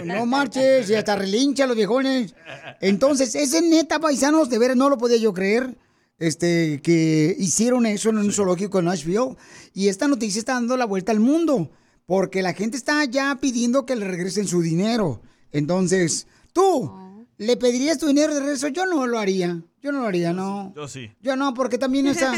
No, 0.05 0.15
no 0.15 0.25
marches, 0.25 0.89
y 0.89 0.95
hasta 0.95 1.15
relincha 1.15 1.65
los 1.67 1.75
viejones. 1.75 2.33
Entonces, 2.81 3.33
ese 3.35 3.61
neta, 3.61 3.99
paisanos, 3.99 4.49
de 4.49 4.57
veras 4.59 4.77
no 4.77 4.89
lo 4.89 4.97
podía 4.97 5.17
yo 5.17 5.33
creer. 5.33 5.77
Este, 6.19 6.81
que 6.81 7.35
hicieron 7.37 7.85
eso 7.85 8.09
en 8.09 8.17
un 8.17 8.31
zoológico 8.31 8.79
en 8.79 8.85
Nashville. 8.85 9.35
Y 9.73 9.87
esta 9.89 10.07
noticia 10.07 10.39
está 10.39 10.53
dando 10.53 10.75
la 10.77 10.85
vuelta 10.85 11.11
al 11.11 11.19
mundo. 11.19 11.69
Porque 12.05 12.41
la 12.41 12.53
gente 12.53 12.77
está 12.77 13.03
ya 13.05 13.37
pidiendo 13.39 13.85
que 13.85 13.95
le 13.95 14.05
regresen 14.07 14.47
su 14.47 14.61
dinero. 14.61 15.21
Entonces, 15.51 16.25
tú, 16.53 16.91
¿le 17.37 17.57
pedirías 17.57 17.97
tu 17.97 18.07
dinero 18.07 18.33
de 18.33 18.41
regreso? 18.41 18.67
Yo 18.67 18.85
no 18.85 19.07
lo 19.07 19.19
haría. 19.19 19.61
Yo 19.81 19.91
no 19.91 20.01
lo 20.01 20.07
haría, 20.07 20.33
no. 20.33 20.73
Yo 20.75 20.87
sí. 20.87 21.11
Yo 21.21 21.35
no, 21.35 21.53
porque 21.53 21.77
también 21.77 22.07
esa... 22.07 22.33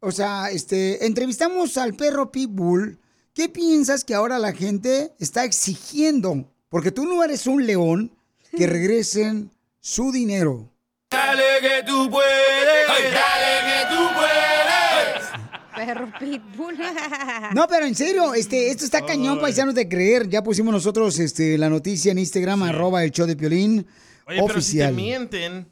O 0.00 0.12
sea, 0.12 0.50
este, 0.50 1.06
entrevistamos 1.06 1.76
al 1.76 1.94
perro 1.94 2.30
Pitbull. 2.30 3.00
¿Qué 3.34 3.48
piensas 3.48 4.04
que 4.04 4.14
ahora 4.14 4.38
la 4.38 4.52
gente 4.52 5.12
está 5.18 5.44
exigiendo? 5.44 6.52
Porque 6.68 6.92
tú 6.92 7.04
no 7.04 7.22
eres 7.24 7.46
un 7.46 7.66
león, 7.66 8.12
que 8.56 8.66
regresen 8.68 9.50
su 9.80 10.12
dinero. 10.12 10.72
Dale 11.10 11.42
que 11.60 11.82
tú 11.86 12.10
puedes, 12.10 12.86
dale 12.86 13.88
que 13.88 13.94
tú 13.94 14.14
puedes. 14.14 14.47
Perro 15.86 16.12
pitbull. 16.18 16.76
No, 17.54 17.66
pero 17.68 17.86
en 17.86 17.94
serio, 17.94 18.34
este, 18.34 18.70
esto 18.70 18.84
está 18.84 19.04
cañón, 19.04 19.40
paisanos 19.40 19.74
de 19.74 19.88
creer. 19.88 20.28
Ya 20.28 20.42
pusimos 20.42 20.72
nosotros 20.72 21.18
este, 21.18 21.56
la 21.58 21.70
noticia 21.70 22.12
en 22.12 22.18
Instagram, 22.18 22.62
arroba 22.64 23.04
el 23.04 23.10
show 23.10 23.26
de 23.26 23.36
Piolín 23.36 23.86
Oye, 24.26 24.42
pero 24.46 24.60
si 24.60 24.78
te 24.78 24.84
oficial. 24.84 24.94
mienten 24.94 25.68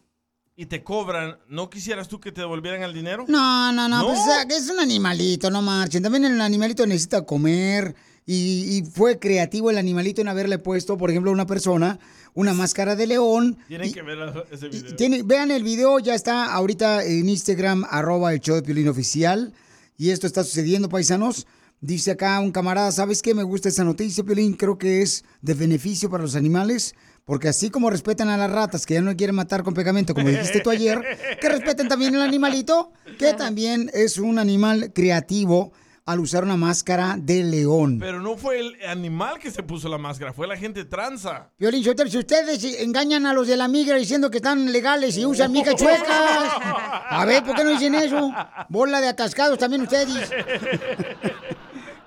y 0.57 0.66
te 0.66 0.82
cobran, 0.82 1.36
¿no 1.48 1.68
quisieras 1.68 2.09
tú 2.09 2.18
que 2.18 2.32
te 2.32 2.40
devolvieran 2.40 2.82
el 2.82 2.94
dinero? 2.94 3.24
No, 3.28 3.72
no, 3.72 3.88
no, 3.88 3.98
¿No? 3.98 4.07
pues 4.07 4.18
o 4.20 4.24
sea, 4.24 4.46
que 4.46 4.57
es 4.57 4.70
un 4.70 4.80
animalito, 4.80 5.50
no 5.50 5.61
marchen. 5.61 6.02
También 6.02 6.24
el 6.24 6.40
animalito 6.40 6.86
necesita 6.86 7.22
comer 7.26 7.94
y, 8.24 8.78
y 8.78 8.82
fue 8.90 9.18
creativo 9.18 9.70
el 9.70 9.76
animalito 9.76 10.22
en 10.22 10.28
haberle 10.28 10.59
puesto, 10.59 10.96
por 10.96 11.11
ejemplo, 11.11 11.30
a 11.30 11.34
una 11.34 11.46
persona 11.46 11.98
una 12.32 12.52
máscara 12.54 12.96
de 12.96 13.07
león. 13.07 13.59
Tienen 13.68 13.92
que 13.92 14.02
ver 14.02 14.18
ese 14.50 14.68
video. 14.68 14.96
Tiene- 14.96 15.22
vean 15.22 15.50
el 15.50 15.62
video, 15.62 15.98
ya 15.98 16.14
está 16.14 16.52
ahorita 16.52 17.02
en 17.04 17.28
Instagram, 17.28 17.86
arroba 17.90 18.32
el 18.32 18.40
show 18.40 18.57
de 18.57 18.62
Piolín 18.62 18.88
oficial. 18.88 19.52
Y 19.97 20.11
esto 20.11 20.26
está 20.26 20.44
sucediendo, 20.44 20.88
paisanos. 20.88 21.47
Dice 21.80 22.12
acá 22.12 22.40
un 22.40 22.53
camarada, 22.53 22.90
¿sabes 22.90 23.20
qué? 23.20 23.34
Me 23.34 23.42
gusta 23.42 23.68
esa 23.68 23.84
noticia, 23.84 24.24
Piolín. 24.24 24.55
Creo 24.55 24.78
que 24.78 25.03
es 25.03 25.24
de 25.42 25.55
beneficio 25.55 26.11
para 26.11 26.22
los 26.22 26.34
animales. 26.34 26.94
Porque 27.24 27.49
así 27.49 27.70
como 27.70 27.90
respetan 27.90 28.28
a 28.28 28.36
las 28.36 28.51
ratas, 28.51 28.86
que 28.86 28.94
ya 28.94 29.03
no 29.03 29.16
quieren 29.16 29.34
matar 29.34 29.64
con 29.64 29.74
pegamento, 29.74 30.14
como 30.14 30.28
dijiste 30.28 30.61
tú 30.61 30.70
ayer, 30.70 31.03
que 31.40 31.49
respeten 31.49 31.88
también 31.88 32.14
el 32.14 32.20
animalito, 32.20 32.92
que 33.18 33.34
también 33.34 33.90
es 33.92 34.18
un 34.18 34.38
animal 34.38 34.92
creativo 34.94 35.72
al 36.07 36.20
usar 36.20 36.44
una 36.44 36.57
máscara 36.57 37.16
de 37.18 37.42
león. 37.42 37.98
Pero 38.00 38.20
no 38.20 38.36
fue 38.36 38.61
el 38.61 38.76
animal 38.86 39.38
que 39.40 39.50
se 39.50 39.62
puso 39.62 39.88
la 39.88 39.98
máscara, 39.98 40.32
fue 40.32 40.46
la 40.46 40.57
gente 40.57 40.84
tranza. 40.84 41.50
Violín 41.59 41.82
Sotelo, 41.84 42.09
si 42.09 42.18
ustedes 42.18 42.62
engañan 42.80 43.26
a 43.26 43.32
los 43.32 43.46
de 43.48 43.57
la 43.57 43.66
migra 43.68 43.96
diciendo 43.96 44.30
que 44.30 44.36
están 44.38 44.70
legales 44.72 45.16
y 45.18 45.26
usan 45.26 45.50
migas 45.52 45.74
chuecas. 45.78 46.07
A 46.09 47.24
ver, 47.26 47.42
¿por 47.44 47.57
qué 47.57 47.64
no 47.64 47.70
dicen 47.70 47.94
eso? 47.96 48.32
Bola 48.68 49.00
de 49.00 49.09
atascados 49.09 49.59
también 49.59 49.82
ustedes. 49.82 50.30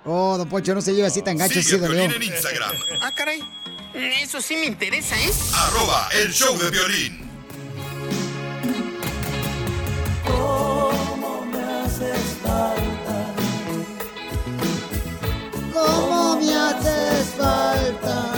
Oh, 0.06 0.36
don 0.38 0.48
Poncho, 0.48 0.74
no 0.74 0.80
se 0.80 0.94
lleva 0.94 1.08
así 1.08 1.20
tan 1.22 1.36
gacho 1.36 1.60
Sigue 1.62 1.86
león. 1.86 2.10
en 2.10 2.22
Instagram, 2.22 2.72
Ah, 3.02 3.12
caray. 3.14 3.40
Eso 4.22 4.40
sí 4.40 4.54
me 4.56 4.64
interesa, 4.66 5.14
¿eh? 5.20 5.30
arroba 5.54 6.08
el 6.22 6.32
show 6.32 6.56
de 6.58 6.70
violín. 6.70 7.28
¿Cómo 10.26 11.44
me 11.52 11.60
haces 11.62 12.18
falta? 12.42 13.09
¿Cómo 15.72 16.36
me 16.36 16.54
haces 16.54 17.28
falta? 17.36 18.32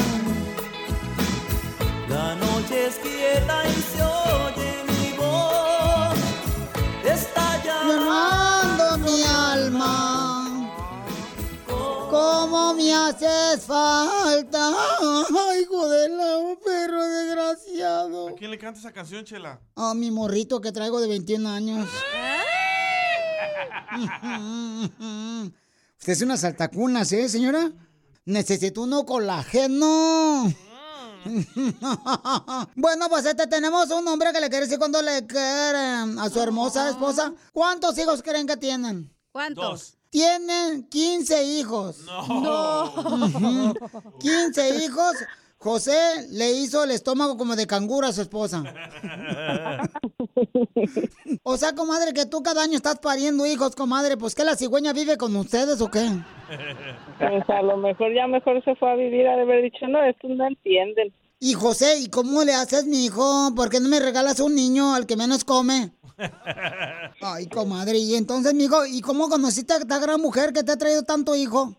La 2.09 2.35
noche 2.35 2.87
es 2.87 2.97
quieta 2.97 3.69
y 3.69 3.73
se 3.83 4.03
oye 4.03 4.85
mi 4.89 5.17
voz. 5.17 6.19
Está 7.05 7.63
Llamando 7.65 8.99
mi 8.99 9.23
alma. 9.23 10.71
¿Cómo 12.11 12.75
me 12.75 12.93
haces 12.95 13.65
falta? 13.65 14.73
Ay, 15.01 15.63
hijo 15.63 15.89
de 15.89 16.09
la 16.11 16.57
perro 16.63 17.03
desgraciado. 17.03 18.29
¿A 18.29 18.35
quién 18.35 18.51
le 18.51 18.59
canta 18.59 18.81
esa 18.81 18.93
canción, 18.93 19.25
Chela? 19.25 19.61
A 19.77 19.95
mi 19.95 20.11
morrito 20.11 20.61
que 20.61 20.73
traigo 20.73 21.01
de 21.01 21.09
21 21.09 21.49
años. 21.49 21.89
Usted 26.03 26.15
es 26.15 26.23
una 26.23 26.37
saltacunas, 26.37 27.13
¿eh, 27.13 27.29
señora? 27.29 27.71
Necesito 28.25 28.83
uno 28.83 29.07
colágeno. 29.07 30.53
bueno, 32.75 33.09
pues 33.09 33.25
este 33.25 33.47
tenemos 33.47 33.89
un 33.93 34.09
hombre 34.09 34.33
que 34.33 34.41
le 34.41 34.51
quiere 34.51 34.67
decir 34.67 34.81
cuando 34.81 35.01
le 35.01 35.25
quiere 35.29 35.79
a 36.19 36.29
su 36.29 36.41
hermosa 36.41 36.91
esposa. 36.91 37.33
¿Cuántos 37.53 37.97
hijos 37.99 38.21
creen 38.21 38.49
que 38.49 38.57
tienen? 38.57 39.15
¿Cuántos? 39.31 39.97
Tienen 40.11 40.89
15 40.89 41.45
hijos. 41.45 41.99
No. 42.09 43.73
15 44.19 44.85
hijos. 44.85 45.15
José 45.63 46.27
le 46.33 46.51
hizo 46.51 46.83
el 46.83 46.91
estómago 46.91 47.37
como 47.37 47.55
de 47.55 47.69
canguro 47.69 48.09
a 48.09 48.13
su 48.13 48.23
esposa. 48.23 48.65
O 51.45 51.57
sea, 51.57 51.75
comadre, 51.75 52.13
que 52.13 52.27
tú 52.27 52.43
cada 52.43 52.63
año 52.63 52.77
estás 52.77 52.99
pariendo 52.99 53.47
hijos, 53.47 53.75
comadre. 53.75 54.17
Pues 54.17 54.35
que 54.35 54.45
la 54.45 54.57
cigüeña 54.57 54.93
vive 54.93 55.17
con 55.17 55.35
ustedes 55.37 55.81
o 55.81 55.91
qué? 55.91 56.09
Pues 57.19 57.49
a 57.49 57.63
lo 57.63 57.77
mejor 57.77 58.15
ya 58.15 58.27
mejor 58.27 58.63
se 58.65 58.75
fue 58.77 58.91
a 58.91 58.95
vivir, 58.95 59.23
de 59.23 59.41
haber 59.41 59.63
dicho, 59.63 59.87
no, 59.89 60.03
estos 60.05 60.31
no 60.31 60.47
entienden. 60.47 61.13
Y 61.41 61.55
José, 61.55 61.99
¿y 62.01 62.09
cómo 62.09 62.45
le 62.45 62.55
haces, 62.55 62.87
mi 62.87 63.05
hijo? 63.05 63.53
¿Por 63.55 63.71
qué 63.71 63.81
no 63.81 63.89
me 63.89 64.01
regalas 64.01 64.41
un 64.41 64.55
niño 64.55 64.95
al 64.95 65.07
que 65.07 65.17
menos 65.17 65.45
come? 65.45 65.93
Ay, 67.21 67.47
comadre, 67.49 67.99
y 67.99 68.15
entonces, 68.15 68.55
mi 68.55 68.65
hijo, 68.65 68.85
¿y 68.87 69.01
cómo 69.01 69.29
conociste 69.29 69.75
a 69.75 69.79
esta 69.79 69.99
gran 69.99 70.21
mujer 70.21 70.53
que 70.53 70.63
te 70.63 70.73
ha 70.73 70.77
traído 70.77 71.03
tanto 71.03 71.35
hijo? 71.37 71.77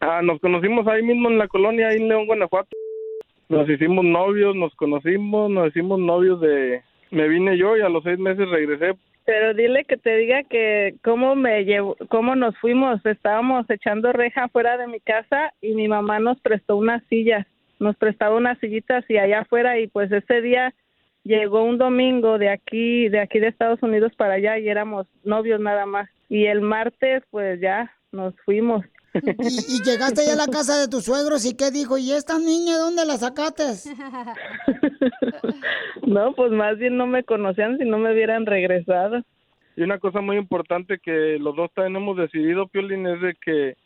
Ah, 0.00 0.20
nos 0.22 0.40
conocimos 0.40 0.86
ahí 0.86 1.02
mismo 1.02 1.28
en 1.28 1.38
la 1.38 1.48
colonia, 1.48 1.88
ahí 1.88 1.96
en 1.96 2.08
León, 2.08 2.26
Guanajuato. 2.26 2.76
Nos 3.50 3.68
hicimos 3.68 4.04
novios, 4.04 4.54
nos 4.54 4.72
conocimos, 4.76 5.50
nos 5.50 5.68
hicimos 5.68 5.98
novios 5.98 6.40
de... 6.40 6.82
Me 7.10 7.26
vine 7.26 7.58
yo 7.58 7.76
y 7.76 7.80
a 7.80 7.88
los 7.88 8.04
seis 8.04 8.16
meses 8.16 8.48
regresé. 8.48 8.94
Pero 9.26 9.54
dile 9.54 9.84
que 9.84 9.96
te 9.96 10.16
diga 10.18 10.44
que 10.44 10.94
cómo 11.02 11.34
me 11.34 11.66
cómo 12.08 12.36
nos 12.36 12.56
fuimos. 12.58 13.04
Estábamos 13.04 13.68
echando 13.68 14.12
reja 14.12 14.46
fuera 14.48 14.78
de 14.78 14.86
mi 14.86 15.00
casa 15.00 15.52
y 15.60 15.74
mi 15.74 15.88
mamá 15.88 16.20
nos 16.20 16.40
prestó 16.40 16.76
unas 16.76 17.02
sillas, 17.08 17.44
nos 17.80 17.96
prestaba 17.96 18.36
unas 18.36 18.56
sillitas 18.60 19.04
y 19.08 19.18
allá 19.18 19.40
afuera 19.40 19.80
y 19.80 19.88
pues 19.88 20.12
ese 20.12 20.40
día 20.42 20.72
llegó 21.24 21.64
un 21.64 21.76
domingo 21.76 22.38
de 22.38 22.50
aquí, 22.50 23.08
de 23.08 23.18
aquí 23.18 23.40
de 23.40 23.48
Estados 23.48 23.82
Unidos 23.82 24.12
para 24.16 24.34
allá 24.34 24.60
y 24.60 24.68
éramos 24.68 25.08
novios 25.24 25.60
nada 25.60 25.86
más. 25.86 26.08
Y 26.28 26.46
el 26.46 26.60
martes 26.60 27.24
pues 27.32 27.60
ya 27.60 27.90
nos 28.12 28.32
fuimos. 28.44 28.84
Y, 29.14 29.76
y 29.76 29.82
llegaste 29.84 30.24
ya 30.26 30.34
a 30.34 30.36
la 30.36 30.46
casa 30.46 30.78
de 30.80 30.88
tus 30.88 31.04
suegros 31.04 31.44
y 31.44 31.56
qué 31.56 31.70
dijo, 31.70 31.98
¿y 31.98 32.12
esta 32.12 32.38
niña 32.38 32.78
dónde 32.78 33.04
la 33.04 33.16
sacaste? 33.16 33.64
No, 36.06 36.32
pues 36.34 36.50
más 36.50 36.78
bien 36.78 36.96
no 36.96 37.06
me 37.06 37.22
conocían 37.24 37.78
si 37.78 37.84
no 37.84 37.98
me 37.98 38.12
hubieran 38.12 38.46
regresado. 38.46 39.22
Y 39.76 39.82
una 39.82 39.98
cosa 39.98 40.20
muy 40.20 40.36
importante 40.36 40.98
que 40.98 41.38
los 41.38 41.54
dos 41.54 41.70
también 41.74 42.02
hemos 42.02 42.16
decidido, 42.16 42.66
Piolín, 42.66 43.06
es 43.06 43.20
de 43.20 43.34
que 43.34 43.76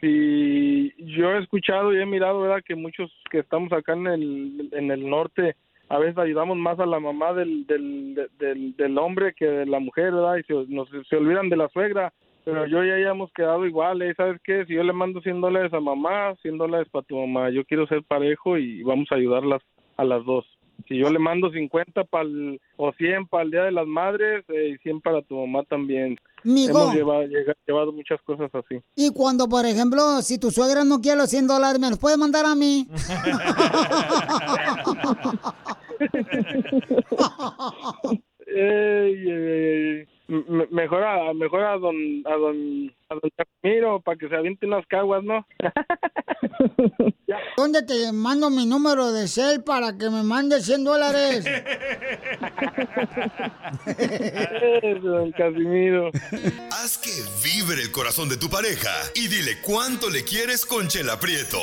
si 0.00 0.92
yo 1.16 1.32
he 1.32 1.38
escuchado 1.42 1.94
y 1.94 2.00
he 2.00 2.06
mirado, 2.06 2.40
¿verdad? 2.40 2.62
Que 2.66 2.74
muchos 2.74 3.10
que 3.30 3.40
estamos 3.40 3.72
acá 3.72 3.92
en 3.92 4.06
el, 4.06 4.68
en 4.72 4.90
el 4.90 5.08
norte 5.08 5.56
a 5.88 5.98
veces 5.98 6.18
ayudamos 6.18 6.56
más 6.56 6.80
a 6.80 6.86
la 6.86 6.98
mamá 6.98 7.32
del, 7.32 7.66
del, 7.66 8.14
de- 8.14 8.28
del, 8.38 8.76
del 8.76 8.98
hombre 8.98 9.34
que 9.34 9.46
de 9.46 9.66
la 9.66 9.78
mujer, 9.78 10.12
¿verdad? 10.12 10.36
Y 10.38 10.42
se, 10.44 10.54
nos, 10.68 10.88
se 11.08 11.16
olvidan 11.16 11.48
de 11.48 11.56
la 11.56 11.68
suegra. 11.68 12.12
Pero 12.46 12.64
yo 12.68 12.84
y 12.84 12.90
ella 12.92 13.10
hemos 13.10 13.32
quedado 13.32 13.66
igual, 13.66 14.00
¿eh? 14.02 14.14
¿sabes 14.16 14.40
qué? 14.44 14.64
Si 14.66 14.74
yo 14.74 14.84
le 14.84 14.92
mando 14.92 15.20
100 15.20 15.40
dólares 15.40 15.72
a 15.74 15.80
mamá, 15.80 16.32
100 16.42 16.58
dólares 16.58 16.86
para 16.92 17.04
tu 17.04 17.16
mamá. 17.16 17.50
Yo 17.50 17.64
quiero 17.64 17.88
ser 17.88 18.04
parejo 18.04 18.56
y 18.56 18.84
vamos 18.84 19.08
a 19.10 19.16
ayudarlas 19.16 19.60
a 19.96 20.04
las 20.04 20.24
dos. 20.24 20.44
Si 20.86 20.96
yo 20.96 21.10
le 21.10 21.18
mando 21.18 21.50
50 21.50 22.04
pa'l, 22.04 22.60
o 22.76 22.92
100 22.92 23.26
para 23.26 23.42
el 23.42 23.50
Día 23.50 23.64
de 23.64 23.72
las 23.72 23.88
Madres 23.88 24.44
eh, 24.48 24.74
y 24.74 24.78
100 24.78 25.00
para 25.00 25.22
tu 25.22 25.34
mamá 25.44 25.64
también. 25.64 26.16
Mijo. 26.44 26.82
Hemos 26.82 26.94
llevado, 26.94 27.24
llevado 27.66 27.92
muchas 27.92 28.22
cosas 28.22 28.48
así. 28.54 28.78
Y 28.94 29.12
cuando, 29.12 29.48
por 29.48 29.66
ejemplo, 29.66 30.22
si 30.22 30.38
tu 30.38 30.52
suegra 30.52 30.84
no 30.84 31.00
quiere 31.00 31.18
los 31.18 31.30
100 31.30 31.48
dólares, 31.48 31.80
¿me 31.80 31.90
los 31.90 31.98
puede 31.98 32.16
mandar 32.16 32.44
a 32.46 32.54
mí? 32.54 32.86
Ey, 38.48 39.28
ey, 39.28 39.28
ey. 39.28 40.06
Me- 40.28 40.66
Mejor 40.70 41.02
a, 41.04 41.32
mejor 41.34 41.62
a 42.26 42.36
don 42.36 42.92
a 43.08 43.14
don 43.14 43.30
Casimiro 43.36 44.00
para 44.00 44.18
que 44.18 44.28
se 44.28 44.34
aviente 44.34 44.66
unas 44.66 44.84
caguas, 44.86 45.22
¿no? 45.22 45.46
¿Dónde 47.56 47.82
te 47.82 48.12
mando 48.12 48.50
mi 48.50 48.66
número 48.66 49.12
de 49.12 49.28
cel 49.28 49.62
para 49.62 49.96
que 49.96 50.10
me 50.10 50.22
mande 50.22 50.60
100 50.60 50.84
dólares? 50.84 51.44
Don 55.02 55.32
Casimiro. 55.32 56.10
Haz 56.72 56.98
que 56.98 57.10
vibre 57.44 57.82
el 57.82 57.90
corazón 57.90 58.28
de 58.28 58.36
tu 58.36 58.48
pareja 58.48 58.92
y 59.14 59.26
dile 59.28 59.60
cuánto 59.62 60.10
le 60.10 60.24
quieres 60.24 60.66
con 60.66 60.88
Chela 60.88 61.18
Prieto. 61.18 61.58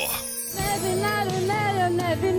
Never, 0.56 0.96
never, 0.96 1.92
never, 1.92 2.34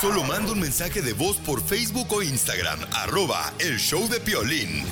Solo 0.00 0.22
manda 0.22 0.52
un 0.52 0.60
mensaje 0.60 1.02
de 1.02 1.12
voz 1.12 1.38
por 1.38 1.60
Facebook 1.60 2.06
o 2.12 2.22
Instagram, 2.22 2.78
arroba 2.92 3.52
el 3.58 3.78
show 3.78 4.08
de 4.08 4.20
Piolín. 4.20 4.84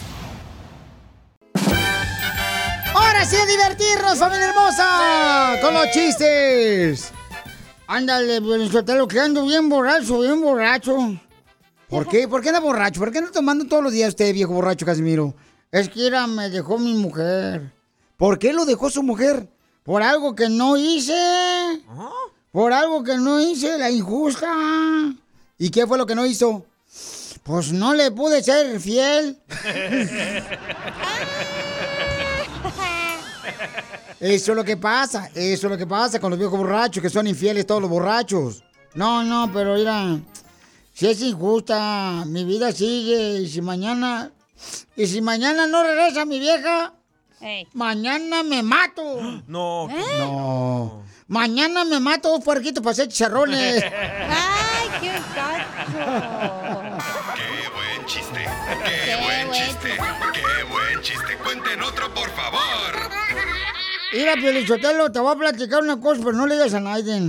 Ahora 2.92 3.24
sí 3.24 3.36
a 3.36 3.46
divertirnos, 3.46 4.18
familia 4.18 4.48
hermosa, 4.48 5.59
con 5.62 5.74
los 5.74 5.92
chistes. 5.92 7.12
Ándale, 7.86 8.40
lo 8.40 9.07
que 9.07 9.20
ando 9.20 9.46
bien 9.46 9.68
borracho, 9.68 10.22
bien 10.22 10.40
borracho. 10.40 10.96
¿Por 11.88 12.09
qué? 12.09 12.26
¿Por 12.26 12.42
qué 12.42 12.48
anda 12.48 12.59
borracho? 12.59 12.98
¿Por 12.98 13.12
qué 13.12 13.18
anda 13.18 13.30
tomando 13.30 13.64
todos 13.66 13.84
los 13.84 13.92
días 13.92 14.09
usted, 14.09 14.34
viejo 14.34 14.54
borracho 14.54 14.84
Casimiro? 14.84 15.36
Es 15.70 15.88
que 15.88 16.04
era, 16.04 16.26
me 16.26 16.50
dejó 16.50 16.78
mi 16.78 16.94
mujer. 16.94 17.72
¿Por 18.16 18.40
qué 18.40 18.52
lo 18.52 18.64
dejó 18.64 18.90
su 18.90 19.04
mujer? 19.04 19.48
Por 19.84 20.02
algo 20.02 20.34
que 20.34 20.48
no 20.48 20.76
hice. 20.76 21.14
Por 22.57 22.72
algo 22.72 23.04
que 23.04 23.18
no 23.18 23.38
hice, 23.38 23.76
la 23.76 23.90
injusta. 23.90 24.50
¿Y 25.59 25.68
qué 25.68 25.86
fue 25.86 25.98
lo 25.98 26.07
que 26.07 26.14
no 26.14 26.24
hizo? 26.24 26.64
Pues 27.42 27.70
no 27.70 27.92
le 27.92 28.11
pude 28.12 28.42
ser 28.42 28.80
fiel. 28.80 29.38
Eso 34.20 34.52
es 34.52 34.57
lo 34.57 34.64
que 34.64 34.78
pasa, 34.78 35.30
eso 35.34 35.66
es 35.66 35.70
lo 35.70 35.76
que 35.76 35.86
pasa 35.86 36.18
con 36.18 36.30
los 36.30 36.38
viejos 36.38 36.59
borrachos, 36.59 37.02
que 37.02 37.11
son 37.11 37.26
infieles 37.26 37.66
todos 37.66 37.82
los 37.82 37.90
borrachos. 37.90 38.64
No, 38.94 39.22
no, 39.22 39.52
pero 39.52 39.74
mira, 39.74 40.18
si 40.94 41.09
es 41.09 41.20
injusta, 41.20 42.24
mi 42.24 42.46
vida 42.46 42.72
sigue, 42.72 43.40
y 43.40 43.48
si 43.50 43.61
mañana, 43.61 44.32
y 44.96 45.07
si 45.07 45.20
mañana 45.20 45.66
no 45.66 45.82
regresa 45.82 46.24
mi 46.24 46.40
vieja, 46.40 46.94
mañana 47.74 48.42
me 48.42 48.62
mato. 48.62 49.42
No. 49.46 49.88
No. 49.88 51.05
Mañana 51.29 51.85
me 51.85 51.99
mato 51.99 52.31
dos 52.31 52.45
puerquitos 52.45 52.83
para 52.83 52.93
hacer 52.93 53.09
chicharrones. 53.09 53.83
Ay, 54.31 54.89
qué 55.01 55.09
gacho. 55.35 55.66
¡Qué 57.35 57.68
buen 57.74 58.07
chiste! 58.07 58.45
¡Qué 59.05 59.16
buen 59.24 59.51
chiste! 59.51 59.89
¡Qué 60.33 60.64
buen 60.70 61.03
chiste! 61.03 61.37
¡Cuenten 61.43 61.83
otro, 61.83 62.14
por 62.14 62.31
favor! 62.31 63.11
Mira, 64.12 64.35
Pielichotelo, 64.35 65.11
te 65.11 65.18
voy 65.18 65.35
a 65.35 65.39
platicar 65.39 65.83
una 65.83 66.01
cosa, 66.01 66.20
pero 66.20 66.33
no 66.37 66.47
le 66.47 66.55
digas 66.55 66.74
a 66.74 66.81
nadie. 66.81 67.20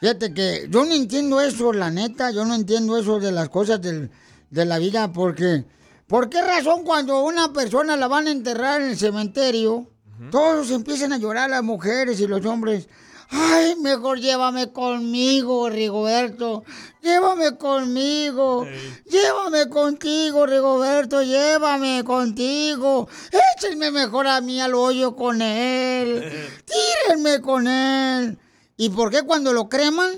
Fíjate 0.00 0.32
que 0.32 0.66
yo 0.70 0.84
no 0.84 0.94
entiendo 0.94 1.40
eso, 1.40 1.72
la 1.72 1.90
neta, 1.90 2.30
yo 2.30 2.44
no 2.44 2.54
entiendo 2.54 2.96
eso 2.96 3.18
de 3.18 3.32
las 3.32 3.48
cosas 3.48 3.82
del- 3.82 4.10
de 4.50 4.64
la 4.64 4.78
vida, 4.78 5.12
porque 5.12 5.64
¿por 6.06 6.30
qué 6.30 6.40
razón 6.42 6.84
cuando 6.84 7.22
una 7.24 7.52
persona 7.52 7.96
la 7.96 8.06
van 8.08 8.28
a 8.28 8.30
enterrar 8.30 8.80
en 8.80 8.90
el 8.90 8.96
cementerio, 8.98 9.90
todos 10.30 10.70
empiezan 10.70 11.12
a 11.12 11.18
llorar, 11.18 11.50
las 11.50 11.62
mujeres 11.62 12.20
y 12.20 12.26
los 12.26 12.44
hombres? 12.44 12.88
Ay, 13.32 13.76
mejor 13.76 14.18
llévame 14.18 14.72
conmigo, 14.72 15.70
Rigoberto. 15.70 16.64
Llévame 17.00 17.56
conmigo. 17.56 18.66
Llévame 19.08 19.68
contigo, 19.68 20.46
Rigoberto. 20.46 21.22
Llévame 21.22 22.02
contigo. 22.04 23.08
Échenme 23.56 23.92
mejor 23.92 24.26
a 24.26 24.40
mí 24.40 24.60
al 24.60 24.74
hoyo 24.74 25.14
con 25.14 25.40
él. 25.40 26.50
Tírenme 27.06 27.40
con 27.40 27.68
él. 27.68 28.36
¿Y 28.76 28.90
por 28.90 29.10
qué 29.10 29.22
cuando 29.22 29.52
lo 29.52 29.68
creman? 29.68 30.10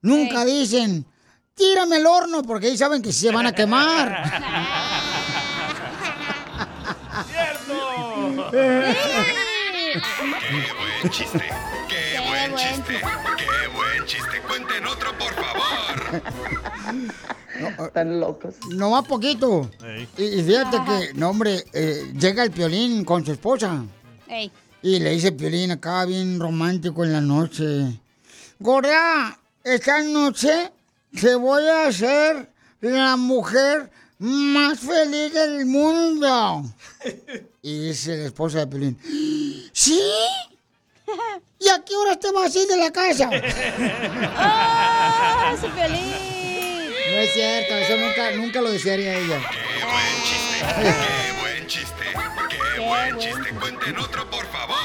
Nunca 0.00 0.44
dicen, 0.44 1.06
tírame 1.54 1.96
el 1.96 2.06
horno, 2.06 2.42
porque 2.42 2.66
ahí 2.66 2.76
saben 2.76 3.00
que 3.00 3.12
se 3.12 3.30
van 3.30 3.46
a 3.46 3.52
quemar. 3.52 4.22
¡Qué 10.00 11.02
buen 11.02 11.10
chiste! 11.10 11.44
¡Qué 11.88 12.20
buen 12.28 12.54
chiste! 12.56 13.00
¡Qué 13.36 13.68
buen 13.74 14.06
chiste! 14.06 14.40
¡Cuenten 14.46 14.86
otro, 14.86 15.10
por 15.18 15.32
favor! 15.34 16.22
Están 17.86 18.20
locos. 18.20 18.56
No 18.70 18.90
va 18.90 19.02
poquito. 19.02 19.70
Y, 20.18 20.22
y 20.22 20.42
fíjate 20.42 20.78
que, 20.84 21.14
no, 21.14 21.30
hombre, 21.30 21.64
eh, 21.72 22.12
llega 22.18 22.44
el 22.44 22.50
piolín 22.50 23.04
con 23.04 23.24
su 23.24 23.32
esposa. 23.32 23.84
Ey. 24.28 24.52
Y 24.82 25.00
le 25.00 25.10
dice 25.10 25.32
Piolín 25.32 25.72
acá 25.72 26.04
bien 26.04 26.38
romántico 26.38 27.04
en 27.04 27.12
la 27.12 27.20
noche. 27.20 27.98
Gorda, 28.58 29.38
esta 29.64 30.02
noche 30.02 30.70
te 31.20 31.34
voy 31.34 31.66
a 31.66 31.88
hacer 31.88 32.52
la 32.80 33.16
mujer 33.16 33.90
más 34.18 34.80
feliz 34.80 35.32
del 35.32 35.64
mundo. 35.66 36.64
Y 37.62 37.88
dice 37.88 38.16
la 38.16 38.26
esposa 38.26 38.58
de 38.60 38.66
Piolín, 38.66 38.98
¿sí? 39.72 40.00
¿Y 41.58 41.68
a 41.68 41.82
qué 41.84 41.96
horas 41.96 42.20
te 42.20 42.30
vas 42.32 42.54
a 42.54 42.58
ir 42.58 42.68
de 42.68 42.76
la 42.76 42.92
casa? 42.92 43.28
¡Oh, 43.28 43.32
ese 45.54 45.68
Piolín! 45.68 46.12
No 47.10 47.16
es 47.22 47.32
cierto, 47.32 47.74
eso 47.74 47.96
nunca, 47.96 48.30
nunca 48.32 48.60
lo 48.60 48.70
desearía 48.70 49.18
ella. 49.18 49.40
¡Qué 49.40 49.84
buen 49.84 50.22
chiste! 50.24 50.74
¡Qué 50.74 51.32
buen 51.40 51.66
chiste! 51.66 52.04
¡Qué 52.74 52.80
buen 52.80 53.18
chiste! 53.18 53.54
¡Cuenten 53.60 53.98
otro, 53.98 54.28
por 54.30 54.46
favor! 54.46 54.76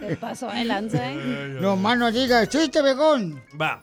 Se 0.00 0.16
pasó 0.16 0.48
de 0.48 0.64
lanza, 0.64 1.12
¿eh? 1.12 1.16
No 1.60 1.76
más 1.76 1.98
no 1.98 2.10
digas, 2.10 2.48
chiste, 2.48 2.82
begón. 2.82 3.40
Va. 3.60 3.82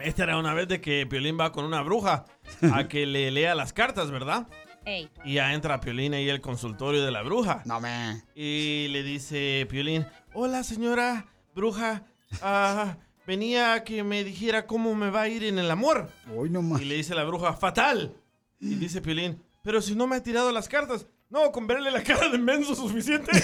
Esta 0.00 0.22
era 0.22 0.38
una 0.38 0.54
vez 0.54 0.68
de 0.68 0.80
que 0.80 1.06
Piolín 1.06 1.38
va 1.38 1.50
con 1.50 1.64
una 1.64 1.82
bruja 1.82 2.24
a 2.72 2.84
que 2.88 3.04
le 3.06 3.30
lea 3.30 3.54
las 3.54 3.72
cartas, 3.72 4.10
¿verdad? 4.10 4.46
Ey. 4.84 5.10
Y 5.24 5.34
ya 5.34 5.52
entra 5.54 5.80
Piolín 5.80 6.14
ahí 6.14 6.30
al 6.30 6.40
consultorio 6.40 7.04
de 7.04 7.10
la 7.10 7.22
bruja. 7.22 7.62
No 7.66 7.80
me. 7.80 8.22
Y 8.34 8.88
le 8.88 9.02
dice 9.02 9.66
Piolín, 9.68 10.06
hola 10.34 10.62
señora 10.62 11.26
bruja, 11.54 12.04
ah, 12.40 12.96
venía 13.26 13.74
a 13.74 13.84
que 13.84 14.04
me 14.04 14.22
dijera 14.22 14.66
cómo 14.66 14.94
me 14.94 15.10
va 15.10 15.22
a 15.22 15.28
ir 15.28 15.44
en 15.44 15.58
el 15.58 15.70
amor. 15.70 16.08
Hoy 16.34 16.48
no 16.50 16.62
Y 16.80 16.84
le 16.84 16.94
dice 16.94 17.14
la 17.14 17.24
bruja, 17.24 17.52
fatal. 17.54 18.14
Y 18.60 18.76
dice 18.76 19.00
Piolín, 19.00 19.42
pero 19.62 19.82
si 19.82 19.94
no 19.94 20.06
me 20.06 20.16
ha 20.16 20.22
tirado 20.22 20.52
las 20.52 20.68
cartas. 20.68 21.06
No, 21.30 21.52
con 21.52 21.66
verle 21.66 21.90
la 21.90 22.02
cara 22.02 22.28
de 22.30 22.38
menso 22.38 22.74
suficiente. 22.74 23.30
¡Qué 23.32 23.40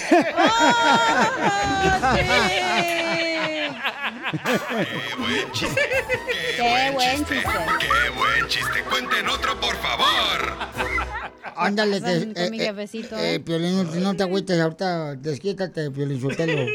buen 5.18 5.52
chiste! 5.52 5.80
¡Qué, 5.80 6.56
Qué 6.56 6.62
buen, 6.62 6.94
buen 6.94 7.16
chiste! 7.18 7.34
chiste. 7.34 7.50
¡Qué 7.80 8.10
buen 8.18 8.48
chiste! 8.48 8.82
¡Cuenten 8.90 9.28
otro, 9.28 9.60
por 9.60 9.76
favor! 9.76 10.54
Ándale, 11.56 12.00
Con- 12.00 12.34
que, 12.34 12.42
con 12.42 12.50
mi 12.50 12.58
jefecito, 12.58 13.16
eh, 13.18 13.34
¿eh? 13.34 13.40
Piolín, 13.40 13.76
no, 13.76 13.84
no 13.84 14.16
te 14.16 14.22
agüites 14.24 14.58
ahorita, 14.60 15.14
desquítate, 15.16 15.90
Piolín 15.90 16.20
Sotelo. 16.20 16.66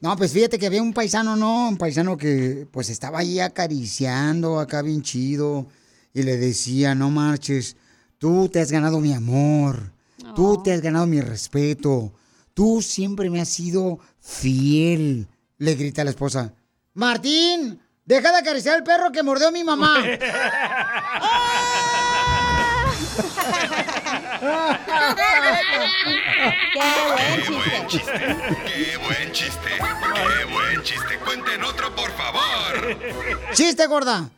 No, 0.00 0.16
pues 0.16 0.32
fíjate 0.32 0.58
que 0.58 0.66
había 0.66 0.82
un 0.82 0.92
paisano, 0.92 1.36
¿no? 1.36 1.68
Un 1.68 1.76
paisano 1.76 2.16
que 2.16 2.66
pues 2.70 2.88
estaba 2.88 3.18
ahí 3.20 3.40
acariciando 3.40 4.58
acá 4.60 4.82
bien 4.82 5.02
chido 5.02 5.66
y 6.14 6.22
le 6.22 6.36
decía, 6.36 6.94
no 6.94 7.10
marches, 7.10 7.76
tú 8.18 8.48
te 8.48 8.60
has 8.60 8.70
ganado 8.70 9.00
mi 9.00 9.12
amor, 9.12 9.92
tú 10.34 10.62
te 10.62 10.72
has 10.72 10.80
ganado 10.80 11.06
mi 11.06 11.20
respeto, 11.20 12.12
tú 12.52 12.82
siempre 12.82 13.30
me 13.30 13.40
has 13.40 13.48
sido 13.48 14.00
fiel, 14.20 15.28
le 15.56 15.74
grita 15.76 16.02
a 16.02 16.04
la 16.04 16.10
esposa. 16.10 16.52
Martín, 16.94 17.80
deja 18.04 18.32
de 18.32 18.38
acariciar 18.38 18.74
al 18.74 18.82
perro 18.82 19.12
que 19.12 19.22
mordió 19.22 19.48
a 19.48 19.52
mi 19.52 19.64
mamá. 19.64 20.02
¡Qué 20.02 20.18
buen 27.50 27.86
chiste! 27.86 28.36
¡Qué 28.66 28.98
buen 28.98 29.32
chiste! 29.32 29.70
¡Qué 29.78 30.44
buen 30.52 30.82
chiste! 30.82 31.18
¡Cuenten 31.24 31.64
otro, 31.64 31.94
por 31.94 32.10
favor! 32.12 32.98
¡Chiste, 33.54 33.86
gorda! 33.86 34.28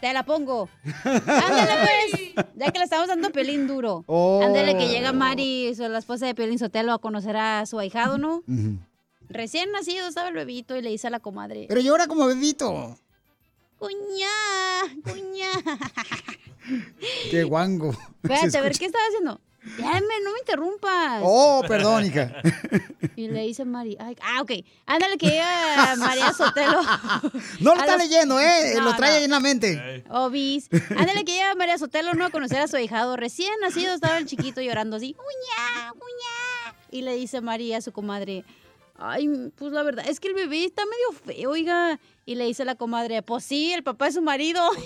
Te 0.00 0.12
la 0.12 0.24
pongo. 0.24 0.68
Ándale, 1.04 1.72
pues. 1.82 2.46
Ya 2.56 2.70
que 2.70 2.78
le 2.78 2.84
estamos 2.84 3.08
dando 3.08 3.30
pelín 3.30 3.66
duro. 3.66 4.04
Oh. 4.06 4.40
Ándale, 4.42 4.76
que 4.76 4.88
llega 4.88 5.12
Mari, 5.12 5.74
la 5.74 5.98
esposa 5.98 6.26
de 6.26 6.34
Pelín 6.34 6.58
Sotelo, 6.58 6.92
a 6.92 6.98
conocer 6.98 7.36
a 7.36 7.66
su 7.66 7.78
ahijado, 7.78 8.18
¿no? 8.18 8.42
Recién 9.28 9.70
nacido 9.72 10.08
estaba 10.08 10.28
el 10.28 10.34
bebito 10.34 10.76
y 10.76 10.82
le 10.82 10.90
dice 10.90 11.06
a 11.06 11.10
la 11.10 11.20
comadre. 11.20 11.66
Pero 11.68 11.80
llora 11.80 12.06
como 12.06 12.26
bebito. 12.26 12.96
Cuñá, 13.78 14.28
cuñá. 15.04 15.50
Qué 17.30 17.44
guango. 17.44 17.92
Espérate, 18.22 18.58
a 18.58 18.62
ver. 18.62 18.78
¿qué 18.78 18.86
estaba 18.86 19.04
haciendo? 19.06 19.40
Déjame, 19.62 20.20
no 20.24 20.32
me 20.32 20.38
interrumpas. 20.38 21.20
Oh, 21.22 21.62
perdón, 21.68 22.06
hija. 22.06 22.32
Y 23.16 23.28
le 23.28 23.42
dice 23.42 23.64
Mari, 23.64 23.96
ay, 24.00 24.16
ah, 24.22 24.40
ok. 24.40 24.52
Ándale, 24.86 25.18
que 25.18 25.26
llega 25.26 25.96
María 25.98 26.32
Sotelo. 26.32 26.80
No 27.60 27.74
lo 27.74 27.80
A 27.80 27.84
está 27.84 27.96
los- 27.98 28.08
leyendo, 28.08 28.40
¿eh? 28.40 28.72
No, 28.76 28.82
lo 28.84 28.96
trae 28.96 29.10
no. 29.12 29.16
ahí 29.18 29.24
en 29.24 29.30
la 29.30 29.40
mente. 29.40 30.04
Obis. 30.08 30.68
Ándale, 30.96 31.24
que 31.24 31.32
llega 31.32 31.54
María 31.54 31.76
Sotelo, 31.76 32.14
¿no? 32.14 32.24
A 32.24 32.30
conocer 32.30 32.60
a 32.60 32.68
su 32.68 32.76
ahijado. 32.76 33.16
Recién 33.16 33.52
nacido 33.60 33.94
estaba 33.94 34.16
el 34.18 34.26
chiquito 34.26 34.60
llorando 34.62 34.96
así. 34.96 35.14
¡Uña, 35.18 35.92
uña! 35.92 36.74
Y 36.90 37.02
le 37.02 37.14
dice 37.16 37.40
María 37.42 37.76
a 37.78 37.80
su 37.82 37.92
comadre, 37.92 38.44
ay, 39.00 39.50
pues 39.56 39.72
la 39.72 39.82
verdad, 39.82 40.06
es 40.08 40.20
que 40.20 40.28
el 40.28 40.34
bebé 40.34 40.64
está 40.64 40.82
medio 40.84 41.12
feo, 41.24 41.50
oiga. 41.50 41.98
Y 42.26 42.36
le 42.36 42.44
dice 42.44 42.64
la 42.64 42.76
comadre, 42.76 43.22
pues 43.22 43.44
sí, 43.44 43.72
el 43.72 43.82
papá 43.82 44.06
es 44.08 44.14
su 44.14 44.22
marido. 44.22 44.70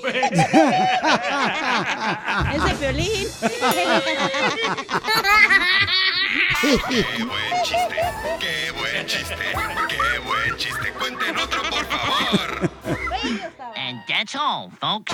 Ese 2.54 2.74
violín. 2.80 3.28
¡Qué 6.60 7.24
buen 7.24 7.62
chiste! 7.62 7.96
¡Qué 8.40 8.70
buen 8.72 9.06
chiste! 9.06 9.36
¡Qué 9.88 10.18
buen 10.24 10.56
chiste! 10.56 10.92
¡Cuenten 10.98 11.36
otro, 11.38 11.62
por 11.62 11.84
favor! 11.84 12.70
And 13.76 14.00
that's 14.08 14.34
all, 14.34 14.70
folks. 14.80 15.12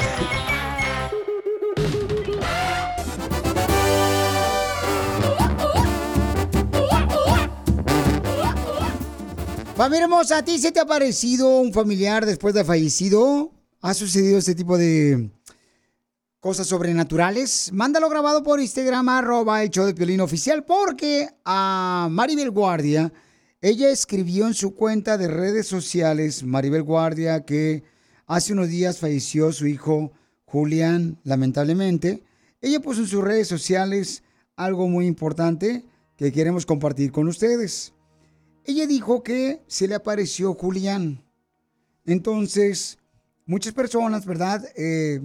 Familia 9.80 10.04
hermosa, 10.04 10.36
¿a 10.36 10.44
ti 10.44 10.58
se 10.58 10.72
te 10.72 10.80
ha 10.80 10.84
parecido 10.84 11.58
un 11.58 11.72
familiar 11.72 12.26
después 12.26 12.52
de 12.52 12.64
fallecido? 12.64 13.50
¿Ha 13.80 13.94
sucedido 13.94 14.36
este 14.36 14.54
tipo 14.54 14.76
de 14.76 15.30
cosas 16.38 16.66
sobrenaturales? 16.66 17.70
Mándalo 17.72 18.10
grabado 18.10 18.42
por 18.42 18.60
Instagram, 18.60 19.08
arroba 19.08 19.62
el 19.62 19.70
show 19.70 19.86
de 19.86 19.94
Piolín 19.94 20.20
Oficial, 20.20 20.66
porque 20.66 21.30
a 21.46 22.08
Maribel 22.10 22.50
Guardia, 22.50 23.10
ella 23.62 23.88
escribió 23.88 24.46
en 24.46 24.52
su 24.52 24.74
cuenta 24.74 25.16
de 25.16 25.28
redes 25.28 25.66
sociales, 25.66 26.42
Maribel 26.42 26.82
Guardia, 26.82 27.46
que 27.46 27.82
hace 28.26 28.52
unos 28.52 28.68
días 28.68 28.98
falleció 28.98 29.50
su 29.50 29.66
hijo 29.66 30.12
Julián, 30.44 31.18
lamentablemente. 31.24 32.22
Ella 32.60 32.80
puso 32.80 33.00
en 33.00 33.06
sus 33.06 33.24
redes 33.24 33.48
sociales 33.48 34.24
algo 34.56 34.88
muy 34.88 35.06
importante 35.06 35.86
que 36.16 36.32
queremos 36.32 36.66
compartir 36.66 37.12
con 37.12 37.28
ustedes. 37.28 37.94
Ella 38.64 38.86
dijo 38.86 39.22
que 39.22 39.62
se 39.66 39.88
le 39.88 39.94
apareció 39.94 40.54
Julián. 40.54 41.24
Entonces, 42.04 42.98
muchas 43.46 43.72
personas, 43.72 44.26
¿verdad? 44.26 44.64
Eh, 44.76 45.20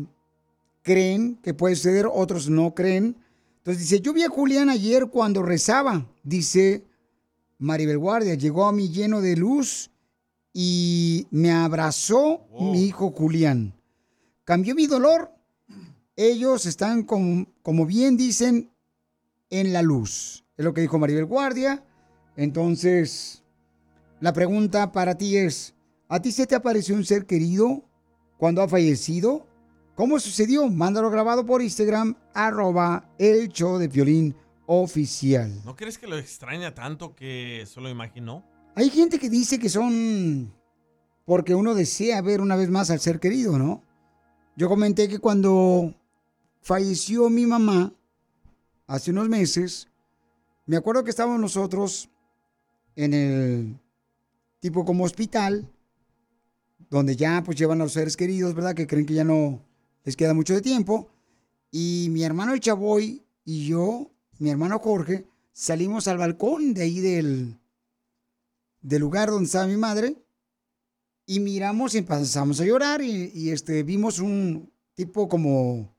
creen 0.82 1.38
que 1.42 1.54
puede 1.54 1.76
suceder, 1.76 2.08
otros 2.12 2.50
no 2.50 2.74
creen. 2.74 3.18
Entonces 3.58 3.84
dice, 3.84 4.02
yo 4.02 4.14
vi 4.14 4.24
a 4.24 4.30
Julián 4.30 4.70
ayer 4.70 5.08
cuando 5.08 5.42
rezaba, 5.42 6.08
dice 6.24 6.84
Maribel 7.58 7.98
Guardia, 7.98 8.36
llegó 8.36 8.66
a 8.66 8.72
mí 8.72 8.90
lleno 8.90 9.22
de 9.22 9.36
luz 9.36 9.90
y 10.54 11.28
me 11.32 11.52
abrazó 11.52 12.48
mi 12.60 12.84
hijo 12.84 13.12
Julián. 13.12 13.74
Cambió 14.44 14.76
mi 14.76 14.86
dolor. 14.86 15.32
Ellos 16.16 16.66
están 16.66 17.04
como, 17.04 17.48
como 17.62 17.86
bien 17.86 18.16
dicen, 18.16 18.72
en 19.50 19.74
la 19.74 19.82
luz. 19.82 20.46
Es 20.56 20.64
lo 20.64 20.74
que 20.74 20.82
dijo 20.82 21.00
Maribel 21.00 21.26
Guardia. 21.26 21.84
Entonces, 22.38 23.44
la 24.20 24.34
pregunta 24.34 24.92
para 24.92 25.16
ti 25.16 25.38
es, 25.38 25.74
¿a 26.10 26.22
ti 26.22 26.32
se 26.32 26.48
te 26.48 26.56
apareció 26.56 26.96
un 26.96 27.06
ser 27.06 27.26
querido 27.26 27.84
cuando 28.38 28.62
ha 28.62 28.68
fallecido? 28.68 29.48
¿Cómo 29.96 30.20
sucedió? 30.20 30.70
Mándalo 30.70 31.10
grabado 31.10 31.46
por 31.46 31.62
Instagram, 31.62 32.16
arroba 32.34 33.10
el 33.18 33.48
show 33.50 33.78
de 33.78 33.88
violín 33.88 34.36
oficial. 34.66 35.62
¿No 35.64 35.76
crees 35.76 35.98
que 35.98 36.08
lo 36.08 36.18
extraña 36.18 36.74
tanto 36.74 37.16
que 37.16 37.64
se 37.66 37.80
lo 37.80 37.90
imaginó? 37.90 38.44
Hay 38.76 38.90
gente 38.90 39.20
que 39.20 39.30
dice 39.30 39.58
que 39.58 39.70
son 39.70 40.54
porque 41.24 41.56
uno 41.56 41.74
desea 41.74 42.22
ver 42.22 42.42
una 42.42 42.56
vez 42.56 42.70
más 42.70 42.92
al 42.92 43.00
ser 43.00 43.20
querido, 43.20 43.58
¿no? 43.58 43.84
Yo 44.56 44.70
comenté 44.70 45.08
que 45.08 45.20
cuando 45.20 45.94
falleció 46.62 47.30
mi 47.30 47.46
mamá, 47.46 47.94
hace 48.88 49.12
unos 49.12 49.28
meses, 49.28 49.88
me 50.66 50.78
acuerdo 50.78 51.04
que 51.04 51.10
estábamos 51.10 51.40
nosotros 51.40 52.10
en 52.96 53.14
el 53.14 53.80
tipo 54.60 54.86
como 54.86 55.04
hospital, 55.04 55.72
donde 56.90 57.16
ya 57.16 57.44
pues 57.44 57.58
llevan 57.58 57.82
a 57.82 57.86
los 57.86 57.94
seres 57.94 58.18
queridos, 58.18 58.54
¿verdad? 58.54 58.76
Que 58.76 58.88
creen 58.88 59.06
que 59.06 59.14
ya 59.14 59.24
no 59.24 59.62
les 60.04 60.16
queda 60.16 60.34
mucho 60.34 60.54
de 60.54 60.62
tiempo. 60.62 61.10
Y 61.72 62.08
mi 62.12 62.24
hermano 62.24 62.54
el 62.54 62.60
Chavoy 62.60 63.24
y 63.44 63.68
yo, 63.68 64.12
mi 64.40 64.50
hermano 64.50 64.80
Jorge, 64.80 65.28
salimos 65.52 66.08
al 66.08 66.18
balcón 66.18 66.74
de 66.74 66.84
ahí 66.84 67.00
del, 67.00 67.60
del 68.82 69.02
lugar 69.02 69.30
donde 69.30 69.46
estaba 69.46 69.68
mi 69.68 69.78
madre 69.78 70.16
y 71.26 71.40
miramos 71.40 71.96
y 71.96 72.00
empezamos 72.00 72.60
a 72.62 72.66
llorar 72.66 73.02
y, 73.02 73.32
y, 73.34 73.50
este, 73.50 73.84
vimos 73.84 74.20
un 74.20 74.72
tipo 74.94 75.28
como 75.28 75.96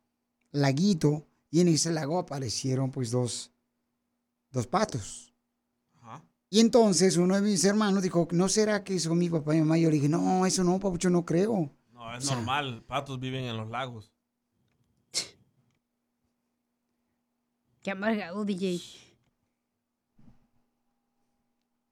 laguito 0.53 1.27
y 1.51 1.61
en 1.61 1.69
ese 1.69 1.93
lago 1.93 2.19
aparecieron 2.19 2.91
pues 2.91 3.11
dos, 3.11 3.53
dos 4.51 4.67
patos. 4.67 5.33
Y 6.57 6.61
entonces 6.61 7.19
uno 7.19 7.35
de 7.35 7.43
mis 7.43 7.63
hermanos 7.67 8.03
dijo, 8.03 8.27
¿no 8.31 8.49
será 8.49 8.83
que 8.83 8.99
son 8.99 9.19
mi 9.19 9.29
papá 9.29 9.55
y 9.55 9.59
mi 9.59 9.65
mamá? 9.65 9.77
Y 9.77 9.83
yo 9.83 9.91
le 9.91 9.97
dije, 9.97 10.09
no, 10.09 10.47
eso 10.47 10.65
no, 10.65 10.81
papucho, 10.81 11.11
no 11.11 11.23
creo. 11.23 11.71
No, 11.93 12.17
es 12.17 12.25
O 12.25 12.29
sea, 12.29 12.37
normal. 12.37 12.83
Patos 12.87 13.21
viven 13.21 13.45
en 13.45 13.59
los 13.59 13.69
lagos. 13.69 14.11
Qué 17.83 17.91
amargado, 17.91 18.43
DJ. 18.47 18.81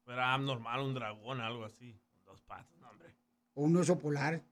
Era 0.07 0.39
normal 0.39 0.81
un 0.81 0.95
dragón, 0.95 1.43
algo 1.43 1.67
así. 1.67 2.01
Dos 2.25 2.41
patos, 2.41 2.75
no, 2.81 2.89
hombre. 2.89 3.15
O 3.53 3.65
un 3.65 3.77
oso 3.77 3.99
polar. 3.99 4.43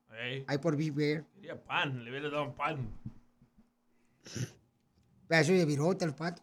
Hay 0.46 0.58
por 0.58 0.76
Bear. 0.76 1.24
Quería 1.32 1.64
pan, 1.64 2.04
le 2.04 2.10
hubiera 2.10 2.28
dado 2.28 2.48
un 2.48 2.54
pan. 2.54 2.86
Pedazo 5.26 5.52
de 5.52 5.64
virote 5.64 6.04
al 6.04 6.14
pato. 6.14 6.42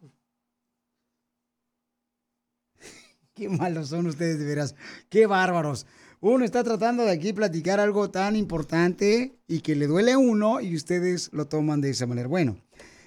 Qué 3.40 3.48
malos 3.48 3.88
son 3.88 4.06
ustedes, 4.06 4.38
de 4.38 4.44
veras. 4.44 4.76
Qué 5.08 5.26
bárbaros. 5.26 5.86
Uno 6.20 6.44
está 6.44 6.62
tratando 6.62 7.06
de 7.06 7.12
aquí 7.12 7.32
platicar 7.32 7.80
algo 7.80 8.12
tan 8.12 8.36
importante 8.36 9.32
y 9.48 9.62
que 9.62 9.78
le 9.78 9.88
duele 9.88 10.12
a 10.12 10.18
uno 10.18 10.60
y 10.60 10.76
ustedes 10.76 11.30
lo 11.32 11.48
toman 11.48 11.80
de 11.80 11.92
esa 11.92 12.06
manera. 12.06 12.28
Bueno, 12.28 12.58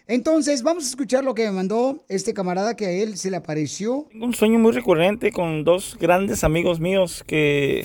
entonces 0.06 0.62
vamos 0.62 0.84
a 0.84 0.88
escuchar 0.88 1.22
lo 1.22 1.34
que 1.34 1.44
me 1.44 1.50
mandó 1.50 2.02
este 2.08 2.32
camarada 2.32 2.76
que 2.76 2.86
a 2.86 2.90
él 2.92 3.18
se 3.18 3.30
le 3.30 3.36
apareció. 3.36 4.06
Tengo 4.10 4.24
un 4.24 4.32
sueño 4.32 4.58
muy 4.58 4.72
recurrente 4.72 5.32
con 5.32 5.64
dos 5.64 5.98
grandes 6.00 6.44
amigos 6.44 6.80
míos 6.80 7.22
que, 7.26 7.84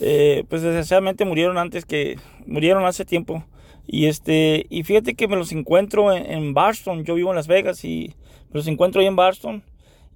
eh, 0.00 0.42
pues 0.48 0.62
desgraciadamente 0.62 1.24
murieron 1.24 1.58
antes 1.58 1.84
que 1.84 2.18
murieron 2.44 2.84
hace 2.86 3.04
tiempo. 3.04 3.44
Y 3.86 4.06
este, 4.06 4.66
y 4.68 4.82
fíjate 4.82 5.14
que 5.14 5.28
me 5.28 5.36
los 5.36 5.52
encuentro 5.52 6.12
en, 6.12 6.28
en 6.28 6.54
Barston. 6.54 7.04
Yo 7.04 7.14
vivo 7.14 7.30
en 7.30 7.36
Las 7.36 7.46
Vegas 7.46 7.84
y 7.84 8.16
me 8.48 8.58
los 8.58 8.66
encuentro 8.66 9.00
ahí 9.00 9.06
en 9.06 9.14
Barston. 9.14 9.62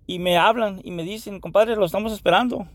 Y 0.09 0.19
me 0.19 0.39
hablan 0.39 0.81
y 0.83 0.91
me 0.91 1.05
dicen, 1.05 1.39
compadre, 1.39 1.77
lo 1.77 1.85
estamos 1.85 2.15
esperando. 2.15 2.67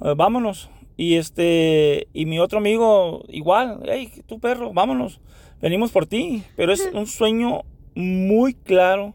eh, 0.00 0.14
vámonos. 0.16 0.70
Y 0.96 1.16
este, 1.16 2.06
y 2.12 2.24
mi 2.24 2.38
otro 2.38 2.58
amigo 2.58 3.24
igual, 3.28 3.80
hey, 3.84 4.12
tu 4.26 4.38
perro, 4.38 4.72
vámonos. 4.72 5.20
Venimos 5.60 5.90
por 5.90 6.06
ti. 6.06 6.44
Pero 6.56 6.72
es 6.72 6.88
un 6.94 7.08
sueño 7.08 7.62
muy 7.96 8.54
claro 8.54 9.14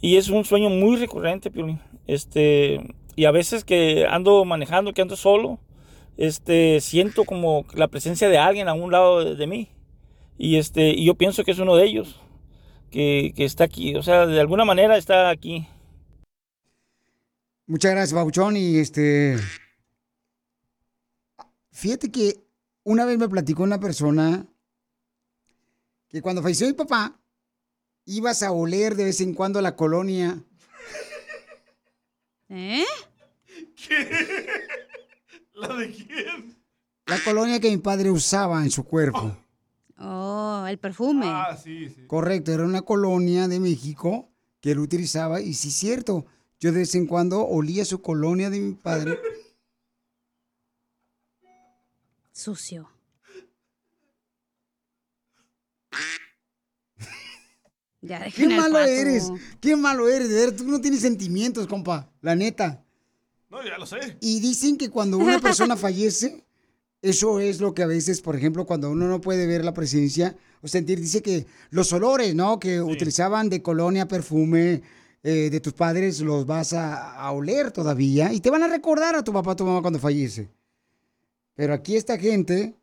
y 0.00 0.16
es 0.16 0.28
un 0.28 0.44
sueño 0.44 0.68
muy 0.68 0.96
recurrente, 0.96 1.52
Piolín. 1.52 1.78
Este, 2.08 2.80
y 3.14 3.26
a 3.26 3.30
veces 3.30 3.64
que 3.64 4.04
ando 4.10 4.44
manejando, 4.44 4.92
que 4.92 5.02
ando 5.02 5.14
solo, 5.14 5.60
este, 6.16 6.80
siento 6.80 7.22
como 7.24 7.64
la 7.74 7.86
presencia 7.86 8.28
de 8.28 8.38
alguien 8.38 8.68
a 8.68 8.74
un 8.74 8.90
lado 8.90 9.24
de, 9.24 9.36
de 9.36 9.46
mí. 9.46 9.68
Y 10.36 10.56
este, 10.56 10.90
y 10.90 11.04
yo 11.04 11.14
pienso 11.14 11.44
que 11.44 11.52
es 11.52 11.60
uno 11.60 11.76
de 11.76 11.84
ellos, 11.84 12.20
que, 12.90 13.32
que 13.36 13.44
está 13.44 13.62
aquí. 13.62 13.94
O 13.94 14.02
sea, 14.02 14.26
de 14.26 14.40
alguna 14.40 14.64
manera 14.64 14.96
está 14.96 15.30
aquí. 15.30 15.68
Muchas 17.66 17.92
gracias, 17.92 18.12
Babuchón. 18.12 18.56
Y 18.56 18.78
este. 18.78 19.36
Fíjate 21.70 22.10
que 22.10 22.44
una 22.84 23.04
vez 23.04 23.18
me 23.18 23.28
platicó 23.28 23.62
una 23.62 23.78
persona 23.78 24.46
que 26.08 26.22
cuando 26.22 26.42
falleció 26.42 26.66
mi 26.66 26.72
papá, 26.72 27.20
ibas 28.04 28.42
a 28.42 28.52
oler 28.52 28.94
de 28.94 29.04
vez 29.04 29.20
en 29.20 29.34
cuando 29.34 29.60
la 29.60 29.76
colonia 29.76 30.42
¿Eh? 32.48 32.84
¿La 35.54 35.74
de 35.76 35.90
quién? 35.90 36.56
La 37.06 37.18
colonia 37.24 37.60
que 37.60 37.70
mi 37.70 37.78
padre 37.78 38.10
usaba 38.10 38.62
en 38.62 38.70
su 38.70 38.84
cuerpo. 38.84 39.36
Oh, 39.98 40.64
el 40.68 40.78
perfume. 40.78 41.26
Ah, 41.28 41.56
sí, 41.56 41.88
sí. 41.88 42.06
Correcto, 42.06 42.52
era 42.52 42.64
una 42.64 42.82
colonia 42.82 43.48
de 43.48 43.58
México 43.60 44.28
que 44.60 44.72
él 44.72 44.78
utilizaba 44.80 45.40
y 45.40 45.54
sí 45.54 45.68
es 45.68 45.74
cierto, 45.74 46.26
yo 46.60 46.72
de 46.72 46.78
vez 46.78 46.94
en 46.94 47.06
cuando 47.06 47.46
olía 47.46 47.84
su 47.84 48.00
colonia 48.00 48.50
de 48.50 48.60
mi 48.60 48.74
padre. 48.74 49.18
Sucio. 52.32 52.88
Ya 58.02 58.24
Qué 58.30 58.46
malo 58.48 58.74
pato. 58.74 58.86
eres, 58.86 59.32
qué 59.60 59.74
malo 59.74 60.08
eres, 60.08 60.28
de 60.28 60.34
ver, 60.34 60.56
tú 60.56 60.64
no 60.64 60.80
tienes 60.80 61.00
sentimientos, 61.00 61.66
compa, 61.66 62.12
la 62.20 62.36
neta. 62.36 62.84
No, 63.50 63.64
ya 63.64 63.78
lo 63.78 63.86
sé. 63.86 64.16
Y 64.20 64.40
dicen 64.40 64.76
que 64.76 64.90
cuando 64.90 65.18
una 65.18 65.40
persona 65.40 65.76
fallece, 65.76 66.44
eso 67.02 67.40
es 67.40 67.60
lo 67.60 67.74
que 67.74 67.82
a 67.82 67.86
veces, 67.86 68.20
por 68.20 68.36
ejemplo, 68.36 68.64
cuando 68.64 68.90
uno 68.90 69.08
no 69.08 69.20
puede 69.20 69.46
ver 69.46 69.64
la 69.64 69.74
presencia 69.74 70.36
o 70.62 70.68
sentir, 70.68 71.00
dice 71.00 71.20
que 71.22 71.46
los 71.70 71.92
olores, 71.92 72.34
¿no? 72.34 72.60
Que 72.60 72.80
utilizaban 72.80 73.48
de 73.48 73.62
colonia, 73.62 74.06
perfume 74.06 74.82
eh, 75.22 75.50
de 75.50 75.60
tus 75.60 75.72
padres, 75.72 76.20
los 76.20 76.46
vas 76.46 76.72
a, 76.72 77.14
a 77.16 77.32
oler 77.32 77.72
todavía 77.72 78.32
y 78.32 78.40
te 78.40 78.50
van 78.50 78.62
a 78.62 78.68
recordar 78.68 79.14
a 79.14 79.24
tu 79.24 79.32
papá, 79.32 79.52
a 79.52 79.56
tu 79.56 79.64
mamá 79.64 79.80
cuando 79.82 79.98
fallece. 79.98 80.50
Pero 81.54 81.72
aquí 81.74 81.96
esta 81.96 82.18
gente, 82.18 82.76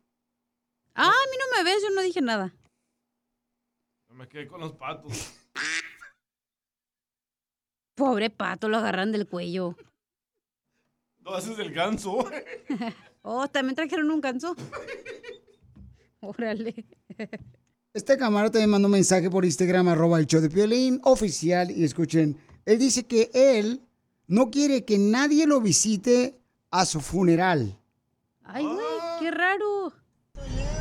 Ah, 0.94 1.08
a 1.08 1.30
mí 1.30 1.36
no 1.38 1.56
me 1.56 1.64
ves, 1.64 1.82
yo 1.82 1.90
no 1.90 2.02
dije 2.02 2.20
nada. 2.20 2.54
Me 4.10 4.28
quedé 4.28 4.46
con 4.46 4.60
los 4.60 4.72
patos. 4.72 5.32
Pobre 7.96 8.30
pato, 8.30 8.68
lo 8.68 8.76
agarran 8.76 9.10
del 9.10 9.26
cuello. 9.26 9.76
No, 11.18 11.36
ese 11.36 11.52
es 11.52 11.58
el 11.58 11.72
ganso. 11.72 12.28
oh, 13.22 13.48
también 13.48 13.74
trajeron 13.74 14.10
un 14.10 14.20
ganso. 14.20 14.54
Órale. 16.20 16.86
Este 17.94 18.18
camarada 18.18 18.50
también 18.50 18.70
mandó 18.70 18.88
un 18.88 18.92
mensaje 18.92 19.30
por 19.30 19.44
Instagram, 19.44 19.86
arroba 19.88 20.18
el 20.18 20.26
show 20.26 20.40
de 20.40 20.50
Piolín 20.50 21.00
oficial, 21.04 21.70
y 21.70 21.84
escuchen, 21.84 22.36
él 22.66 22.78
dice 22.78 23.06
que 23.06 23.30
él 23.32 23.82
no 24.26 24.50
quiere 24.50 24.84
que 24.84 24.98
nadie 24.98 25.46
lo 25.46 25.60
visite 25.60 26.40
a 26.72 26.86
su 26.86 27.00
funeral. 27.00 27.78
Ay, 28.42 28.64
güey, 28.64 28.78
qué 29.20 29.30
raro. 29.30 29.92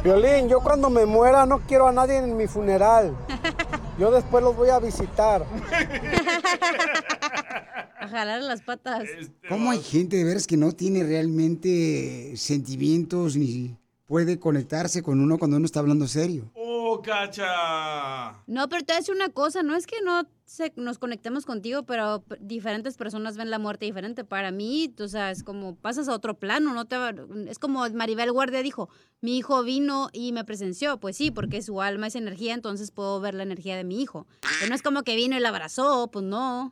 Violín, 0.04 0.50
yo 0.50 0.60
cuando 0.60 0.90
me 0.90 1.06
muera 1.06 1.46
no 1.46 1.60
quiero 1.68 1.88
a 1.88 1.92
nadie 1.92 2.18
en 2.18 2.36
mi 2.36 2.48
funeral. 2.48 3.16
Yo 4.00 4.10
después 4.10 4.44
los 4.44 4.56
voy 4.56 4.70
a 4.70 4.80
visitar. 4.80 5.46
A 8.00 8.08
jalar 8.08 8.42
las 8.42 8.64
patas. 8.64 9.04
¿Cómo 9.48 9.70
hay 9.70 9.80
gente 9.84 10.18
de 10.18 10.24
veras 10.24 10.48
que 10.48 10.58
no 10.58 10.72
tiene 10.72 11.04
realmente 11.04 12.34
sentimientos 12.36 13.36
ni 13.36 13.78
puede 14.14 14.38
conectarse 14.38 15.02
con 15.02 15.20
uno 15.20 15.40
cuando 15.40 15.58
uno 15.58 15.66
está 15.66 15.80
hablando 15.80 16.08
serio? 16.08 16.52
¡Oh, 16.54 17.02
cacha! 17.02 18.44
No, 18.46 18.70
pero 18.70 18.84
te 18.84 18.94
voy 18.94 18.98
a 18.98 19.00
decir 19.00 19.16
una 19.16 19.30
cosa, 19.30 19.64
no 19.64 19.76
es 19.76 19.88
que 19.88 19.96
no 20.04 20.28
se- 20.46 20.72
nos 20.76 21.00
conectemos 21.00 21.48
contigo, 21.48 21.82
pero 21.82 22.24
diferentes 22.40 22.96
personas 22.96 23.38
ven 23.38 23.50
la 23.50 23.58
muerte 23.58 23.86
diferente. 23.86 24.24
Para 24.24 24.52
mí, 24.52 24.94
o 25.00 25.08
sea, 25.08 25.32
es 25.32 25.42
como 25.42 25.74
pasas 25.78 26.08
a 26.10 26.14
otro 26.14 26.38
plano, 26.38 26.76
no 26.76 26.86
te 26.86 26.96
va- 26.96 27.16
es 27.48 27.58
como 27.58 27.90
Maribel 27.90 28.32
Guardia 28.32 28.62
dijo, 28.62 28.88
mi 29.22 29.36
hijo 29.40 29.64
vino 29.64 30.10
y 30.14 30.32
me 30.32 30.44
presenció, 30.46 31.00
pues 31.00 31.18
sí, 31.18 31.32
porque 31.32 31.64
su 31.64 31.82
alma 31.82 32.06
es 32.06 32.14
energía, 32.16 32.54
entonces 32.54 32.92
puedo 32.92 33.20
ver 33.20 33.34
la 33.34 33.42
energía 33.42 33.76
de 33.76 33.84
mi 33.84 34.00
hijo. 34.00 34.28
Pero 34.60 34.70
no 34.70 34.76
es 34.76 34.84
como 34.84 35.02
que 35.02 35.16
vino 35.16 35.36
y 35.36 35.40
la 35.40 35.50
abrazó, 35.50 36.12
pues 36.12 36.24
no. 36.24 36.72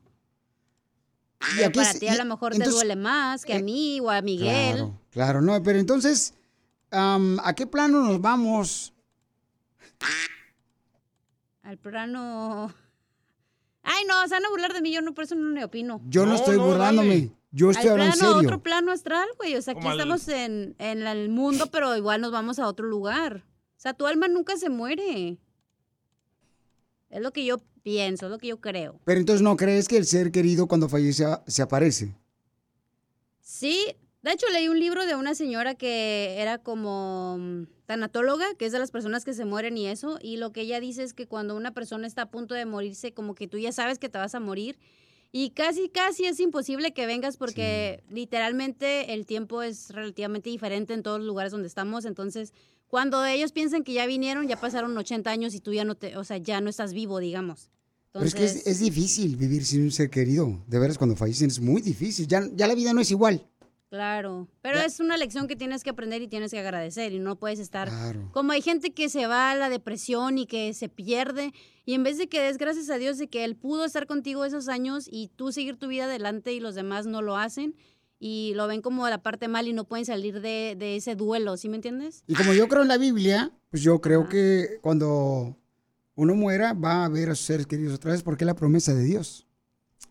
Y 1.60 1.64
aquí 1.64 1.80
para 1.80 1.90
es- 1.90 2.00
ti 2.00 2.08
a 2.08 2.14
y- 2.14 2.18
lo 2.20 2.26
mejor 2.26 2.54
entonces- 2.54 2.76
te 2.76 2.86
duele 2.86 2.96
más 3.02 3.46
que 3.46 3.56
a 3.56 3.60
mí 3.62 4.00
o 4.00 4.12
a 4.12 4.22
Miguel. 4.22 4.76
Claro, 4.76 5.00
claro, 5.10 5.42
no, 5.42 5.64
pero 5.64 5.80
entonces, 5.80 6.36
¿a 6.92 7.54
qué 7.56 7.66
plano 7.68 8.04
nos 8.04 8.22
vamos? 8.22 8.94
Al 11.64 11.78
plano... 11.78 12.74
Ay, 13.84 14.04
no, 14.08 14.22
se 14.28 14.36
van 14.36 14.46
a 14.46 14.50
burlar 14.50 14.74
de 14.74 14.82
mí, 14.82 14.92
yo 14.94 15.02
no, 15.02 15.14
por 15.14 15.24
eso 15.24 15.36
no 15.36 15.50
me 15.50 15.64
opino. 15.66 16.02
Yo 16.06 16.26
no, 16.26 16.36
estoy 16.36 16.58
burlándome, 16.58 17.32
yo 17.52 17.72
estoy 17.72 17.88
Al 17.88 17.94
hablando 17.94 18.14
en 18.14 18.20
plano, 18.20 18.34
serio. 18.36 18.50
otro 18.50 18.64
plano 18.64 18.92
astral, 18.92 19.28
güey. 19.38 19.56
O 19.56 19.62
sea, 19.62 19.72
aquí 19.72 19.80
Como 19.80 19.90
al- 19.92 19.98
estamos 20.00 20.28
en, 20.28 20.76
en 20.78 21.08
el 21.08 21.30
mundo, 21.30 21.66
pero 21.72 21.96
igual 21.98 22.22
nos 22.22 22.32
vamos 22.32 22.60
a 22.60 22.68
otro 22.68 22.86
lugar. 22.88 23.44
O 23.78 23.80
sea, 23.82 23.94
tu 23.96 24.06
alma 24.06 24.28
nunca 24.28 24.56
se 24.58 24.70
muere. 24.70 25.38
Es 27.10 27.22
lo 27.22 27.32
que 27.34 27.44
yo 27.44 27.58
pienso, 27.82 28.28
es 28.28 28.32
lo 28.32 28.38
que 28.38 28.48
yo 28.48 28.62
creo. 28.62 29.00
Pero 29.04 29.20
entonces, 29.20 29.42
¿no 29.42 29.58
crees 29.58 29.88
que 29.88 29.98
el 29.98 30.06
ser 30.06 30.32
querido 30.32 30.68
cuando 30.68 30.88
fallece 30.88 31.26
se 31.48 31.62
aparece? 31.64 32.16
Sí, 33.42 33.96
de 34.22 34.32
hecho 34.32 34.46
leí 34.52 34.68
un 34.68 34.80
libro 34.80 35.06
de 35.06 35.16
una 35.16 35.36
señora 35.36 35.76
que 35.76 36.36
era 36.40 36.58
como 36.58 37.38
mm, 37.40 37.64
tanatóloga, 37.86 38.46
que 38.56 38.66
es 38.66 38.72
de 38.72 38.80
las 38.80 38.92
personas 38.92 39.26
que 39.26 39.34
se 39.34 39.46
mueren 39.46 39.78
y 39.78 39.88
eso, 39.88 40.20
y 40.22 40.38
lo 40.38 40.52
que 40.52 40.62
ella 40.62 40.80
dice 40.80 41.04
es 41.04 41.14
que 41.14 41.28
cuando 41.28 41.56
una 41.56 41.74
persona 41.74 42.08
está 42.08 42.24
a 42.24 42.32
punto 42.32 42.56
de 42.56 42.66
morirse, 42.66 43.14
como 43.14 43.36
que 43.36 43.48
tú 43.48 43.58
ya 43.58 43.72
sabes 43.72 44.00
que 44.00 44.10
te 44.10 44.18
vas 44.18 44.36
a 44.36 44.40
morir, 44.40 44.78
y 45.32 45.52
casi, 45.52 45.90
casi 45.90 46.26
es 46.26 46.40
imposible 46.40 46.94
que 46.94 47.06
vengas 47.06 47.38
porque 47.38 48.04
literalmente 48.10 49.14
el 49.14 49.26
tiempo 49.26 49.62
es 49.62 49.90
relativamente 49.90 50.50
diferente 50.50 50.94
en 50.94 51.04
todos 51.04 51.20
los 51.20 51.28
lugares 51.28 51.52
donde 51.52 51.68
estamos, 51.68 52.06
entonces 52.06 52.54
cuando 52.92 53.26
ellos 53.26 53.54
piensan 53.54 53.86
que 53.86 53.94
ya 53.94 54.06
vinieron, 54.06 54.50
ya 54.50 54.60
pasaron 54.60 54.98
80 54.98 55.32
años 55.32 55.56
y 55.56 55.62
tú 55.62 55.72
ya 55.72 55.86
no 55.86 55.96
te, 55.96 56.18
o 56.18 56.26
sea, 56.26 56.38
ya 56.38 56.60
no 56.60 56.70
estás 56.70 56.94
vivo, 56.94 57.20
digamos. 57.20 57.72
Pero 58.12 58.26
es 58.26 58.36
que 58.36 58.44
es, 58.44 58.80
difícil 58.80 59.38
vivir 59.38 59.66
sin 59.66 59.84
un 59.84 59.92
ser 59.92 60.10
querido. 60.10 60.62
De 60.68 60.78
veras, 60.78 60.98
cuando 60.98 61.16
fallecen 61.16 61.48
es 61.48 61.62
muy 61.62 61.82
difícil. 61.82 62.28
Ya, 62.28 62.46
ya 62.54 62.68
la 62.68 62.76
vida 62.76 62.92
no 62.92 63.00
es 63.00 63.10
igual. 63.10 63.48
Claro, 63.92 64.48
pero 64.62 64.78
Ya. 64.78 64.86
es 64.86 65.02
una 65.02 65.18
lección 65.18 65.50
que 65.50 65.58
tienes 65.58 65.84
que 65.84 65.90
aprender 65.90 66.22
y 66.22 66.30
tienes 66.30 66.52
que 66.52 66.60
agradecer 66.60 67.12
y 67.12 67.20
no 67.20 67.36
puedes 67.36 67.60
estar 67.60 67.90
Claro. 67.90 68.30
como 68.32 68.54
hay 68.54 68.62
gente 68.62 68.94
que 68.94 69.10
se 69.10 69.28
va 69.28 69.52
a 69.52 69.56
la 69.56 69.68
depresión 69.70 70.38
y 70.38 70.46
que 70.46 70.74
se 70.74 70.88
pierde 70.88 71.54
y 71.84 71.94
en 71.94 72.04
vez 72.04 72.18
de 72.18 72.30
que 72.30 72.40
des 72.42 72.58
gracias 72.58 72.90
a 72.90 72.98
Dios 72.98 73.18
de 73.18 73.28
que 73.28 73.44
él 73.44 73.58
pudo 73.58 73.84
estar 73.84 74.08
contigo 74.08 74.46
esos 74.46 74.70
años 74.70 75.10
y 75.12 75.28
tú 75.36 75.52
seguir 75.52 75.76
tu 75.76 75.88
vida 75.90 76.06
adelante 76.06 76.54
y 76.54 76.62
los 76.62 76.74
demás 76.74 77.06
no 77.06 77.22
lo 77.22 77.36
hacen 77.36 77.76
y 78.18 78.54
lo 78.56 78.66
ven 78.68 78.82
como 78.82 79.10
la 79.10 79.22
parte 79.22 79.50
mal 79.50 79.68
y 79.68 79.74
no 79.74 79.84
pueden 79.84 80.06
salir 80.06 80.40
de, 80.40 80.78
de 80.80 80.96
ese 80.96 81.16
duelo, 81.16 81.58
¿sí 81.58 81.68
me 81.68 81.76
entiendes? 81.76 82.24
Y 82.28 82.36
como 82.36 82.54
yo 82.54 82.70
creo 82.70 82.84
en 82.84 82.88
la 82.88 82.98
Biblia, 82.98 83.52
pues 83.72 83.84
yo 83.84 84.00
creo 84.00 84.30
que 84.30 84.78
cuando 84.82 85.58
uno 86.16 86.34
muera 86.36 86.72
va 86.72 87.04
a 87.04 87.10
ver 87.10 87.30
a 87.30 87.36
sus 87.36 87.46
seres 87.46 87.68
queridos 87.68 87.96
otra 87.96 88.12
vez 88.14 88.24
porque 88.24 88.46
es 88.46 88.48
la 88.48 88.56
promesa 88.56 88.94
de 88.94 89.04
Dios. 89.04 89.48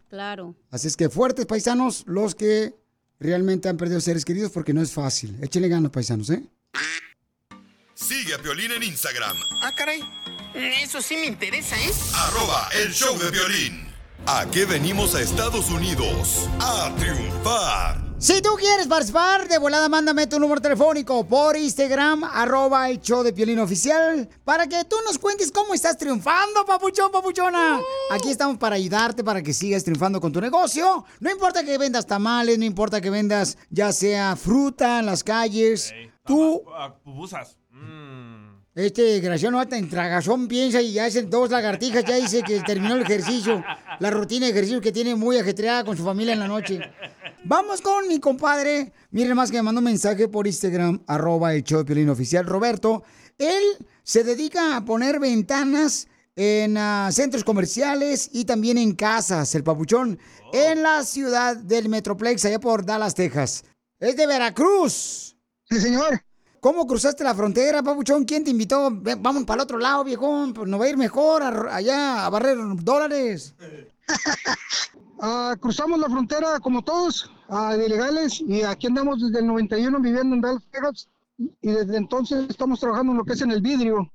Claro. 0.09 0.55
Así 0.71 0.87
es 0.89 0.97
que 0.99 1.09
fuertes 1.09 1.47
paisanos 1.47 2.03
los 2.07 2.35
que 2.35 2.75
realmente 3.21 3.69
han 3.69 3.77
perdido 3.77 4.01
seres 4.01 4.25
queridos 4.25 4.51
porque 4.51 4.73
no 4.75 4.83
es 4.83 4.93
fácil. 4.93 5.39
Échenle 5.43 5.69
ganas 5.69 5.93
paisanos, 5.93 6.31
¿eh? 6.31 6.43
Sigue 7.95 8.35
a 8.35 8.39
Piolín 8.39 8.73
en 8.73 8.83
Instagram, 8.83 9.37
Ah, 9.63 9.73
caray. 9.77 10.01
Eso 10.55 11.01
sí 11.01 11.15
me 11.17 11.27
interesa, 11.27 11.77
¿eh? 11.81 11.91
arroba 12.15 12.69
el 12.75 12.93
show 12.93 13.17
de 13.19 13.31
violín. 13.31 13.87
¿A 14.27 14.47
qué 14.51 14.65
venimos 14.65 15.15
a 15.15 15.23
Estados 15.23 15.71
Unidos? 15.71 16.49
A 16.59 16.93
triunfar. 16.99 18.10
Si 18.21 18.43
tú 18.43 18.51
quieres 18.59 18.87
participar, 18.87 19.49
de 19.49 19.57
volada 19.57 19.89
mándame 19.89 20.27
tu 20.27 20.39
número 20.39 20.61
telefónico 20.61 21.25
por 21.25 21.57
Instagram, 21.57 22.23
arroba 22.25 22.91
el 22.91 23.01
show 23.01 23.23
de 23.23 23.33
Piolín 23.33 23.59
Oficial, 23.61 24.29
para 24.45 24.67
que 24.67 24.85
tú 24.85 24.97
nos 25.07 25.19
cuentes 25.19 25.51
cómo 25.51 25.73
estás 25.73 25.97
triunfando, 25.97 26.67
papuchón, 26.67 27.11
papuchona. 27.11 27.81
Aquí 28.11 28.29
estamos 28.31 28.59
para 28.59 28.77
ayudarte, 28.77 29.25
para 29.25 29.43
que 29.43 29.55
sigas 29.55 29.85
triunfando 29.85 30.21
con 30.21 30.33
tu 30.33 30.41
negocio. 30.43 31.03
No 31.19 31.31
importa 31.31 31.65
que 31.65 31.79
vendas 31.79 32.07
tamales, 32.07 32.59
no 32.59 32.67
importa 32.67 33.01
que 33.01 33.09
vendas 33.09 33.57
ya 33.71 33.91
sea 33.91 34.37
fruta 34.37 34.99
en 34.99 35.07
las 35.07 35.25
calles. 35.25 35.91
Tú, 36.27 36.63
Ah. 36.77 36.95
Este 38.75 39.03
desgraciado 39.03 39.53
no 39.53 39.61
hasta 39.61 39.77
en 39.77 39.89
tragazón 39.89 40.47
piensa 40.47 40.81
y 40.81 40.93
ya 40.93 41.07
hacen 41.07 41.29
dos 41.29 41.51
lagartijas, 41.51 42.05
ya 42.05 42.15
dice 42.17 42.43
que 42.43 42.61
terminó 42.61 42.95
el 42.95 43.03
ejercicio, 43.03 43.65
la 43.99 44.11
rutina 44.11 44.47
de 44.47 44.53
ejercicio 44.53 44.81
que 44.81 44.93
tiene 44.93 45.17
muy 45.17 45.39
ajetreada 45.39 45.85
con 45.85 45.97
su 45.97 46.05
familia 46.05 46.35
en 46.35 46.39
la 46.39 46.49
noche. 46.49 46.81
Vamos 47.45 47.81
con 47.81 48.07
mi 48.07 48.21
compadre. 48.21 48.93
Miren 49.11 49.35
más 49.35 49.51
que 49.51 49.57
me 49.57 49.63
mandó 49.65 49.81
un 49.81 49.87
mensaje 49.87 50.29
por 50.29 50.47
Instagram, 50.47 51.03
arroba 51.07 51.55
el 51.55 51.65
show 51.65 51.81
de 51.81 51.85
Piolín 51.85 52.11
oficial, 52.11 52.47
Roberto. 52.47 53.03
Él 53.39 53.63
se 54.05 54.23
dedica 54.23 54.77
a 54.77 54.85
poner 54.85 55.19
ventanas 55.19 56.07
en 56.37 56.77
ah, 56.77 57.09
centros 57.13 57.43
comerciales 57.43 58.31
y 58.33 58.45
también 58.45 58.79
en 58.79 58.95
casas, 58.95 59.55
el 59.55 59.65
papuchón, 59.65 60.19
en 60.53 60.83
la 60.83 61.05
ciudad 61.05 61.57
del 61.57 61.89
Metroplex, 61.89 62.45
allá 62.45 62.61
por 62.61 62.85
Dallas, 62.85 63.15
Texas. 63.15 63.65
Es 63.99 64.17
de 64.17 64.27
Veracruz. 64.27 65.37
Sí, 65.69 65.81
señor. 65.81 66.23
¿Cómo 66.61 66.87
cruzaste 66.87 67.25
la 67.25 67.35
frontera, 67.35 67.83
papuchón? 67.83 68.25
¿Quién 68.25 68.45
te 68.45 68.51
invitó? 68.51 68.91
Vamos 68.91 69.45
para 69.45 69.63
el 69.63 69.65
otro 69.65 69.79
lado, 69.79 70.05
viejón. 70.05 70.53
Pues 70.53 70.69
nos 70.69 70.79
va 70.79 70.85
a 70.85 70.89
ir 70.91 70.97
mejor 70.99 71.43
allá 71.43 72.27
a 72.27 72.31
barrer 72.31 72.59
dólares. 72.83 73.55
Ah, 75.23 75.55
cruzamos 75.61 76.01
la 76.01 76.09
frontera 76.09 76.59
como 76.61 76.81
todos, 76.81 77.31
ah, 77.51 77.77
de 77.77 77.85
ilegales, 77.85 78.41
y 78.41 78.63
aquí 78.63 78.87
andamos 78.87 79.21
desde 79.21 79.41
el 79.41 79.49
91 79.49 80.01
viviendo 80.01 80.35
en 80.35 80.41
Texas, 80.71 81.11
y 81.37 81.71
desde 81.71 81.99
entonces 81.99 82.47
estamos 82.49 82.81
trabajando 82.81 83.13
en 83.13 83.19
lo 83.19 83.25
que 83.27 83.35
es 83.35 83.43
en 83.43 83.51
el 83.51 83.61
vidrio. 83.61 84.11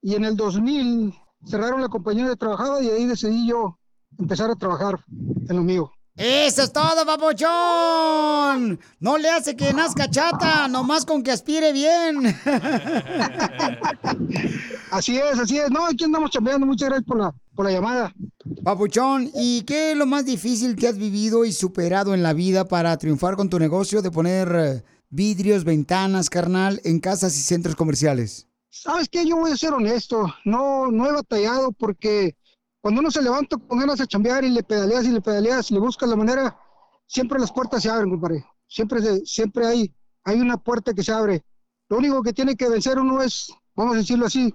Y 0.00 0.14
en 0.14 0.24
el 0.24 0.38
2000 0.38 1.12
cerraron 1.44 1.82
la 1.82 1.88
compañía 1.88 2.26
de 2.26 2.36
trabajaba 2.36 2.80
y 2.82 2.88
ahí 2.88 3.04
decidí 3.04 3.46
yo 3.46 3.78
empezar 4.18 4.50
a 4.50 4.56
trabajar 4.56 5.04
en 5.10 5.54
lo 5.54 5.62
mío. 5.62 5.92
Eso 6.18 6.62
es 6.62 6.72
todo, 6.72 7.06
papuchón. 7.06 8.80
No 8.98 9.18
le 9.18 9.30
hace 9.30 9.54
que 9.54 9.72
nazca 9.72 10.10
chata, 10.10 10.66
nomás 10.66 11.04
con 11.04 11.22
que 11.22 11.30
aspire 11.30 11.72
bien. 11.72 12.16
Así 14.90 15.16
es, 15.18 15.38
así 15.38 15.58
es. 15.58 15.70
No, 15.70 15.84
aquí 15.84 16.04
andamos 16.04 16.30
chambeando. 16.30 16.66
Muchas 16.66 16.88
gracias 16.88 17.06
por 17.06 17.18
la, 17.18 17.34
por 17.54 17.66
la 17.66 17.72
llamada. 17.72 18.14
Papuchón, 18.64 19.30
¿y 19.34 19.62
qué 19.62 19.92
es 19.92 19.96
lo 19.96 20.06
más 20.06 20.24
difícil 20.24 20.76
que 20.76 20.88
has 20.88 20.96
vivido 20.96 21.44
y 21.44 21.52
superado 21.52 22.14
en 22.14 22.22
la 22.22 22.32
vida 22.32 22.66
para 22.66 22.96
triunfar 22.96 23.36
con 23.36 23.50
tu 23.50 23.58
negocio 23.58 24.00
de 24.00 24.10
poner 24.10 24.48
eh, 24.56 24.82
vidrios, 25.10 25.64
ventanas, 25.64 26.30
carnal, 26.30 26.80
en 26.84 27.00
casas 27.00 27.36
y 27.36 27.42
centros 27.42 27.76
comerciales? 27.76 28.48
¿Sabes 28.70 29.08
qué? 29.10 29.26
Yo 29.26 29.36
voy 29.36 29.52
a 29.52 29.56
ser 29.56 29.74
honesto. 29.74 30.34
No, 30.44 30.90
no 30.90 31.06
he 31.06 31.12
batallado 31.12 31.70
porque 31.72 32.34
cuando 32.80 33.00
uno 33.00 33.10
se 33.10 33.22
levanta 33.22 33.56
con 33.56 33.78
ganas 33.78 33.98
de 33.98 34.06
chambear 34.06 34.44
y 34.44 34.50
le 34.50 34.62
pedaleas 34.62 35.04
y 35.04 35.10
le 35.10 35.20
pedaleas, 35.20 35.70
le 35.70 35.78
buscas 35.80 36.08
la 36.08 36.16
manera, 36.16 36.58
siempre 37.06 37.38
las 37.38 37.52
puertas 37.52 37.82
se 37.82 37.90
abren, 37.90 38.10
compadre. 38.10 38.44
Siempre, 38.66 39.02
se- 39.02 39.24
siempre 39.26 39.66
hay, 39.66 39.94
hay 40.24 40.40
una 40.40 40.56
puerta 40.58 40.92
que 40.94 41.02
se 41.02 41.12
abre. 41.12 41.42
Lo 41.88 41.98
único 41.98 42.22
que 42.22 42.32
tiene 42.32 42.54
que 42.56 42.68
vencer 42.68 42.98
uno 42.98 43.22
es, 43.22 43.48
vamos 43.74 43.94
a 43.94 43.98
decirlo 43.98 44.26
así, 44.26 44.54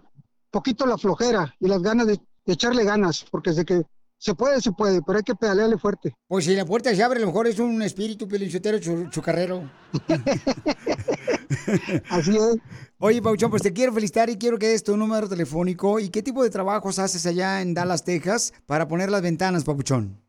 poquito 0.52 0.86
la 0.86 0.98
flojera 0.98 1.54
y 1.60 1.68
las 1.68 1.82
ganas 1.82 2.08
de, 2.08 2.18
de 2.46 2.54
echarle 2.54 2.84
ganas, 2.84 3.26
porque 3.32 3.52
de 3.52 3.66
que 3.66 3.84
se 4.24 4.34
puede, 4.36 4.62
se 4.62 4.72
puede, 4.72 5.02
pero 5.02 5.18
hay 5.18 5.24
que 5.24 5.36
pedalearle 5.36 5.78
fuerte. 5.78 6.16
Pues 6.30 6.46
si 6.46 6.56
la 6.56 6.64
puerta 6.66 6.96
se 6.96 7.04
abre, 7.04 7.18
a 7.18 7.22
lo 7.22 7.28
mejor 7.28 7.46
es 7.46 7.60
un 7.60 7.82
espíritu 7.82 8.26
pelinchotero 8.26 8.78
chu- 8.78 9.10
chucarrero. 9.10 9.70
Así 12.10 12.38
es. 12.38 12.56
Oye, 13.00 13.22
Pauchón, 13.22 13.50
pues 13.50 13.64
te 13.64 13.74
quiero 13.74 13.92
felicitar 13.92 14.30
y 14.30 14.38
quiero 14.38 14.58
que 14.58 14.70
des 14.70 14.82
tu 14.82 14.96
número 14.96 15.28
telefónico 15.28 16.00
y 16.00 16.08
qué 16.08 16.24
tipo 16.24 16.42
de 16.42 16.50
trabajos 16.50 17.00
haces 17.00 17.26
allá 17.26 17.62
en 17.62 17.74
Dallas, 17.74 18.06
Texas, 18.06 18.54
para 18.66 18.88
poner 18.88 19.12
las 19.12 19.22
ventanas, 19.22 19.66
Papuchón. 19.66 20.22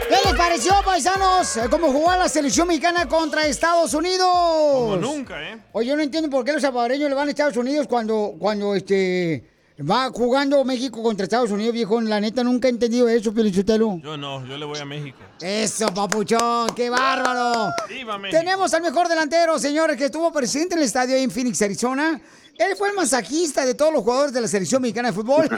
¿Qué 0.10 0.16
les 0.26 0.34
pareció, 0.34 0.74
paisanos? 0.84 1.58
Eh, 1.58 1.68
¿Cómo 1.70 1.92
jugó 1.92 2.12
la 2.12 2.28
selección 2.28 2.68
mexicana 2.68 3.08
contra 3.08 3.46
Estados 3.46 3.94
Unidos? 3.94 4.28
Como 4.28 4.98
nunca, 4.98 5.40
¿eh? 5.50 5.60
Oye, 5.72 5.88
yo 5.88 5.96
no 5.96 6.02
entiendo 6.02 6.32
por 6.32 6.44
qué 6.44 6.52
los 6.52 6.64
salvadoreños 6.64 7.10
le 7.10 7.16
van 7.16 7.28
a 7.28 7.32
Estados 7.32 7.56
Unidos 7.58 7.86
cuando, 7.88 8.34
cuando 8.40 8.74
este, 8.74 9.49
va 9.80 10.10
jugando 10.10 10.64
México 10.66 11.02
contra 11.04 11.24
Estados 11.24 11.52
Unidos, 11.52 11.74
viejo. 11.74 12.00
La 12.02 12.20
neta, 12.20 12.44
nunca 12.44 12.68
he 12.68 12.72
entendido 12.72 13.08
eso, 13.08 13.34
Pelichotelo. 13.34 14.00
Yo 14.04 14.18
no, 14.18 14.46
yo 14.46 14.58
le 14.58 14.66
voy 14.66 14.78
a 14.80 14.86
México. 14.86 15.18
Eso, 15.42 15.88
papuchón, 15.94 16.68
qué 16.76 16.90
bárbaro. 16.90 17.72
Viva 17.88 18.18
México. 18.18 18.40
Tenemos 18.40 18.74
al 18.74 18.82
mejor 18.82 19.08
delantero, 19.08 19.58
señores, 19.60 19.98
que 19.98 20.06
estuvo 20.06 20.32
presente 20.32 20.76
en 20.76 20.80
el 20.80 20.86
estadio 20.86 21.16
ahí 21.16 21.24
en 21.24 21.32
Phoenix, 21.32 21.62
Arizona. 21.62 22.20
Él 22.58 22.76
fue 22.78 22.90
el 22.90 22.96
masajista 22.96 23.66
de 23.66 23.74
todos 23.74 23.94
los 23.94 24.04
jugadores 24.04 24.34
de 24.34 24.42
la 24.42 24.48
selección 24.48 24.82
mexicana 24.82 25.10
de 25.10 25.14
fútbol. 25.14 25.48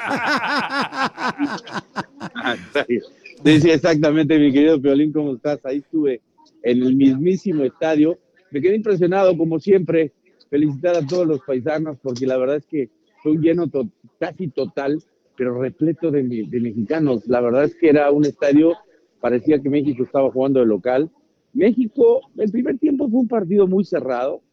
Sí, 3.44 3.60
sí, 3.60 3.70
exactamente, 3.72 4.38
mi 4.38 4.52
querido 4.54 4.80
Piolín, 4.80 5.12
¿cómo 5.12 5.34
estás? 5.34 5.60
Ahí 5.66 5.78
estuve 5.78 6.22
en 6.62 6.84
el 6.84 6.96
mismísimo 6.96 7.64
estadio. 7.64 8.20
Me 8.52 8.62
quedé 8.62 8.76
impresionado, 8.76 9.36
como 9.36 9.60
siempre. 9.60 10.12
Felicitar 10.52 10.96
a 10.96 11.08
todos 11.08 11.26
los 11.26 11.40
paisanos, 11.42 11.98
porque 12.04 12.28
la 12.28 12.38
verdad 12.38 12.58
es 12.58 12.66
que 12.68 12.90
fue 13.24 13.32
un 13.32 13.42
lleno 13.42 13.68
to- 13.68 13.88
casi 14.22 14.50
total, 14.50 15.02
pero 15.36 15.60
repleto 15.60 16.12
de, 16.12 16.22
de 16.48 16.60
mexicanos. 16.60 17.28
La 17.28 17.42
verdad 17.42 17.64
es 17.64 17.76
que 17.76 17.90
era 17.90 18.12
un 18.12 18.24
estadio, 18.24 18.74
parecía 19.20 19.60
que 19.60 19.70
México 19.70 20.04
estaba 20.04 20.32
jugando 20.32 20.60
de 20.60 20.68
local. 20.68 21.10
México, 21.54 22.22
el 22.38 22.52
primer 22.52 22.78
tiempo 22.78 23.10
fue 23.10 23.22
un 23.22 23.28
partido 23.28 23.66
muy 23.66 23.84
cerrado, 23.84 24.44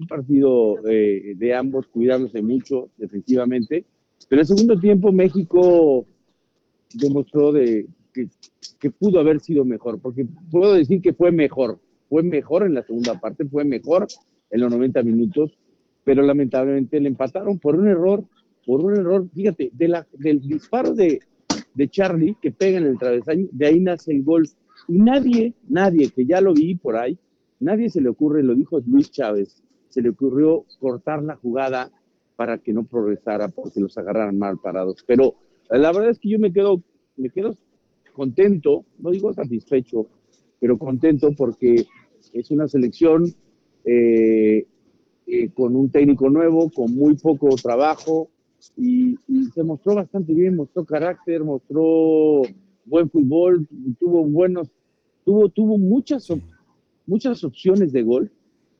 un 0.00 0.08
partido 0.08 0.76
eh, 0.88 1.34
de 1.36 1.54
ambos 1.54 1.86
cuidándose 1.86 2.42
mucho 2.42 2.90
defensivamente, 2.96 3.84
pero 4.28 4.40
el 4.40 4.48
segundo 4.48 4.80
tiempo 4.80 5.12
México 5.12 6.04
demostró 6.92 7.52
de, 7.52 7.86
que, 8.12 8.26
que 8.80 8.90
pudo 8.90 9.20
haber 9.20 9.38
sido 9.38 9.64
mejor, 9.64 10.00
porque 10.00 10.26
puedo 10.50 10.74
decir 10.74 11.00
que 11.00 11.12
fue 11.12 11.30
mejor, 11.30 11.78
fue 12.08 12.24
mejor 12.24 12.64
en 12.64 12.74
la 12.74 12.82
segunda 12.82 13.20
parte, 13.20 13.44
fue 13.44 13.64
mejor 13.64 14.08
en 14.50 14.60
los 14.60 14.72
90 14.72 15.04
minutos, 15.04 15.56
pero 16.02 16.22
lamentablemente 16.22 16.98
le 16.98 17.08
empataron 17.08 17.60
por 17.60 17.76
un 17.76 17.86
error, 17.86 18.24
por 18.66 18.84
un 18.84 18.96
error, 18.96 19.28
fíjate, 19.34 19.70
de 19.72 19.88
la, 19.88 20.06
del 20.12 20.40
disparo 20.40 20.94
de, 20.94 21.20
Charlie 21.90 22.36
que 22.40 22.52
pega 22.52 22.78
en 22.78 22.86
el 22.86 22.98
travesaño, 22.98 23.48
de 23.50 23.66
ahí 23.66 23.80
nace 23.80 24.12
el 24.12 24.22
gol. 24.22 24.48
Y 24.88 24.98
nadie, 24.98 25.54
nadie, 25.68 26.10
que 26.10 26.24
ya 26.24 26.40
lo 26.40 26.54
vi 26.54 26.74
por 26.74 26.96
ahí, 26.96 27.18
nadie 27.60 27.88
se 27.90 28.00
le 28.00 28.08
ocurre, 28.08 28.42
lo 28.42 28.54
dijo 28.54 28.80
Luis 28.86 29.10
Chávez, 29.10 29.62
se 29.88 30.02
le 30.02 30.10
ocurrió 30.10 30.64
cortar 30.78 31.22
la 31.22 31.36
jugada 31.36 31.90
para 32.36 32.58
que 32.58 32.72
no 32.72 32.84
progresara, 32.84 33.48
porque 33.48 33.80
los 33.80 33.96
agarraran 33.96 34.38
mal 34.38 34.58
parados. 34.58 35.04
Pero 35.06 35.34
la 35.70 35.92
verdad 35.92 36.10
es 36.10 36.18
que 36.18 36.30
yo 36.30 36.38
me 36.38 36.52
quedo, 36.52 36.82
me 37.16 37.30
quedo 37.30 37.56
contento, 38.12 38.84
no 38.98 39.10
digo 39.10 39.32
satisfecho, 39.32 40.06
pero 40.60 40.78
contento 40.78 41.32
porque 41.36 41.86
es 42.32 42.50
una 42.50 42.68
selección 42.68 43.34
eh, 43.84 44.66
eh, 45.26 45.48
con 45.54 45.76
un 45.76 45.90
técnico 45.90 46.30
nuevo, 46.30 46.70
con 46.70 46.94
muy 46.94 47.14
poco 47.16 47.54
trabajo 47.56 48.30
y, 48.76 49.16
se 49.54 49.62
mostró 49.62 49.94
bastante 49.94 50.32
bien, 50.32 50.56
mostró 50.56 50.84
carácter, 50.84 51.44
mostró 51.44 52.42
buen 52.84 53.10
fútbol, 53.10 53.66
tuvo 53.98 54.24
buenos, 54.24 54.68
tuvo, 55.24 55.48
tuvo 55.48 55.78
muchas, 55.78 56.28
muchas 57.06 57.44
opciones 57.44 57.92
de 57.92 58.02
gol, 58.02 58.30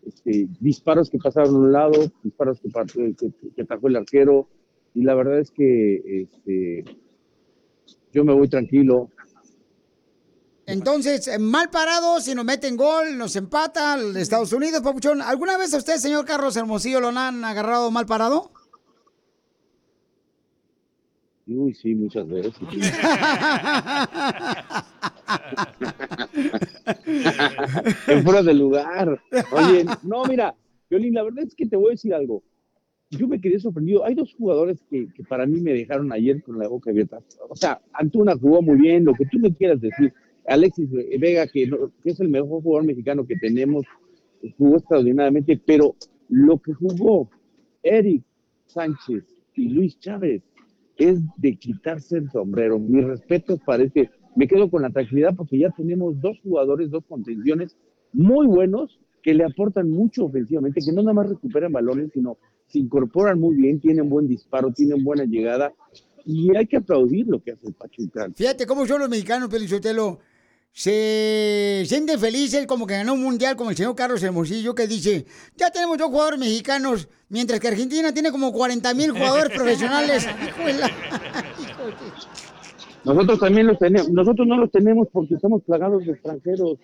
este, 0.07 0.49
disparos 0.61 1.09
que 1.11 1.19
pasaron 1.19 1.55
a 1.55 1.59
un 1.59 1.73
lado, 1.73 2.13
disparos 2.23 2.61
que, 2.61 3.15
que, 3.15 3.33
que 3.55 3.63
atajó 3.63 3.89
el 3.89 3.97
arquero 3.97 4.49
y 4.95 5.03
la 5.03 5.15
verdad 5.15 5.39
es 5.39 5.51
que 5.51 6.23
este, 6.23 6.85
yo 8.13 8.25
me 8.25 8.33
voy 8.33 8.49
tranquilo, 8.49 9.11
Entonces, 10.67 11.29
eh, 11.29 11.39
mal 11.39 11.69
parado, 11.69 12.21
si 12.21 12.35
nos 12.35 12.45
meten 12.45 12.77
gol, 12.77 13.19
nos 13.19 13.37
empata 13.37 13.99
Estados 14.17 14.53
Unidos, 14.53 14.81
papuchón. 14.83 15.21
¿Alguna 15.21 15.59
vez 15.59 15.75
a 15.75 15.79
usted, 15.79 15.97
señor 15.97 16.25
Carlos 16.25 16.57
Hermosillo, 16.57 17.01
lo 17.01 17.09
han 17.09 17.45
agarrado 17.45 17.91
mal 17.91 18.07
parado? 18.07 18.54
Uy, 21.47 21.75
sí, 21.75 21.95
muchas 21.95 22.27
veces. 22.29 22.55
en 28.09 28.23
fuera 28.25 28.43
de 28.43 28.55
lugar. 28.55 29.21
Oye, 29.53 29.85
no, 30.03 30.25
mira, 30.25 30.55
Violín, 30.91 31.15
la 31.15 31.23
verdad 31.23 31.45
es 31.45 31.55
que 31.55 31.67
te 31.67 31.77
voy 31.77 31.89
a 31.89 31.91
decir 31.91 32.15
algo. 32.15 32.43
Yo 33.11 33.29
me 33.29 33.41
quedé 33.41 33.59
sorprendido. 33.61 34.05
Hay 34.05 34.15
dos 34.15 34.35
jugadores 34.35 34.83
que, 34.91 35.07
que 35.15 35.23
para 35.25 35.47
mí 35.47 35.61
me 35.61 35.73
dejaron 35.73 36.13
ayer 36.13 36.43
con 36.43 36.59
la 36.59 36.69
boca 36.69 36.91
abierta. 36.91 37.19
O 37.49 37.55
sea, 37.55 37.81
Antuna 37.93 38.35
jugó 38.37 38.61
muy 38.63 38.77
bien, 38.77 39.05
lo 39.05 39.15
que 39.15 39.27
tú 39.27 39.39
me 39.39 39.55
quieras 39.55 39.81
decir. 39.81 40.13
Alexis 40.47 40.91
Vega, 41.19 41.47
que, 41.47 41.67
no- 41.67 41.91
que 42.03 42.11
es 42.11 42.21
el 42.21 42.29
mejor 42.29 42.63
jugador 42.63 42.85
mexicano 42.87 43.27
que 43.27 43.37
tenemos, 43.37 43.85
jugó 44.59 44.77
extraordinariamente, 44.77 45.61
pero 45.65 45.95
lo 46.29 46.59
que 46.59 46.75
jugó 46.75 47.31
Eric 47.83 48.23
Sánchez 48.67 49.25
y 49.55 49.69
Luis 49.69 49.99
Chávez 50.01 50.43
es 50.97 51.21
de 51.37 51.57
quitarse 51.57 52.19
el 52.19 52.31
sombrero. 52.31 52.79
Mis 52.79 53.05
respetos 53.05 53.61
parece, 53.65 54.11
me 54.37 54.47
quedo 54.47 54.71
con 54.71 54.83
la 54.83 54.91
tranquilidad 54.91 55.35
porque 55.37 55.59
ya 55.59 55.71
tenemos 55.71 56.21
dos 56.21 56.39
jugadores, 56.43 56.91
dos 56.91 57.05
contenciones 57.07 57.77
muy 58.13 58.47
buenos 58.47 59.01
que 59.23 59.35
le 59.35 59.45
aportan 59.45 59.91
mucho 59.91 60.27
ofensivamente, 60.27 60.81
que 60.85 60.93
no 60.93 61.03
nada 61.03 61.15
más 61.15 61.29
recuperan 61.29 61.73
balones, 61.73 62.11
sino 62.13 62.37
se 62.67 62.79
incorporan 62.79 63.41
muy 63.41 63.57
bien, 63.57 63.81
tienen 63.81 64.09
buen 64.09 64.29
disparo, 64.29 64.71
tienen 64.73 65.03
buena 65.03 65.25
llegada 65.25 65.73
y 66.25 66.55
hay 66.57 66.67
que 66.67 66.77
aplaudir 66.77 67.27
lo 67.27 67.43
que 67.43 67.53
hace 67.53 67.69
el 67.69 67.75
Pachuca. 67.75 68.29
Fíjate 68.35 68.67
cómo 68.67 68.87
son 68.87 69.01
los 69.01 69.09
mexicanos, 69.09 69.49
Pelizotelo. 69.49 70.21
Se 70.77 71.85
sienten 71.87 72.19
felices 72.19 72.67
como 72.67 72.85
que 72.85 72.95
ganó 72.95 73.15
un 73.15 73.23
mundial 73.23 73.55
como 73.55 73.71
el 73.71 73.77
señor 73.77 73.95
Carlos 73.95 74.21
Hermosillo 74.25 74.75
que 74.75 74.89
dice, 74.89 75.25
ya 75.57 75.71
tenemos 75.71 75.97
dos 75.97 76.09
jugadores 76.09 76.41
mexicanos, 76.41 77.09
mientras 77.29 77.61
que 77.61 77.69
Argentina 77.69 78.13
tiene 78.13 78.33
como 78.33 78.53
40 78.53 78.93
mil 78.95 79.13
jugadores 79.13 79.57
profesionales. 79.57 80.27
Nosotros 83.05 83.39
también 83.39 83.69
los 83.69 83.79
tenemos, 83.79 84.11
nosotros 84.11 84.49
no 84.49 84.57
los 84.57 84.71
tenemos 84.73 85.07
porque 85.13 85.35
estamos 85.35 85.63
plagados 85.63 86.07
de 86.07 86.13
extranjeros. 86.13 86.79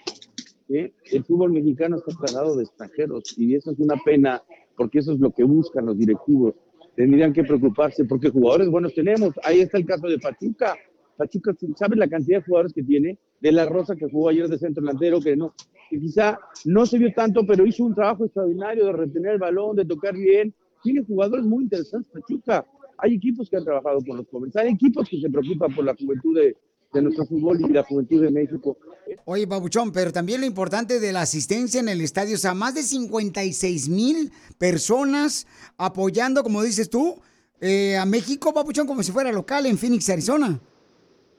El 0.69 1.25
fútbol 1.25 1.51
mexicano 1.51 1.97
está 1.97 2.17
plagado 2.17 2.55
de 2.57 2.65
extranjeros 2.65 3.37
y 3.39 3.57
eso 3.57 3.73
es 3.73 3.79
una 3.81 3.97
pena 4.05 4.41
porque 4.77 5.01
eso 5.01 5.15
es 5.15 5.19
lo 5.19 5.33
que 5.33 5.43
buscan 5.43 5.87
los 5.87 5.99
directivos. 5.99 6.55
Tendrían 6.95 7.33
que 7.33 7.43
preocuparse 7.43 8.05
porque 8.05 8.29
jugadores 8.29 8.69
buenos 8.69 8.95
tenemos. 8.95 9.31
Ahí 9.43 9.63
está 9.63 9.79
el 9.79 9.87
caso 9.87 10.07
de 10.07 10.19
Pachuca. 10.19 10.77
Pachuca, 11.17 11.57
¿sabes 11.75 11.99
la 11.99 12.07
cantidad 12.07 12.39
de 12.39 12.45
jugadores 12.45 12.75
que 12.75 12.83
tiene? 12.83 13.19
De 13.41 13.53
la 13.53 13.67
Rosa 13.67 13.97
que 13.97 14.09
jugó 14.11 14.29
ayer 14.29 14.49
de 14.49 14.59
centro 14.59 14.83
delantero, 14.83 15.21
que 15.21 15.35
no, 15.37 15.55
que 15.89 15.99
quizá 15.99 16.39
no 16.67 16.85
se 16.87 16.99
vio 16.99 17.13
tanto, 17.15 17.47
pero 17.47 17.67
hizo 17.67 17.85
un 17.85 17.95
trabajo 17.95 18.25
extraordinario 18.27 18.87
de 18.87 18.93
retener 18.93 19.33
el 19.33 19.39
balón, 19.39 19.77
de 19.77 19.85
tocar 19.85 20.15
bien. 20.15 20.55
Tiene 20.83 21.05
jugadores 21.05 21.45
muy 21.45 21.65
interesantes, 21.65 22.11
Pachuca. 22.13 22.67
Hay 22.99 23.15
equipos 23.15 23.49
que 23.49 23.57
han 23.57 23.65
trabajado 23.65 23.99
con 24.07 24.19
los 24.19 24.27
jóvenes, 24.31 24.55
hay 24.57 24.69
equipos 24.73 25.09
que 25.09 25.21
se 25.21 25.31
preocupan 25.31 25.75
por 25.75 25.85
la 25.85 25.95
juventud 25.95 26.37
de, 26.39 26.55
de 26.93 27.03
nuestro 27.03 27.25
fútbol 27.27 27.59
y 27.61 27.73
la 27.73 27.83
juventud 27.83 28.23
de 28.23 28.31
México. 28.31 28.77
Oye, 29.25 29.47
Babuchón, 29.47 29.91
pero 29.91 30.13
también 30.13 30.41
lo 30.41 30.47
importante 30.47 31.01
de 31.01 31.13
la 31.13 31.23
asistencia 31.23 31.81
en 31.81 31.89
el 31.89 32.01
estadio, 32.03 32.35
o 32.35 32.39
sea, 32.39 32.53
más 32.55 32.75
de 32.75 32.83
56 32.83 33.89
mil 33.89 34.31
personas 34.59 35.47
apoyando, 35.79 36.43
como 36.43 36.63
dices 36.63 36.91
tú, 36.91 37.17
eh, 37.61 37.97
a 37.97 38.05
México, 38.05 38.53
Babuchón, 38.53 38.87
como 38.87 39.03
si 39.03 39.13
fuera 39.13 39.33
local 39.33 39.67
en 39.67 39.79
Phoenix, 39.79 40.09
Arizona. 40.11 40.61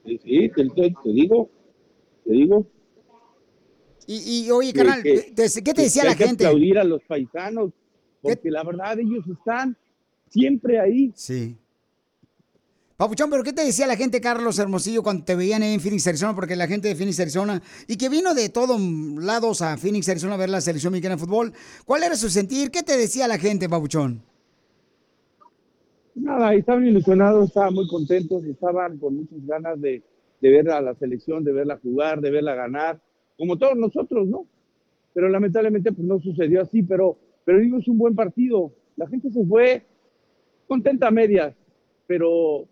Sí, 0.04 0.18
sí, 0.22 0.48
te, 0.54 0.64
te- 0.70 0.94
te 1.02 1.12
digo, 1.12 1.48
te 2.32 2.38
digo. 2.38 2.66
Y, 4.06 4.44
y, 4.46 4.50
oye, 4.50 4.72
que- 4.72 4.78
carnal, 4.78 5.02
que- 5.02 5.32
te- 5.34 5.62
¿qué 5.62 5.74
te 5.74 5.82
decía 5.82 6.02
que 6.02 6.06
la 6.06 6.12
hay 6.12 6.18
que 6.18 6.26
gente? 6.26 6.46
aplaudir 6.46 6.78
a 6.78 6.84
los 6.84 7.02
paisanos, 7.04 7.70
porque 8.20 8.50
la 8.50 8.64
verdad 8.64 8.98
ellos 8.98 9.24
están 9.28 9.76
siempre 10.28 10.80
ahí. 10.80 11.12
Sí. 11.14 11.56
Papuchón, 12.96 13.30
pero 13.30 13.42
¿qué 13.42 13.52
te 13.52 13.64
decía 13.64 13.86
la 13.86 13.96
gente, 13.96 14.20
Carlos 14.20 14.58
Hermosillo, 14.58 15.02
cuando 15.02 15.24
te 15.24 15.34
veían 15.34 15.62
en 15.62 15.80
Phoenix, 15.80 16.06
Arizona? 16.06 16.34
Porque 16.34 16.54
la 16.56 16.66
gente 16.68 16.88
de 16.88 16.94
Phoenix, 16.94 17.18
Arizona, 17.20 17.60
y 17.88 17.96
que 17.96 18.08
vino 18.08 18.32
de 18.34 18.48
todos 18.48 18.80
lados 18.80 19.60
a 19.62 19.76
Phoenix, 19.76 20.08
Arizona 20.08 20.34
a 20.34 20.38
ver 20.38 20.50
la 20.50 20.60
selección 20.60 20.92
mexicana 20.92 21.16
de 21.16 21.20
fútbol, 21.20 21.52
¿cuál 21.84 22.02
era 22.04 22.14
su 22.16 22.28
sentir? 22.30 22.70
¿Qué 22.70 22.82
te 22.82 22.96
decía 22.96 23.26
la 23.28 23.38
gente, 23.38 23.68
Papuchón? 23.68 24.22
Nada, 26.14 26.54
estaban 26.54 26.86
ilusionados, 26.86 27.48
estaban 27.48 27.74
muy 27.74 27.88
contentos, 27.88 28.44
estaban 28.44 28.98
con 28.98 29.16
muchas 29.16 29.46
ganas 29.46 29.80
de, 29.80 30.02
de 30.42 30.50
ver 30.50 30.68
a 30.70 30.80
la 30.80 30.94
selección, 30.96 31.44
de 31.44 31.52
verla 31.52 31.78
jugar, 31.78 32.20
de 32.20 32.30
verla 32.30 32.54
ganar, 32.54 33.00
como 33.38 33.56
todos 33.56 33.76
nosotros, 33.76 34.26
¿no? 34.28 34.46
Pero 35.14 35.28
lamentablemente 35.28 35.92
pues 35.92 36.06
no 36.06 36.18
sucedió 36.18 36.60
así, 36.62 36.82
pero, 36.82 37.16
pero 37.44 37.60
digo, 37.60 37.78
es 37.78 37.86
un 37.86 37.96
buen 37.96 38.14
partido. 38.14 38.72
La 38.96 39.06
gente 39.06 39.30
se 39.30 39.44
fue 39.46 39.84
contenta 40.66 41.08
a 41.08 41.10
medias, 41.12 41.54
pero, 42.08 42.66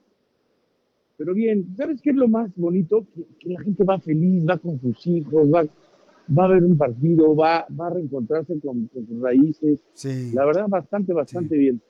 pero 1.17 1.33
bien, 1.33 1.75
¿sabes 1.77 2.03
qué 2.03 2.11
es 2.11 2.17
lo 2.17 2.29
más 2.29 2.51
bonito? 2.57 3.07
Que, 3.15 3.25
que 3.39 3.51
la 3.51 3.61
gente 3.61 3.85
va 3.85 4.01
feliz, 4.01 4.45
va 4.49 4.59
con 4.59 4.81
sus 4.81 5.07
hijos, 5.07 5.49
va, 5.53 5.65
va 6.37 6.45
a 6.47 6.49
ver 6.49 6.65
un 6.65 6.77
partido, 6.77 7.37
va, 7.37 7.67
va 7.79 7.87
a 7.87 7.91
reencontrarse 7.91 8.59
con, 8.59 8.87
con 8.89 9.07
sus 9.07 9.21
raíces. 9.21 9.81
La 10.35 10.45
verdad, 10.45 10.67
bastante, 10.69 11.13
bastante 11.13 11.57
bien. 11.57 11.81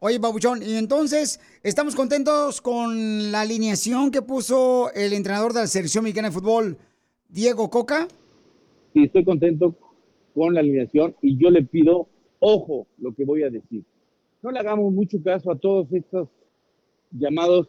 Oye, 0.00 0.20
Papuchón, 0.20 0.62
y 0.62 0.74
entonces, 0.74 1.40
¿estamos 1.62 1.94
contentos 1.94 2.60
con 2.60 3.32
la 3.32 3.42
alineación 3.42 4.10
que 4.10 4.22
puso 4.22 4.92
el 4.94 5.12
entrenador 5.12 5.52
de 5.52 5.60
la 5.60 5.66
selección 5.66 6.04
mexicana 6.04 6.28
de 6.28 6.34
fútbol, 6.34 6.76
Diego 7.28 7.70
Coca? 7.70 8.08
Sí, 8.92 9.04
estoy 9.04 9.24
contento 9.24 9.74
con 10.34 10.54
la 10.54 10.60
alineación 10.60 11.14
y 11.22 11.36
yo 11.36 11.50
le 11.50 11.62
pido, 11.62 12.08
ojo, 12.40 12.86
lo 12.98 13.14
que 13.14 13.24
voy 13.24 13.42
a 13.44 13.50
decir. 13.50 13.84
No 14.42 14.50
le 14.50 14.58
hagamos 14.58 14.92
mucho 14.92 15.22
caso 15.22 15.50
a 15.50 15.56
todos 15.56 15.90
estos 15.92 16.28
llamados 17.10 17.68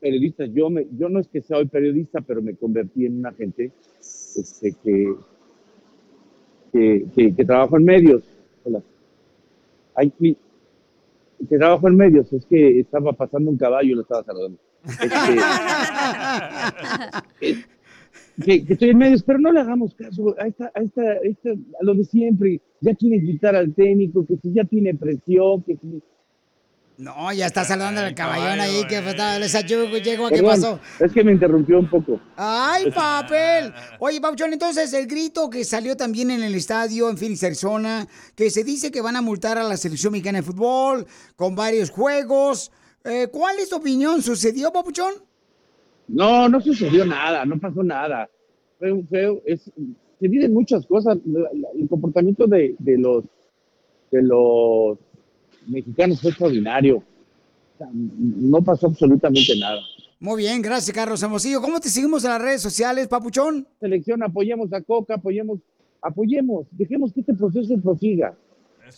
periodistas. 0.00 0.50
Yo, 0.52 0.70
me, 0.70 0.86
yo 0.98 1.08
no 1.08 1.20
es 1.20 1.28
que 1.28 1.42
sea 1.42 1.58
hoy 1.58 1.66
periodista, 1.66 2.20
pero 2.20 2.42
me 2.42 2.54
convertí 2.54 3.06
en 3.06 3.18
un 3.18 3.26
agente 3.26 3.70
este, 4.00 4.74
que, 4.82 5.14
que, 7.14 7.44
trabajo 7.44 7.76
en 7.76 7.84
medios. 7.84 8.24
Hola. 8.64 8.82
Que 11.48 11.58
trabajo 11.58 11.88
en 11.88 11.96
medios, 11.96 12.32
es 12.32 12.44
que 12.46 12.80
estaba 12.80 13.12
pasando 13.12 13.50
un 13.50 13.56
caballo 13.56 13.92
y 13.92 13.94
lo 13.94 14.02
estaba 14.02 14.24
saludando. 14.24 14.58
Este, 14.84 15.08
que, 18.44 18.64
que 18.64 18.72
estoy 18.72 18.90
en 18.90 18.98
medios, 18.98 19.22
pero 19.22 19.38
no 19.38 19.52
le 19.52 19.60
hagamos 19.60 19.94
caso 19.94 20.34
a, 20.38 20.46
esta, 20.46 20.70
a, 20.74 20.80
esta, 20.80 21.14
esta- 21.22 21.50
a 21.50 21.84
lo 21.84 21.94
de 21.94 22.04
siempre. 22.04 22.60
Ya 22.80 22.94
quiere 22.94 23.18
gritar 23.18 23.54
al 23.56 23.74
técnico, 23.74 24.24
que 24.26 24.36
si 24.38 24.52
ya 24.52 24.64
tiene 24.64 24.94
presión, 24.94 25.62
que 25.62 25.76
si... 25.76 26.02
No, 27.00 27.32
ya 27.32 27.46
está 27.46 27.64
saludando 27.64 28.02
al 28.02 28.14
caballón 28.14 28.60
ahí, 28.60 28.84
que 28.86 29.00
fue 29.00 29.12
esa 29.42 29.60
llegó, 29.62 29.96
llegó, 29.96 30.28
¿qué 30.28 30.42
pasó? 30.42 30.78
Es 30.98 31.10
que 31.12 31.24
me 31.24 31.32
interrumpió 31.32 31.78
un 31.78 31.88
poco. 31.88 32.20
¡Ay, 32.36 32.90
papel! 32.90 33.72
Oye, 34.00 34.20
Papuchón, 34.20 34.52
entonces 34.52 34.92
el 34.92 35.06
grito 35.06 35.48
que 35.48 35.64
salió 35.64 35.96
también 35.96 36.30
en 36.30 36.42
el 36.42 36.54
estadio 36.54 37.08
en 37.08 37.16
Phoenix, 37.16 37.42
Arizona, 37.42 38.06
que 38.36 38.50
se 38.50 38.64
dice 38.64 38.90
que 38.90 39.00
van 39.00 39.16
a 39.16 39.22
multar 39.22 39.56
a 39.56 39.64
la 39.64 39.78
selección 39.78 40.12
mexicana 40.12 40.40
de 40.40 40.42
fútbol 40.42 41.06
con 41.36 41.56
varios 41.56 41.88
juegos. 41.88 42.70
Eh, 43.04 43.28
¿Cuál 43.32 43.58
es 43.60 43.70
tu 43.70 43.76
opinión? 43.76 44.20
¿Sucedió, 44.20 44.70
Papuchón? 44.70 45.14
No, 46.06 46.50
no 46.50 46.60
sucedió 46.60 47.06
nada, 47.06 47.46
no 47.46 47.58
pasó 47.58 47.82
nada. 47.82 48.28
Fue, 48.78 48.92
un- 48.92 49.08
fue- 49.08 49.42
es- 49.46 49.70
se 50.20 50.28
viven 50.28 50.52
muchas 50.52 50.84
cosas. 50.86 51.16
El 51.24 51.88
comportamiento 51.88 52.46
de, 52.46 52.74
de 52.78 52.98
los 52.98 53.24
de 54.12 54.22
los 54.22 54.98
mexicanos 55.70 56.20
fue 56.20 56.30
extraordinario. 56.30 57.02
No 58.18 58.62
pasó 58.62 58.88
absolutamente 58.88 59.56
nada. 59.58 59.80
Muy 60.18 60.42
bien, 60.42 60.60
gracias, 60.60 60.94
Carlos 60.94 61.22
Hermosillo. 61.22 61.62
¿Cómo 61.62 61.80
te 61.80 61.88
seguimos 61.88 62.24
en 62.24 62.30
las 62.30 62.42
redes 62.42 62.60
sociales, 62.60 63.08
Papuchón? 63.08 63.66
Selección, 63.80 64.22
apoyemos 64.22 64.70
a 64.74 64.82
Coca, 64.82 65.14
apoyemos, 65.14 65.60
apoyemos, 66.02 66.66
dejemos 66.72 67.12
que 67.14 67.20
este 67.20 67.32
proceso 67.32 67.74
prosiga. 67.82 68.34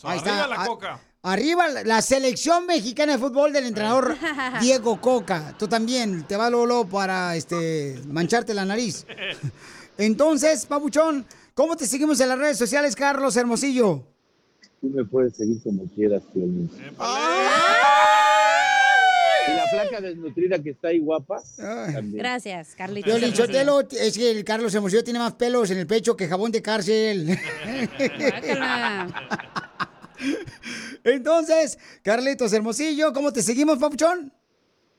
Ahí 0.03 0.19
está. 0.19 0.45
A- 0.47 1.01
Arriba 1.25 1.69
la- 1.69 1.85
la 1.85 2.03
selección 2.03 2.67
mexicana 2.67 3.13
de 3.13 3.19
fútbol 3.19 3.53
del 3.53 3.67
entrenador 3.67 4.17
Diego 4.61 5.01
Coca. 5.01 5.55
Tú 5.57 5.69
también 5.69 6.25
te 6.27 6.37
va 6.37 6.51
Lolo 6.51 6.85
para 6.89 7.37
este 7.37 8.01
mancharte 8.09 8.53
la 8.55 8.65
nariz. 8.65 9.07
Entonces, 9.99 10.67
Papuchón, 10.67 11.25
¿cómo 11.55 11.77
te 11.77 11.87
seguimos 11.87 12.19
en 12.21 12.31
las 12.31 12.39
redes 12.39 12.59
sociales, 12.59 12.97
Carlos 12.97 13.37
Hermosillo? 13.37 14.05
Tú 14.83 14.91
me 14.91 15.05
puedes 15.05 15.37
seguir 15.37 15.63
como 15.63 15.85
quieras, 15.95 16.25
Piolín. 16.35 16.69
Y 19.49 19.55
la 19.55 19.67
flaca 19.71 20.01
desnutrida 20.01 20.61
que 20.61 20.71
está 20.71 20.89
ahí 20.89 20.99
guapa. 20.99 21.41
también. 21.57 22.19
Gracias, 22.19 22.75
Carlitos. 22.75 23.13
Piolín 23.13 23.33
Sotelo, 23.35 23.81
es 23.81 24.19
que 24.19 24.33
el 24.33 24.45
Carlos 24.45 24.75
Hermosillo 24.75 25.05
tiene 25.05 25.21
más 25.21 25.35
pelos 25.35 25.71
en 25.71 25.79
el 25.79 25.87
pecho 25.87 26.17
que 26.17 26.27
jabón 26.27 26.51
de 26.51 26.63
cárcel. 26.63 27.39
Entonces, 31.05 31.79
Carlitos 32.03 32.53
Hermosillo, 32.53 33.13
¿cómo 33.13 33.33
te 33.33 33.41
seguimos, 33.43 33.79
Papuchón? 33.79 34.33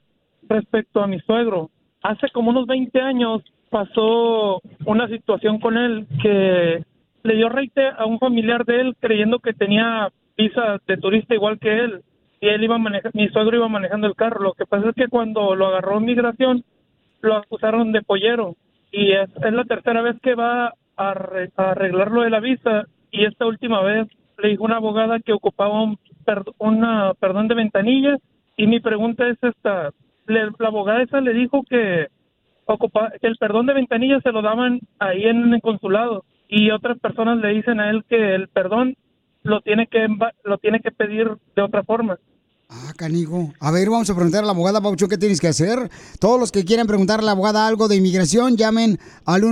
respecto 0.48 1.02
a 1.02 1.06
mi 1.06 1.20
suegro. 1.20 1.70
Hace 2.02 2.30
como 2.30 2.50
unos 2.50 2.66
20 2.66 3.00
años 3.00 3.42
pasó 3.68 4.60
una 4.84 5.08
situación 5.08 5.60
con 5.60 5.76
él 5.76 6.06
que 6.22 6.84
le 7.22 7.34
dio 7.36 7.48
reite 7.48 7.88
a 7.88 8.06
un 8.06 8.18
familiar 8.18 8.64
de 8.64 8.80
él 8.80 8.96
creyendo 8.98 9.38
que 9.38 9.52
tenía 9.52 10.10
visa 10.36 10.78
de 10.86 10.96
turista 10.96 11.34
igual 11.34 11.58
que 11.58 11.84
él 11.84 12.02
y 12.40 12.48
él 12.48 12.64
iba 12.64 12.78
manejando, 12.78 13.18
mi 13.18 13.28
suegro 13.28 13.56
iba 13.56 13.68
manejando 13.68 14.06
el 14.06 14.16
carro. 14.16 14.42
Lo 14.42 14.54
que 14.54 14.66
pasa 14.66 14.88
es 14.88 14.94
que 14.94 15.08
cuando 15.08 15.54
lo 15.54 15.66
agarró 15.66 16.00
migración 16.00 16.64
lo 17.20 17.36
acusaron 17.36 17.92
de 17.92 18.02
pollero 18.02 18.56
y 18.90 19.12
es, 19.12 19.28
es 19.44 19.52
la 19.52 19.64
tercera 19.64 20.00
vez 20.00 20.16
que 20.22 20.34
va 20.34 20.74
a 20.96 21.14
arreglar 21.56 22.10
lo 22.10 22.22
de 22.22 22.30
la 22.30 22.40
visa 22.40 22.86
y 23.10 23.24
esta 23.24 23.46
última 23.46 23.82
vez 23.82 24.06
le 24.38 24.48
dijo 24.50 24.64
una 24.64 24.76
abogada 24.76 25.18
que 25.20 25.32
ocupaba 25.32 25.82
un 25.82 25.98
una 26.58 27.12
perdón 27.14 27.48
de 27.48 27.54
ventanilla 27.56 28.16
y 28.56 28.66
mi 28.66 28.80
pregunta 28.80 29.28
es 29.28 29.38
esta 29.42 29.90
Le- 30.26 30.50
la 30.58 30.68
abogada 30.68 31.02
esa 31.02 31.20
le 31.20 31.32
dijo 31.34 31.62
que 31.68 32.06
ocupa, 32.66 33.10
que 33.20 33.26
el 33.26 33.36
perdón 33.36 33.66
de 33.66 33.74
ventanilla 33.74 34.20
se 34.20 34.30
lo 34.30 34.42
daban 34.42 34.80
ahí 35.00 35.24
en 35.24 35.52
el 35.52 35.60
consulado 35.60 36.24
y 36.48 36.70
otras 36.70 36.98
personas 37.00 37.38
le 37.38 37.48
dicen 37.54 37.80
a 37.80 37.90
él 37.90 38.04
que 38.08 38.34
el 38.34 38.48
perdón 38.48 38.94
lo 39.42 39.60
tiene 39.62 39.86
que 39.88 40.06
lo 40.44 40.58
tiene 40.58 40.80
que 40.80 40.90
pedir 40.92 41.28
de 41.56 41.62
otra 41.62 41.82
forma 41.82 42.18
Ah, 42.72 42.92
canigo. 42.96 43.52
A 43.58 43.72
ver, 43.72 43.90
vamos 43.90 44.08
a 44.10 44.14
preguntar 44.14 44.44
a 44.44 44.46
la 44.46 44.52
abogada 44.52 44.80
Papuchón 44.80 45.08
qué 45.08 45.18
tienes 45.18 45.40
que 45.40 45.48
hacer. 45.48 45.90
Todos 46.20 46.38
los 46.38 46.52
que 46.52 46.64
quieran 46.64 46.86
preguntar 46.86 47.18
a 47.18 47.22
la 47.24 47.32
abogada 47.32 47.66
algo 47.66 47.88
de 47.88 47.96
inmigración, 47.96 48.56
llamen 48.56 48.96
al 49.26 49.42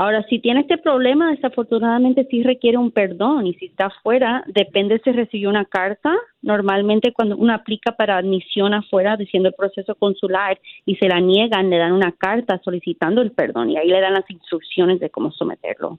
Ahora, 0.00 0.22
si 0.30 0.38
tiene 0.38 0.60
este 0.60 0.78
problema, 0.78 1.30
desafortunadamente 1.30 2.26
sí 2.30 2.42
requiere 2.42 2.78
un 2.78 2.90
perdón 2.90 3.46
y 3.46 3.52
si 3.56 3.66
está 3.66 3.88
afuera, 3.88 4.42
depende 4.46 4.98
si 5.04 5.12
recibió 5.12 5.50
una 5.50 5.66
carta. 5.66 6.16
Normalmente 6.40 7.12
cuando 7.12 7.36
uno 7.36 7.52
aplica 7.52 7.92
para 7.92 8.16
admisión 8.16 8.72
afuera, 8.72 9.18
diciendo 9.18 9.50
el 9.50 9.54
proceso 9.54 9.94
consular 9.96 10.58
y 10.86 10.96
se 10.96 11.06
la 11.06 11.20
niegan, 11.20 11.68
le 11.68 11.76
dan 11.76 11.92
una 11.92 12.12
carta 12.12 12.58
solicitando 12.64 13.20
el 13.20 13.32
perdón 13.32 13.68
y 13.68 13.76
ahí 13.76 13.88
le 13.88 14.00
dan 14.00 14.14
las 14.14 14.30
instrucciones 14.30 15.00
de 15.00 15.10
cómo 15.10 15.32
someterlo. 15.32 15.98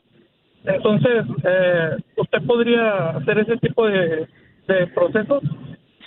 entonces 0.66 1.24
eh, 1.44 1.98
usted 2.18 2.42
podría 2.48 3.10
hacer 3.10 3.38
ese 3.38 3.58
tipo 3.58 3.86
de, 3.86 4.28
de 4.68 4.88
procesos 4.96 5.44